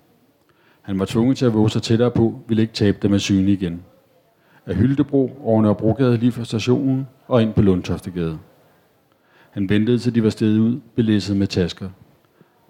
Han 0.81 0.99
var 0.99 1.05
tvunget 1.05 1.37
til 1.37 1.45
at 1.45 1.53
våge 1.53 1.69
sig 1.69 1.81
tættere 1.81 2.11
på, 2.11 2.41
ville 2.47 2.61
ikke 2.61 2.73
tabe 2.73 2.97
dem 3.01 3.13
af 3.13 3.21
syne 3.21 3.51
igen. 3.51 3.83
Af 4.65 4.75
Hyldebro 4.75 5.39
over 5.43 5.61
Nørrebrogade 5.61 6.17
lige 6.17 6.31
fra 6.31 6.45
stationen 6.45 7.07
og 7.27 7.41
ind 7.41 7.53
på 7.53 7.61
Lundtoftegade. 7.61 8.39
Han 9.57 9.69
ventede 9.69 9.99
til 9.99 10.15
de 10.15 10.23
var 10.23 10.29
steget 10.29 10.59
ud, 10.59 10.79
belæsset 10.95 11.37
med 11.37 11.47
tasker. 11.47 11.89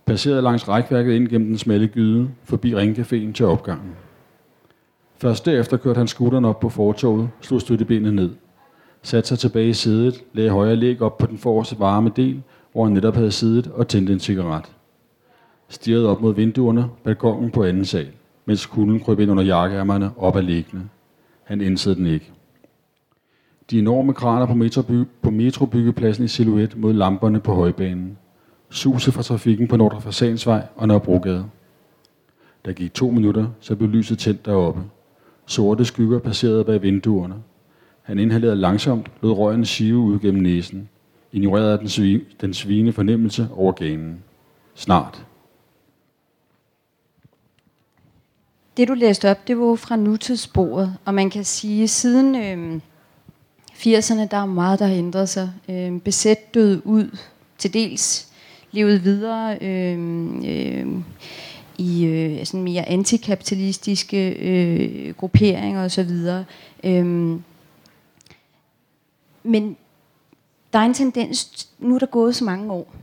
Passerede 0.06 0.42
langs 0.42 0.70
rækværket 0.70 1.14
ind 1.14 1.28
gennem 1.28 1.48
den 1.48 1.58
smalle 1.58 1.88
gyde, 1.88 2.30
forbi 2.44 2.74
ringcaféen 2.76 3.32
til 3.32 3.46
opgangen. 3.46 3.92
Først 5.18 5.46
derefter 5.46 5.78
kørte 5.78 5.98
han 5.98 6.08
skutteren 6.08 6.46
op 6.46 6.60
på 6.60 6.70
fortoget, 6.70 7.30
slog 7.42 7.62
støttebenet 7.62 8.14
ned. 8.14 8.30
Satte 9.02 9.28
sig 9.28 9.40
tilbage 9.40 9.70
i 9.70 9.74
sædet, 9.74 10.24
lagde 10.34 10.50
højre 10.50 10.76
læg 10.76 11.02
op 11.02 11.18
på 11.18 11.26
den 11.26 11.38
forreste 11.38 11.80
varme 11.80 12.12
del, 12.16 12.44
hvor 12.72 12.84
han 12.84 12.94
netop 12.94 13.16
havde 13.16 13.32
siddet 13.32 13.68
og 13.68 13.88
tændte 13.88 14.14
en 14.14 14.20
cigaret. 14.20 14.66
Stirrede 15.70 16.10
op 16.10 16.22
mod 16.22 16.36
vinduerne, 16.36 16.90
balkongen 17.04 17.52
på 17.52 17.64
anden 17.64 17.86
sal, 17.86 18.08
mens 18.46 18.66
kulden 18.66 19.00
kryb 19.00 19.20
ind 19.20 19.32
under 19.32 19.44
jakkeærmerne 19.44 20.12
op 20.18 20.36
ad 20.36 20.42
læggene. 20.42 20.90
Han 21.44 21.62
indsede 21.62 21.96
den 21.96 22.06
ikke. 22.06 22.32
De 23.72 23.80
enorme 23.80 24.14
kraner 24.14 24.46
på, 24.46 24.54
metroby, 24.54 25.04
på 25.22 25.30
metrobyggepladsen 25.30 26.26
i 26.26 26.28
silhuet 26.28 26.78
mod 26.78 26.94
lamperne 26.94 27.40
på 27.40 27.54
højbanen. 27.54 28.18
Suset 28.70 29.14
fra 29.14 29.24
trafikken 29.24 29.68
på 29.68 29.78
Nordre 29.78 30.02
Fasansvej 30.02 30.66
og 30.76 30.88
Nørrebrogade. 30.88 31.46
Der 32.66 32.74
gik 32.74 32.94
to 32.94 33.10
minutter, 33.10 33.48
så 33.60 33.76
blev 33.76 33.90
lyset 33.90 34.20
tændt 34.20 34.46
deroppe. 34.46 34.82
Sorte 35.46 35.86
skygger 35.86 36.20
passerede 36.20 36.64
bag 36.64 36.82
vinduerne. 36.82 37.36
Han 38.02 38.20
inhalerede 38.20 38.56
langsomt, 38.56 39.12
lod 39.22 39.32
røgen 39.32 39.66
sive 39.66 39.98
ud 39.98 40.20
gennem 40.20 40.44
næsen. 40.44 40.90
Ignorerede 41.32 41.78
den, 41.78 41.90
svi, 41.90 42.24
den 42.42 42.54
svine 42.54 42.94
fornemmelse 42.94 43.48
over 43.56 43.72
ganen. 43.72 44.24
Snart. 44.76 45.26
Det 48.78 48.88
du 48.88 48.94
læste 48.94 49.32
op, 49.32 49.48
det 49.48 49.60
var 49.60 49.76
fra 49.76 49.96
nutidssporet, 49.96 50.96
og 51.06 51.14
man 51.14 51.30
kan 51.30 51.44
sige, 51.44 51.88
siden 51.88 52.36
øh, 52.36 52.82
80'erne, 53.78 54.28
der 54.28 54.38
er 54.38 54.46
meget, 54.46 54.80
der 54.80 54.86
har 54.88 54.96
ændret 54.96 55.30
sig. 55.30 55.52
Øh, 55.70 56.00
besæt 56.02 56.54
død 56.54 56.82
ud, 56.86 57.18
til 57.58 57.74
dels 57.74 58.28
levet 58.72 59.04
videre 59.04 59.58
øh, 59.62 59.98
øh, 60.46 60.88
i 61.78 62.06
øh, 62.06 62.46
sådan 62.46 62.64
mere 62.64 62.90
antikapitalistiske 62.90 64.30
øh, 64.30 65.14
grupperinger 65.14 65.86
osv. 65.86 66.10
Øh, 66.84 67.06
men 69.44 69.78
der 70.74 70.80
er 70.80 70.86
en 70.86 70.94
tendens, 70.94 71.70
nu 71.80 71.96
er 71.96 72.00
der 72.00 72.06
gået 72.06 72.36
så 72.36 72.44
mange 72.44 72.72
år, 72.72 72.94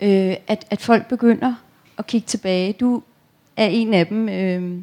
øh, 0.00 0.36
at, 0.46 0.66
at 0.70 0.80
folk 0.80 1.08
begynder 1.08 1.54
at 1.98 2.06
kigge 2.06 2.26
tilbage. 2.26 2.72
Du 2.72 3.02
er 3.56 3.66
en 3.66 3.94
af 3.94 4.06
dem. 4.06 4.28
Øh, 4.28 4.82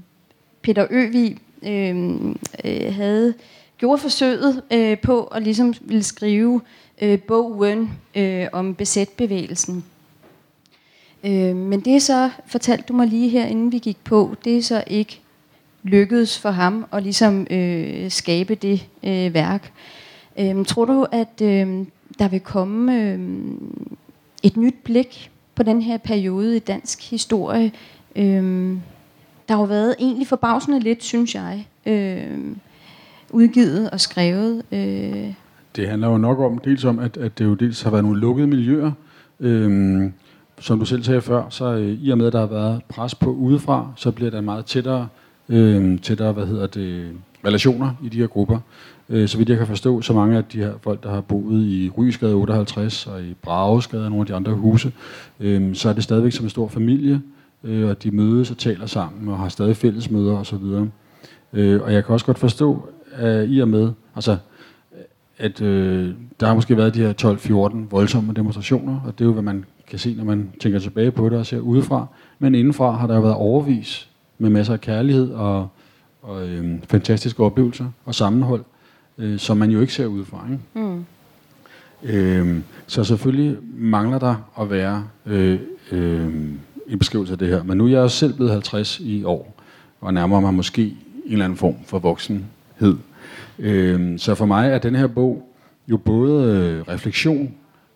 Peter 0.61 0.87
Øvig 0.89 1.37
øh, 1.63 2.17
øh, 2.65 2.95
havde 2.95 3.33
gjorde 3.77 4.01
forsøget 4.01 4.63
øh, 4.71 4.99
på 4.99 5.23
at 5.23 5.43
ligesom 5.43 5.73
ville 5.81 6.03
skrive 6.03 6.61
øh, 7.01 7.19
bogen 7.19 7.91
øh, 8.15 8.47
om 8.51 8.75
besætbevægelsen. 8.75 9.83
Øh, 11.23 11.55
men 11.55 11.79
det 11.79 11.95
er 11.95 11.99
så, 11.99 12.29
fortalte 12.47 12.83
du 12.87 12.93
mig 12.93 13.07
lige 13.07 13.29
her, 13.29 13.45
inden 13.45 13.71
vi 13.71 13.77
gik 13.77 13.97
på, 14.03 14.35
det 14.45 14.57
er 14.57 14.61
så 14.61 14.83
ikke 14.87 15.21
lykkedes 15.83 16.39
for 16.39 16.49
ham 16.49 16.85
at 16.91 17.03
ligesom 17.03 17.47
øh, 17.49 18.11
skabe 18.11 18.55
det 18.55 18.87
øh, 19.03 19.33
værk. 19.33 19.71
Øh, 20.39 20.65
tror 20.65 20.85
du, 20.85 21.07
at 21.11 21.41
øh, 21.41 21.85
der 22.19 22.27
vil 22.27 22.39
komme 22.39 23.01
øh, 23.01 23.19
et 24.43 24.57
nyt 24.57 24.75
blik 24.83 25.31
på 25.55 25.63
den 25.63 25.81
her 25.81 25.97
periode 25.97 26.55
i 26.55 26.59
dansk 26.59 27.09
historie? 27.09 27.71
Øh, 28.15 28.77
der 29.47 29.55
har 29.55 29.61
jo 29.61 29.67
været 29.67 29.95
egentlig 29.99 30.27
forbavsende 30.27 30.79
lidt, 30.79 31.03
synes 31.03 31.35
jeg, 31.35 31.67
øh, 31.85 32.39
udgivet 33.29 33.89
og 33.89 33.99
skrevet. 33.99 34.63
Øh. 34.71 35.33
Det 35.75 35.89
handler 35.89 36.07
jo 36.07 36.17
nok 36.17 36.39
om, 36.39 36.57
dels 36.57 36.85
om, 36.85 36.99
at, 36.99 37.17
at 37.17 37.39
det 37.39 37.45
jo 37.45 37.53
dels 37.53 37.81
har 37.81 37.91
været 37.91 38.03
nogle 38.03 38.19
lukkede 38.19 38.47
miljøer, 38.47 38.91
øh, 39.39 40.09
som 40.59 40.79
du 40.79 40.85
selv 40.85 41.03
sagde 41.03 41.21
før, 41.21 41.43
så 41.49 41.65
øh, 41.65 41.97
i 42.01 42.09
og 42.09 42.17
med, 42.17 42.27
at 42.27 42.33
der 42.33 42.39
har 42.39 42.47
været 42.47 42.81
pres 42.89 43.15
på 43.15 43.31
udefra, 43.31 43.91
så 43.95 44.11
bliver 44.11 44.31
der 44.31 44.41
meget 44.41 44.65
tættere, 44.65 45.07
øh, 45.49 45.99
tættere 45.99 46.33
hvad 46.33 46.45
hedder 46.45 46.67
det, 46.67 47.11
relationer 47.45 47.91
i 48.03 48.09
de 48.09 48.17
her 48.17 48.27
grupper. 48.27 48.59
Øh, 49.09 49.27
så 49.27 49.37
vidt 49.37 49.49
jeg 49.49 49.57
kan 49.57 49.67
forstå, 49.67 50.01
så 50.01 50.13
mange 50.13 50.37
af 50.37 50.43
de 50.45 50.57
her 50.57 50.73
folk, 50.81 51.03
der 51.03 51.09
har 51.09 51.21
boet 51.21 51.63
i 51.63 51.91
Rysgade 51.97 52.33
58 52.33 53.07
og 53.07 53.21
i 53.21 53.35
Bragesgade 53.41 54.03
og 54.03 54.09
nogle 54.09 54.21
af 54.21 54.27
de 54.27 54.35
andre 54.35 54.51
huse, 54.51 54.91
øh, 55.39 55.75
så 55.75 55.89
er 55.89 55.93
det 55.93 56.03
stadigvæk 56.03 56.31
som 56.31 56.45
en 56.45 56.49
stor 56.49 56.67
familie, 56.67 57.21
øh, 57.63 57.89
og 57.89 58.03
de 58.03 58.11
mødes 58.11 58.51
og 58.51 58.57
taler 58.57 58.85
sammen 58.85 59.29
og 59.29 59.37
har 59.37 59.49
stadig 59.49 59.75
fællesmøder 59.75 60.37
osv. 60.37 60.63
Øh, 61.53 61.81
og 61.81 61.93
jeg 61.93 62.05
kan 62.05 62.13
også 62.13 62.25
godt 62.25 62.39
forstå, 62.39 62.89
at 63.17 63.45
i 63.49 63.59
og 63.59 63.67
med, 63.67 63.91
altså, 64.15 64.37
at 65.37 65.61
øh, 65.61 66.13
der 66.39 66.47
har 66.47 66.55
måske 66.55 66.77
været 66.77 66.93
de 66.95 66.99
her 66.99 67.13
12-14 67.73 67.77
voldsomme 67.91 68.33
demonstrationer, 68.33 68.99
og 69.05 69.19
det 69.19 69.21
er 69.21 69.25
jo, 69.25 69.33
hvad 69.33 69.43
man 69.43 69.65
kan 69.87 69.99
se, 69.99 70.15
når 70.15 70.23
man 70.23 70.49
tænker 70.59 70.79
tilbage 70.79 71.11
på 71.11 71.29
det 71.29 71.37
og 71.39 71.45
ser 71.45 71.59
udefra. 71.59 72.07
Men 72.39 72.55
indenfra 72.55 72.91
har 72.91 73.07
der 73.07 73.15
jo 73.15 73.21
været 73.21 73.35
overvis 73.35 74.09
med 74.37 74.49
masser 74.49 74.73
af 74.73 74.81
kærlighed 74.81 75.31
og, 75.31 75.67
og 76.21 76.47
øh, 76.47 76.79
fantastiske 76.89 77.43
oplevelser 77.43 77.85
og 78.05 78.15
sammenhold, 78.15 78.63
øh, 79.17 79.39
som 79.39 79.57
man 79.57 79.71
jo 79.71 79.81
ikke 79.81 79.93
ser 79.93 80.05
udefra. 80.05 80.47
Ikke? 80.51 80.87
Mm. 80.87 81.05
Øh, 82.03 82.59
så 82.87 83.03
selvfølgelig 83.03 83.57
mangler 83.77 84.19
der 84.19 84.35
at 84.59 84.69
være 84.69 85.07
øh, 85.25 85.59
øh, 85.91 86.27
en 86.87 86.99
beskrivelse 86.99 87.33
af 87.33 87.39
det 87.39 87.47
her. 87.47 87.63
Men 87.63 87.77
nu 87.77 87.85
er 87.85 87.89
jeg 87.89 87.99
også 87.99 88.17
selv 88.17 88.33
blevet 88.33 88.51
50 88.51 88.99
i 88.99 89.23
år, 89.23 89.55
og 90.01 90.13
nærmer 90.13 90.39
mig 90.39 90.53
måske 90.53 90.83
en 91.25 91.31
eller 91.31 91.45
anden 91.45 91.57
form 91.57 91.75
for 91.85 91.99
voksenhed. 91.99 92.97
Øh, 93.59 94.19
så 94.19 94.35
for 94.35 94.45
mig 94.45 94.69
er 94.69 94.77
den 94.77 94.95
her 94.95 95.07
bog 95.07 95.53
jo 95.87 95.97
både 95.97 96.57
øh, 96.57 96.93
refleksion, 96.93 97.53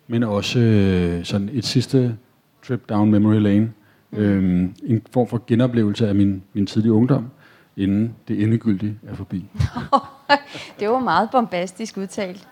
men 0.08 0.24
også 0.24 0.60
øh, 0.60 1.26
sådan 1.26 1.50
et 1.54 1.66
sidste 1.66 2.18
trip 2.68 2.90
down 2.90 3.12
memory 3.12 3.40
lane. 3.40 3.72
Øh, 4.14 4.70
en 4.84 5.02
form 5.12 5.28
for 5.28 5.44
genoplevelse 5.48 6.08
af 6.08 6.16
min, 6.16 6.44
min 6.54 6.66
tidlige 6.66 6.94
ungdom, 6.94 7.30
inden 7.78 8.16
det 8.28 8.44
endegyldige 8.44 9.00
er 9.08 9.16
forbi. 9.16 9.46
det 10.80 10.90
var 10.90 11.00
meget 11.00 11.30
bombastisk 11.32 11.98
udtalt. 11.98 12.48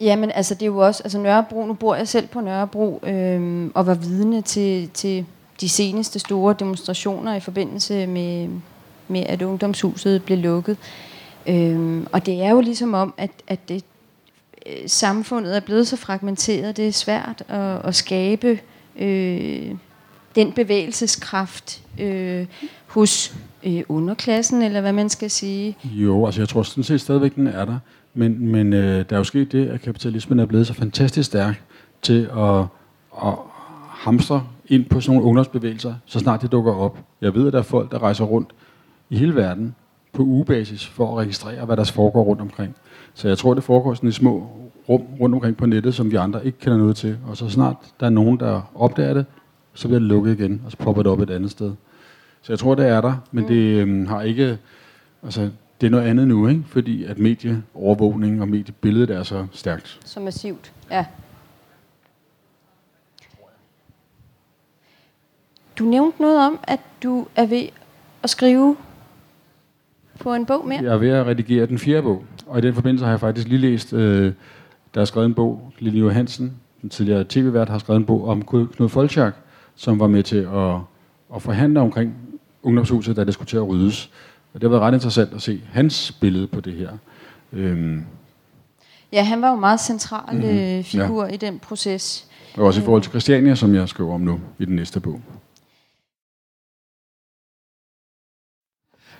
Jamen, 0.00 0.30
altså 0.30 0.54
det 0.54 0.62
er 0.62 0.66
jo 0.66 0.78
også, 0.78 1.02
altså 1.02 1.18
Nørrebro, 1.18 1.66
nu 1.66 1.74
bor 1.74 1.94
jeg 1.94 2.08
selv 2.08 2.26
på 2.26 2.40
Nørrebro, 2.40 3.00
øhm, 3.02 3.72
og 3.74 3.86
var 3.86 3.94
vidne 3.94 4.42
til, 4.42 4.88
til 4.88 5.26
de 5.60 5.68
seneste 5.68 6.18
store 6.18 6.54
demonstrationer 6.58 7.34
i 7.34 7.40
forbindelse 7.40 8.06
med, 8.06 8.48
med 9.10 9.24
at 9.26 9.42
ungdomshuset 9.42 10.22
blev 10.22 10.38
lukket. 10.38 10.76
Øhm, 11.46 12.06
og 12.12 12.26
det 12.26 12.42
er 12.42 12.50
jo 12.50 12.60
ligesom 12.60 12.94
om, 12.94 13.14
at, 13.16 13.30
at 13.48 13.68
det, 13.68 13.84
øh, 14.66 14.72
samfundet 14.86 15.56
er 15.56 15.60
blevet 15.60 15.88
så 15.88 15.96
fragmenteret, 15.96 16.76
det 16.76 16.88
er 16.88 16.92
svært 16.92 17.42
at, 17.48 17.80
at 17.84 17.94
skabe 17.94 18.58
øh, 18.98 19.74
den 20.34 20.52
bevægelseskraft 20.52 21.82
øh, 22.00 22.46
hos 22.86 23.34
øh, 23.64 23.82
underklassen, 23.88 24.62
eller 24.62 24.80
hvad 24.80 24.92
man 24.92 25.08
skal 25.08 25.30
sige. 25.30 25.76
Jo, 25.84 26.26
altså 26.26 26.40
jeg 26.40 26.48
tror 26.48 26.62
sådan 26.62 26.84
set 26.84 27.00
stadigvæk, 27.00 27.34
den 27.34 27.46
er 27.46 27.64
der. 27.64 27.78
Men, 28.14 28.48
men 28.48 28.72
øh, 28.72 29.04
der 29.10 29.16
er 29.16 29.16
jo 29.16 29.24
sket 29.24 29.52
det, 29.52 29.68
at 29.68 29.82
kapitalismen 29.82 30.38
er 30.38 30.46
blevet 30.46 30.66
så 30.66 30.74
fantastisk 30.74 31.26
stærk 31.26 31.62
til 32.02 32.30
at, 32.36 32.64
at 33.26 33.34
hamstre 33.88 34.46
ind 34.66 34.84
på 34.84 35.00
sådan 35.00 35.14
nogle 35.14 35.28
ungdomsbevægelser, 35.28 35.94
så 36.06 36.18
snart 36.18 36.42
det 36.42 36.52
dukker 36.52 36.72
op. 36.72 36.98
Jeg 37.20 37.34
ved, 37.34 37.46
at 37.46 37.52
der 37.52 37.58
er 37.58 37.62
folk, 37.62 37.90
der 37.90 38.02
rejser 38.02 38.24
rundt 38.24 38.48
i 39.10 39.16
hele 39.16 39.34
verden 39.34 39.74
på 40.12 40.22
ugebasis 40.22 40.86
for 40.86 41.12
at 41.12 41.18
registrere, 41.18 41.64
hvad 41.64 41.76
der 41.76 41.84
foregår 41.84 42.22
rundt 42.22 42.42
omkring. 42.42 42.76
Så 43.14 43.28
jeg 43.28 43.38
tror, 43.38 43.54
det 43.54 43.64
foregår 43.64 43.94
sådan 43.94 44.08
i 44.08 44.12
små 44.12 44.48
rum 44.88 45.02
rundt 45.20 45.34
omkring 45.34 45.56
på 45.56 45.66
nettet, 45.66 45.94
som 45.94 46.10
vi 46.10 46.16
andre 46.16 46.46
ikke 46.46 46.58
kender 46.58 46.78
noget 46.78 46.96
til. 46.96 47.18
Og 47.26 47.36
så 47.36 47.50
snart 47.50 47.76
der 48.00 48.06
er 48.06 48.10
nogen, 48.10 48.40
der 48.40 48.70
opdager 48.74 49.14
det, 49.14 49.26
så 49.74 49.88
bliver 49.88 49.98
det 49.98 50.08
lukket 50.08 50.40
igen, 50.40 50.62
og 50.64 50.70
så 50.70 50.76
popper 50.76 51.02
det 51.02 51.12
op 51.12 51.20
et 51.20 51.30
andet 51.30 51.50
sted. 51.50 51.72
Så 52.42 52.52
jeg 52.52 52.58
tror, 52.58 52.74
det 52.74 52.86
er 52.86 53.00
der, 53.00 53.14
men 53.32 53.48
det 53.48 53.80
øhm, 53.80 54.06
har 54.06 54.22
ikke... 54.22 54.58
Altså, 55.22 55.50
det 55.80 55.86
er 55.86 55.90
noget 55.90 56.04
andet 56.04 56.28
nu, 56.28 56.48
ikke? 56.48 56.62
fordi 56.66 57.04
at 57.04 57.18
medieovervågning 57.18 58.40
og 58.40 58.48
mediebilledet 58.48 59.10
er 59.10 59.22
så 59.22 59.46
stærkt. 59.52 60.00
Så 60.04 60.20
massivt, 60.20 60.72
ja. 60.90 61.04
Du 65.78 65.84
nævnte 65.84 66.22
noget 66.22 66.46
om, 66.46 66.58
at 66.62 66.80
du 67.02 67.26
er 67.36 67.46
ved 67.46 67.68
at 68.22 68.30
skrive 68.30 68.76
på 70.20 70.34
en 70.34 70.46
bog 70.46 70.68
mere. 70.68 70.82
Jeg 70.82 70.92
er 70.92 70.96
ved 70.96 71.08
at 71.08 71.26
redigere 71.26 71.66
den 71.66 71.78
fjerde 71.78 72.02
bog, 72.02 72.24
og 72.46 72.58
i 72.58 72.62
den 72.62 72.74
forbindelse 72.74 73.04
har 73.04 73.12
jeg 73.12 73.20
faktisk 73.20 73.48
lige 73.48 73.58
læst, 73.58 73.92
øh, 73.92 74.32
der 74.94 75.00
er 75.00 75.04
skrevet 75.04 75.26
en 75.26 75.34
bog, 75.34 75.72
Lille 75.78 75.98
Johansen, 75.98 76.52
den 76.82 76.90
tidligere 76.90 77.24
tv-vært, 77.28 77.68
har 77.68 77.78
skrevet 77.78 78.00
en 78.00 78.06
bog 78.06 78.28
om 78.28 78.42
Knud 78.42 78.88
Folchak, 78.88 79.34
som 79.76 80.00
var 80.00 80.06
med 80.06 80.22
til 80.22 80.48
at, 80.54 80.76
at 81.34 81.42
forhandle 81.42 81.80
omkring 81.80 82.14
ungdomshuset, 82.62 83.16
da 83.16 83.24
det 83.24 83.34
skulle 83.34 83.48
til 83.48 83.56
at 83.56 83.68
ryddes. 83.68 84.10
Og 84.54 84.60
det 84.60 84.62
har 84.62 84.68
været 84.68 84.82
ret 84.82 84.94
interessant 84.94 85.34
at 85.34 85.42
se 85.42 85.60
hans 85.72 86.12
billede 86.20 86.46
på 86.46 86.60
det 86.60 86.72
her. 86.72 86.88
Øhm. 87.52 88.04
Ja, 89.12 89.22
han 89.22 89.42
var 89.42 89.50
jo 89.50 89.56
meget 89.56 89.80
central 89.80 90.36
mm-hmm. 90.36 90.84
figur 90.84 91.24
ja. 91.24 91.32
i 91.32 91.36
den 91.36 91.58
proces. 91.58 92.26
Og 92.56 92.64
også 92.64 92.80
i 92.80 92.84
forhold 92.84 93.02
til 93.02 93.10
Christiania, 93.10 93.54
som 93.54 93.74
jeg 93.74 93.88
skriver 93.88 94.14
om 94.14 94.20
nu 94.20 94.40
i 94.58 94.64
den 94.64 94.76
næste 94.76 95.00
bog. 95.00 95.20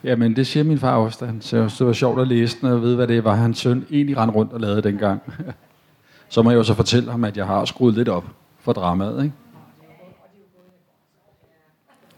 Ja, 0.05 0.17
men 0.17 0.37
det 0.37 0.47
siger 0.47 0.65
min 0.65 0.79
far 0.79 0.97
også, 0.97 1.19
da 1.21 1.27
han 1.27 1.41
så 1.41 1.75
det 1.79 1.87
var 1.87 1.93
sjovt 1.93 2.21
at 2.21 2.29
læse 2.29 2.61
den, 2.61 2.69
og 2.69 2.83
ved, 2.83 2.95
hvad 2.95 3.07
det 3.07 3.25
var, 3.25 3.35
hans 3.35 3.59
søn 3.59 3.87
egentlig 3.91 4.17
rendte 4.17 4.37
rundt 4.37 4.53
og 4.53 4.61
lavede 4.61 4.83
dengang. 4.83 5.21
så 6.29 6.43
må 6.43 6.51
jeg 6.51 6.57
jo 6.57 6.63
så 6.65 6.75
fortælle 6.75 7.11
ham, 7.11 7.25
at 7.25 7.37
jeg 7.37 7.47
har 7.47 7.65
skruet 7.65 7.95
lidt 7.95 8.09
op 8.09 8.25
for 8.61 8.73
dramaet, 8.73 9.25
ikke? 9.25 9.35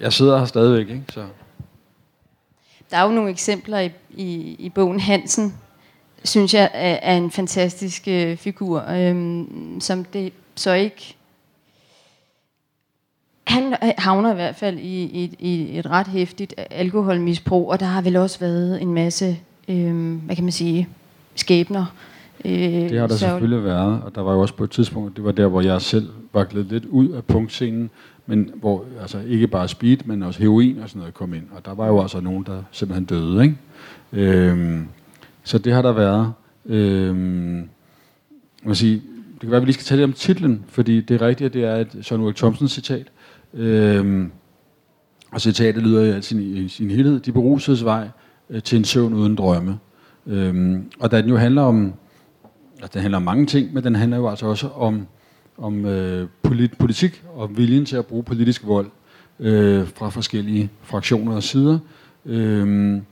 Jeg 0.01 0.13
sidder 0.13 0.39
her 0.39 0.45
stadigvæk, 0.45 0.89
ikke? 0.89 1.05
Så. 1.09 1.25
Der 2.91 2.97
er 2.97 3.03
jo 3.03 3.11
nogle 3.11 3.31
eksempler 3.31 3.79
i, 3.79 3.91
i, 4.11 4.57
i 4.59 4.69
bogen 4.69 5.01
Hansen, 5.01 5.55
synes 6.25 6.55
jeg 6.55 6.71
er, 6.75 6.99
er 7.03 7.17
en 7.17 7.31
fantastisk 7.31 8.09
øh, 8.09 8.37
figur, 8.37 8.85
øh, 8.91 9.45
som 9.81 10.05
det 10.05 10.33
så 10.55 10.73
ikke... 10.73 11.17
Han 13.45 13.75
havner 13.99 14.33
i 14.33 14.35
hvert 14.35 14.57
fald 14.57 14.79
i, 14.79 15.03
i, 15.03 15.37
i 15.39 15.79
et 15.79 15.91
ret 15.91 16.07
hæftigt 16.07 16.55
alkoholmisbrug, 16.71 17.71
og 17.71 17.81
der 17.81 17.87
har 17.87 18.03
vel 18.03 18.17
også 18.17 18.39
været 18.39 18.83
en 18.83 18.95
masse, 18.95 19.39
øh, 19.69 20.17
hvad 20.17 20.37
kan 20.37 20.45
man 20.45 20.53
sige, 20.53 20.89
skæbner. 21.35 21.85
Øh, 22.45 22.53
det 22.53 22.99
har 22.99 23.07
der 23.07 23.15
så... 23.15 23.19
selvfølgelig 23.19 23.65
været, 23.65 24.03
og 24.03 24.15
der 24.15 24.21
var 24.21 24.33
jo 24.33 24.41
også 24.41 24.55
på 24.55 24.65
et 24.65 24.71
tidspunkt, 24.71 25.17
det 25.17 25.25
var 25.25 25.33
der, 25.33 25.47
hvor 25.47 25.61
jeg 25.61 25.83
selv 25.83 26.09
var 26.33 26.45
glædet 26.45 26.73
lidt 26.73 26.85
ud 26.85 27.09
af 27.09 27.25
punktscenen, 27.25 27.91
men 28.27 28.51
hvor 28.55 28.85
altså 29.01 29.19
ikke 29.27 29.47
bare 29.47 29.69
speed, 29.69 29.97
men 30.05 30.23
også 30.23 30.41
heroin 30.41 30.79
og 30.79 30.89
sådan 30.89 30.99
noget 31.01 31.15
kom 31.15 31.35
ind. 31.35 31.45
Og 31.57 31.65
der 31.65 31.75
var 31.75 31.87
jo 31.87 31.97
også 31.97 32.21
nogen, 32.21 32.45
der 32.45 32.63
simpelthen 32.71 33.05
døde. 33.05 33.43
Ikke? 33.43 33.57
Øhm, 34.13 34.89
så 35.45 35.59
det 35.59 35.73
har 35.73 35.83
der 35.83 35.93
været. 35.93 36.33
Øhm, 36.67 37.69
man 38.65 38.75
sige, 38.75 38.95
det 38.95 39.41
kan 39.41 39.51
være, 39.51 39.57
at 39.57 39.63
vi 39.63 39.67
lige 39.67 39.75
skal 39.75 39.85
tale 39.85 40.05
om 40.05 40.13
titlen, 40.13 40.65
fordi 40.69 41.01
det 41.01 41.23
er 41.23 41.27
rigtigt, 41.27 41.47
at 41.47 41.55
det 41.55 41.65
er 41.65 41.77
et 41.77 42.11
John 42.11 42.23
Wilk 42.23 42.37
Thompson 42.37 42.69
citat. 42.69 43.07
Øhm, 43.55 44.31
og 45.33 45.41
citatet 45.41 45.83
lyder 45.83 46.17
i 46.17 46.23
sin, 46.23 46.41
i 46.41 46.69
sin 46.69 46.91
helhed, 46.91 47.21
de 47.21 47.33
berusedes 47.33 47.85
vej 47.85 48.09
øh, 48.51 48.63
til 48.63 48.79
en 48.79 48.85
søvn 48.85 49.15
uden 49.15 49.37
drømme. 49.37 49.79
Øhm, 50.27 50.91
og 51.01 51.11
da 51.11 51.23
den 51.23 51.31
jo 51.31 51.37
handler 51.37 51.63
om, 51.63 51.93
altså 52.81 52.91
den 52.95 53.01
handler 53.01 53.17
om 53.17 53.23
mange 53.23 53.47
ting, 53.47 53.75
men 53.75 53.85
den 53.85 53.95
handler 53.95 54.17
jo 54.17 54.29
altså 54.29 54.47
også 54.47 54.69
om 54.69 55.07
om 55.59 55.85
øh, 55.85 56.29
polit, 56.43 56.79
politik 56.79 57.25
og 57.35 57.57
viljen 57.57 57.85
til 57.85 57.97
at 57.97 58.07
bruge 58.07 58.25
politisk 58.25 58.67
vold 58.67 58.91
øh, 59.41 59.89
fra 59.97 60.09
forskellige 60.09 60.71
fraktioner 60.83 61.35
og 61.37 61.43
sider. 61.43 61.79
Øhm, 62.27 63.03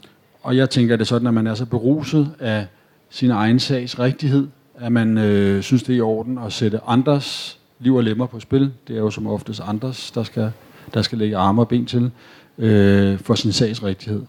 og 0.42 0.56
jeg 0.56 0.70
tænker, 0.70 0.94
at 0.94 0.98
det 0.98 1.04
er 1.04 1.08
sådan, 1.08 1.26
at 1.26 1.34
man 1.34 1.46
er 1.46 1.54
så 1.54 1.66
beruset 1.66 2.30
af 2.38 2.66
sin 3.10 3.30
egen 3.30 3.58
sags 3.58 3.98
rigtighed, 3.98 4.48
at 4.78 4.92
man 4.92 5.18
øh, 5.18 5.62
synes, 5.62 5.82
det 5.82 5.92
er 5.92 5.96
i 5.96 6.00
orden 6.00 6.38
at 6.38 6.52
sætte 6.52 6.80
andres 6.86 7.59
liv 7.80 7.94
og 7.94 8.04
lemmer 8.04 8.26
på 8.26 8.40
spil. 8.40 8.72
Det 8.88 8.96
er 8.96 9.00
jo 9.00 9.10
som 9.10 9.26
oftest 9.26 9.60
andres, 9.60 10.10
der 10.10 10.22
skal, 10.22 10.52
der 10.94 11.02
skal 11.02 11.18
lægge 11.18 11.36
arme 11.36 11.62
og 11.62 11.68
ben 11.68 11.86
til 11.86 12.10
øh, 12.58 13.18
for 13.18 13.34
sin 13.34 13.52
sags 13.52 13.82
rigtighed. 13.82 14.22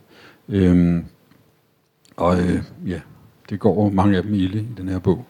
Øh, 0.49 1.03
og 2.17 2.39
øh, 2.39 2.63
ja, 2.87 2.99
det 3.49 3.59
går 3.59 3.89
mange 3.89 4.17
af 4.17 4.23
dem 4.23 4.33
ilde 4.33 4.59
i 4.59 4.67
den 4.77 4.89
her 4.89 4.99
bog. 4.99 5.25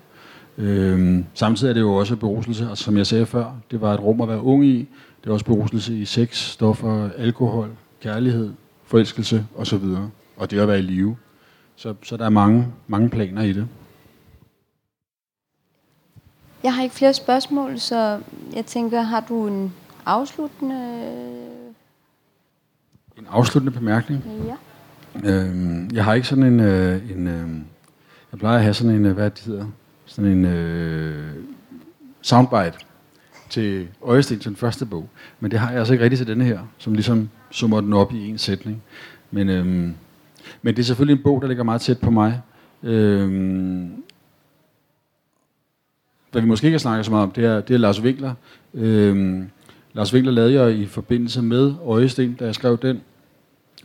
Øh, 0.57 1.23
samtidig 1.33 1.69
er 1.69 1.73
det 1.73 1.81
jo 1.81 1.93
også 1.93 2.15
beruselse, 2.15 2.69
og 2.69 2.77
som 2.77 2.97
jeg 2.97 3.07
sagde 3.07 3.25
før, 3.25 3.55
det 3.71 3.81
var 3.81 3.93
et 3.93 3.99
rum 3.99 4.21
at 4.21 4.27
være 4.27 4.41
ung 4.41 4.65
i. 4.65 4.87
Det 5.23 5.29
er 5.29 5.33
også 5.33 5.45
beruselse 5.45 5.97
i 5.97 6.05
sex, 6.05 6.37
stoffer, 6.37 7.09
alkohol, 7.17 7.69
kærlighed, 8.01 8.53
forelskelse 8.85 9.45
osv. 9.57 9.83
Og 10.37 10.51
det 10.51 10.59
at 10.59 10.67
være 10.67 10.79
i 10.79 10.81
live. 10.81 11.15
Så, 11.75 11.93
så 12.03 12.17
der 12.17 12.25
er 12.25 12.29
mange, 12.29 12.67
mange 12.87 13.09
planer 13.09 13.41
i 13.41 13.53
det. 13.53 13.67
Jeg 16.63 16.73
har 16.73 16.83
ikke 16.83 16.95
flere 16.95 17.13
spørgsmål, 17.13 17.79
så 17.79 18.19
jeg 18.55 18.65
tænker, 18.65 19.01
har 19.01 19.19
du 19.29 19.47
en 19.47 19.73
afsluttende... 20.05 21.05
En 23.17 23.27
afsluttende 23.29 23.79
bemærkning? 23.79 24.23
Ja. 24.47 24.55
Øhm, 25.23 25.89
jeg 25.93 26.05
har 26.05 26.13
ikke 26.13 26.27
sådan 26.27 26.43
en... 26.43 26.59
Øh, 26.59 27.11
en 27.11 27.27
øh, 27.27 27.49
jeg 28.31 28.39
plejer 28.39 28.57
at 28.57 28.63
have 28.63 28.73
sådan 28.73 28.95
en, 28.95 29.05
øh, 29.05 29.13
hvad 29.13 29.29
det 29.29 29.39
hedder, 29.39 29.65
sådan 30.05 30.31
en 30.31 30.45
øh, 30.45 31.35
soundbite 32.21 32.73
til 33.49 33.87
Øjesten 34.03 34.39
til 34.39 34.49
den 34.49 34.55
første 34.55 34.85
bog. 34.85 35.09
Men 35.39 35.51
det 35.51 35.59
har 35.59 35.69
jeg 35.69 35.79
altså 35.79 35.93
ikke 35.93 36.03
rigtig 36.03 36.17
til 36.17 36.27
denne 36.27 36.43
her, 36.43 36.59
som 36.77 36.93
ligesom 36.93 37.29
summer 37.51 37.81
den 37.81 37.93
op 37.93 38.13
i 38.13 38.29
en 38.29 38.37
sætning. 38.37 38.81
Men, 39.31 39.49
øhm, 39.49 39.95
men 40.61 40.75
det 40.75 40.79
er 40.79 40.83
selvfølgelig 40.83 41.17
en 41.17 41.23
bog, 41.23 41.41
der 41.41 41.47
ligger 41.47 41.63
meget 41.63 41.81
tæt 41.81 41.99
på 41.99 42.11
mig. 42.11 42.41
Øhm, 42.83 44.03
hvad 46.31 46.41
vi 46.41 46.47
måske 46.47 46.67
ikke 46.67 46.75
har 46.75 46.79
snakket 46.79 47.05
så 47.05 47.11
meget 47.11 47.23
om, 47.23 47.31
det 47.31 47.45
er, 47.45 47.61
det 47.61 47.73
er 47.73 47.77
Lars 47.77 48.01
Winkler. 48.01 48.33
Øhm, 48.73 49.49
Lars 49.93 50.13
Winkler 50.13 50.33
lavede 50.33 50.53
jeg 50.53 50.73
i 50.77 50.85
forbindelse 50.85 51.41
med 51.41 51.73
Øjesten, 51.85 52.33
da 52.33 52.45
jeg 52.45 52.55
skrev 52.55 52.77
den. 52.77 53.01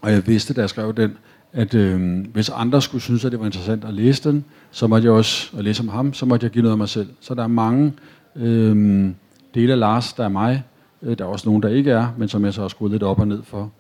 Og 0.01 0.13
jeg 0.13 0.27
vidste, 0.27 0.55
da 0.55 0.61
jeg 0.61 0.71
skrev 0.71 0.95
den, 0.95 1.17
at 1.53 1.75
øh, 1.75 2.27
hvis 2.33 2.49
andre 2.49 2.83
skulle 2.83 3.03
synes, 3.03 3.25
at 3.25 3.33
det 3.33 3.41
var 3.41 3.47
interessant 3.47 3.85
at 3.85 3.95
læse 3.95 4.31
den, 4.31 4.45
så 4.71 4.87
måtte 4.87 5.07
jeg 5.07 5.13
også, 5.13 5.57
at 5.59 5.65
læse 5.65 5.83
om 5.83 5.89
ham, 5.89 6.13
så 6.13 6.27
måtte 6.27 6.45
jeg 6.45 6.51
give 6.51 6.63
noget 6.63 6.73
af 6.73 6.79
mig 6.79 6.89
selv. 6.89 7.09
Så 7.21 7.35
der 7.35 7.43
er 7.43 7.47
mange 7.47 7.93
øh, 8.37 9.11
dele 9.55 9.73
af 9.73 9.79
Lars, 9.79 10.13
der 10.13 10.25
er 10.25 10.29
mig. 10.29 10.63
Øh, 11.03 11.19
der 11.19 11.25
er 11.25 11.29
også 11.29 11.49
nogen, 11.49 11.63
der 11.63 11.69
ikke 11.69 11.91
er, 11.91 12.07
men 12.19 12.29
som 12.29 12.45
jeg 12.45 12.55
så 12.55 12.61
har 12.61 12.69
skruet 12.69 12.93
lidt 12.93 13.03
op 13.03 13.21
og 13.21 13.29
ned 13.29 13.43
for. 13.43 13.71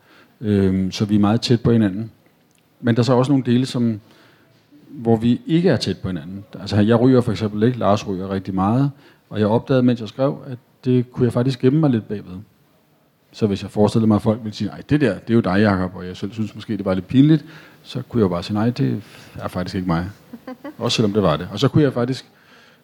Øh, 0.40 0.92
så 0.92 1.04
vi 1.04 1.14
er 1.14 1.20
meget 1.20 1.40
tæt 1.40 1.60
på 1.60 1.72
hinanden. 1.72 2.10
Men 2.80 2.94
der 2.94 3.00
er 3.00 3.04
så 3.04 3.12
også 3.12 3.32
nogle 3.32 3.44
dele, 3.44 3.66
som, 3.66 4.00
hvor 4.96 5.16
vi 5.16 5.40
ikke 5.46 5.68
er 5.68 5.76
tæt 5.76 5.98
på 5.98 6.08
hinanden. 6.08 6.44
Altså 6.60 6.76
jeg 6.76 7.00
ryger 7.00 7.20
for 7.20 7.32
eksempel 7.32 7.62
ikke, 7.62 7.78
Lars 7.78 8.08
ryger 8.08 8.30
rigtig 8.30 8.54
meget, 8.54 8.90
og 9.30 9.40
jeg 9.40 9.46
opdagede, 9.46 9.82
mens 9.82 10.00
jeg 10.00 10.08
skrev, 10.08 10.38
at 10.46 10.58
det 10.84 11.12
kunne 11.12 11.24
jeg 11.24 11.32
faktisk 11.32 11.60
gemme 11.60 11.80
mig 11.80 11.90
lidt 11.90 12.08
bagved. 12.08 12.36
Så 13.32 13.46
hvis 13.46 13.62
jeg 13.62 13.70
forestillede 13.70 14.06
mig, 14.06 14.14
at 14.14 14.22
folk 14.22 14.40
ville 14.42 14.56
sige, 14.56 14.68
nej, 14.68 14.82
det 14.90 15.00
der, 15.00 15.14
det 15.18 15.30
er 15.30 15.34
jo 15.34 15.40
dig, 15.40 15.60
Jacob, 15.60 15.96
og 15.96 16.06
jeg 16.06 16.16
selv 16.16 16.32
synes 16.32 16.54
måske, 16.54 16.76
det 16.76 16.84
var 16.84 16.94
lidt 16.94 17.06
pinligt, 17.06 17.44
så 17.82 18.02
kunne 18.08 18.20
jeg 18.20 18.24
jo 18.24 18.28
bare 18.28 18.42
sige, 18.42 18.54
nej, 18.54 18.70
det 18.70 19.02
er 19.38 19.48
faktisk 19.48 19.76
ikke 19.76 19.86
mig. 19.86 20.06
Også 20.78 20.96
selvom 20.96 21.12
det 21.12 21.22
var 21.22 21.36
det. 21.36 21.48
Og 21.52 21.58
så 21.58 21.68
kunne 21.68 21.82
jeg 21.82 21.92
faktisk, 21.92 22.26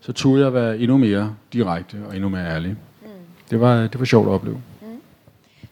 så 0.01 0.13
turde 0.13 0.43
jeg 0.43 0.55
være 0.55 0.79
endnu 0.79 0.97
mere 0.99 1.35
direkte 1.53 1.97
og 2.09 2.15
endnu 2.15 2.29
mere 2.29 2.47
ærlig. 2.47 2.71
Mm. 2.71 3.09
Det, 3.51 3.61
var, 3.61 3.81
det 3.81 3.99
var 3.99 4.05
sjovt 4.05 4.29
at 4.29 4.33
opleve. 4.33 4.57
Mm. 4.57 4.87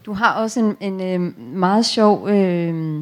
Du 0.07 0.13
har 0.13 0.35
også 0.35 0.61
en, 0.61 0.77
en 0.81 1.23
øh, 1.23 1.39
meget 1.57 1.87
sjov 1.87 2.29
øh, 2.29 3.01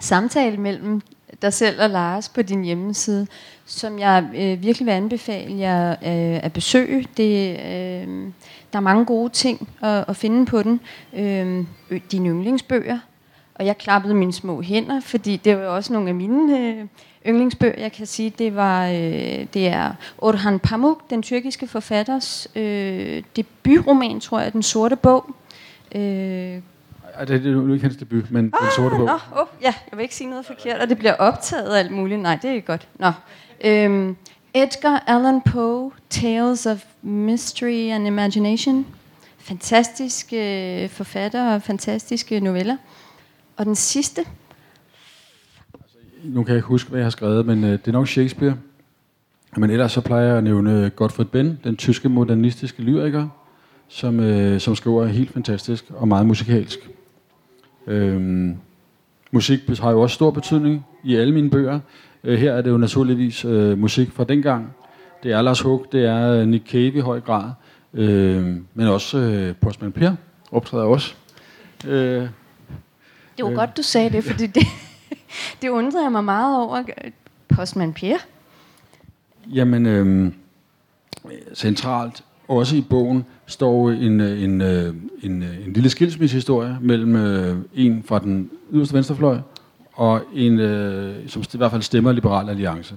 samtale 0.00 0.56
mellem 0.56 1.00
dig 1.44 1.52
selv 1.52 1.82
og 1.82 1.90
Lars 1.90 2.28
på 2.28 2.42
din 2.42 2.64
hjemmeside, 2.64 3.26
som 3.66 3.98
jeg 3.98 4.24
øh, 4.34 4.62
virkelig 4.62 4.86
vil 4.86 4.92
anbefale 4.92 5.58
jer 5.58 5.90
øh, 5.90 6.44
at 6.44 6.52
besøge. 6.52 7.06
Det, 7.16 7.50
øh, 7.50 8.32
der 8.72 8.78
er 8.78 8.80
mange 8.80 9.04
gode 9.04 9.32
ting 9.32 9.68
at, 9.82 10.04
at 10.08 10.16
finde 10.16 10.46
på 10.46 10.62
den. 10.62 10.80
Øh, 11.16 11.64
dine 12.12 12.28
yndlingsbøger. 12.28 12.98
Og 13.54 13.66
jeg 13.66 13.78
klappede 13.78 14.14
mine 14.14 14.32
små 14.32 14.62
hænder, 14.62 15.00
fordi 15.00 15.36
det 15.36 15.56
var 15.56 15.66
også 15.66 15.92
nogle 15.92 16.08
af 16.08 16.14
mine 16.14 16.58
øh, 16.58 16.86
yndlingsbøger. 17.26 17.80
Jeg 17.80 17.92
kan 17.92 18.06
sige, 18.06 18.30
det 18.38 18.56
var 18.56 18.86
øh, 18.86 19.46
det 19.54 19.68
er 19.68 19.92
Orhan 20.18 20.58
Pamuk, 20.58 21.10
den 21.10 21.22
tyrkiske 21.22 21.66
forfatters 21.66 22.48
øh, 22.56 23.22
debutroman, 23.36 24.20
tror 24.20 24.40
jeg, 24.40 24.52
Den 24.52 24.62
Sorte 24.62 24.96
Bog. 24.96 25.34
Øh, 25.94 26.58
ej, 27.18 27.24
det 27.24 27.46
er 27.46 27.50
nu 27.50 27.72
ikke 27.72 27.84
hans 27.84 27.96
debut, 27.96 28.30
men 28.30 28.52
ah, 28.54 28.60
Den 28.60 28.70
Sorte 28.76 28.96
Bog. 28.96 29.06
Nå, 29.06 29.12
oh, 29.12 29.46
ja, 29.62 29.74
jeg 29.90 29.98
vil 29.98 30.02
ikke 30.02 30.14
sige 30.14 30.30
noget 30.30 30.46
forkert, 30.46 30.80
og 30.80 30.88
det 30.88 30.98
bliver 30.98 31.14
optaget 31.14 31.68
og 31.68 31.78
alt 31.78 31.90
muligt. 31.90 32.20
Nej, 32.20 32.38
det 32.42 32.56
er 32.56 32.60
godt. 32.60 32.88
Nå. 32.98 33.12
Øhm, 33.64 34.16
Edgar 34.54 35.04
Allan 35.06 35.40
Poe, 35.40 35.90
Tales 36.10 36.66
of 36.66 36.84
Mystery 37.02 37.90
and 37.90 38.06
Imagination. 38.06 38.86
Fantastiske 39.38 40.82
øh, 40.82 40.88
forfatter 40.88 41.54
og 41.54 41.62
fantastiske 41.62 42.40
noveller. 42.40 42.76
Og 43.56 43.66
den 43.66 43.74
sidste? 43.74 44.24
Nu 46.22 46.42
kan 46.42 46.48
jeg 46.48 46.56
ikke 46.56 46.68
huske, 46.68 46.90
hvad 46.90 47.00
jeg 47.00 47.04
har 47.04 47.10
skrevet, 47.10 47.46
men 47.46 47.64
øh, 47.64 47.70
det 47.70 47.88
er 47.88 47.92
nok 47.92 48.08
Shakespeare. 48.08 48.56
Men 49.56 49.70
ellers 49.70 49.92
så 49.92 50.00
plejer 50.00 50.26
jeg 50.26 50.36
at 50.36 50.44
nævne 50.44 50.90
Gottfried 50.96 51.26
Benn, 51.26 51.58
den 51.64 51.76
tyske 51.76 52.08
modernistiske 52.08 52.82
lyriker, 52.82 53.28
som, 53.88 54.20
øh, 54.20 54.60
som 54.60 54.74
skriver 54.74 55.06
helt 55.06 55.32
fantastisk 55.32 55.84
og 55.90 56.08
meget 56.08 56.26
musikalsk. 56.26 56.78
Øhm, 57.86 58.56
musik 59.30 59.60
har 59.80 59.90
jo 59.90 60.00
også 60.00 60.14
stor 60.14 60.30
betydning 60.30 60.86
i 61.04 61.16
alle 61.16 61.34
mine 61.34 61.50
bøger. 61.50 61.80
Øh, 62.24 62.38
her 62.38 62.52
er 62.52 62.62
det 62.62 62.70
jo 62.70 62.76
naturligvis 62.76 63.44
øh, 63.44 63.78
musik 63.78 64.12
fra 64.12 64.24
dengang. 64.24 64.74
Det 65.22 65.32
er 65.32 65.42
Lars 65.42 65.60
Hug, 65.60 65.86
det 65.92 66.04
er 66.04 66.32
øh, 66.32 66.46
Nick 66.46 66.70
Cave 66.70 66.92
i 66.94 67.00
høj 67.00 67.20
grad, 67.20 67.50
øh, 67.94 68.56
men 68.74 68.86
også 68.86 69.18
øh, 69.18 69.54
Postman 69.56 69.92
Per 69.92 70.12
optræder 70.52 70.84
også. 70.84 71.14
Øh, 71.86 72.28
det 73.36 73.44
var 73.44 73.50
øh, 73.50 73.56
godt, 73.56 73.76
du 73.76 73.82
sagde 73.82 74.10
det, 74.10 74.24
fordi 74.24 74.46
det, 74.46 74.66
det 75.62 75.68
undrede 75.68 76.02
jeg 76.02 76.12
mig 76.12 76.24
meget 76.24 76.58
over. 76.58 76.82
Postman 77.48 77.92
Per? 77.92 78.16
Jamen, 79.54 79.86
øh, 79.86 80.32
centralt, 81.54 82.24
også 82.48 82.76
i 82.76 82.80
bogen, 82.90 83.24
står 83.46 83.90
en, 83.90 84.20
øh, 84.20 84.42
en, 84.42 84.60
øh, 84.60 84.94
en, 85.22 85.32
en, 85.32 85.42
en 85.42 85.72
lille 85.72 85.90
skilsmissehistorie 85.90 86.78
mellem 86.80 87.16
øh, 87.16 87.56
en 87.74 88.02
fra 88.02 88.18
den 88.18 88.50
yderste 88.72 88.94
venstrefløj 88.94 89.38
og 89.92 90.22
en, 90.34 90.58
øh, 90.58 91.28
som 91.28 91.42
i 91.54 91.56
hvert 91.56 91.70
fald 91.70 91.82
stemmer 91.82 92.12
Liberal 92.12 92.48
Alliance. 92.48 92.96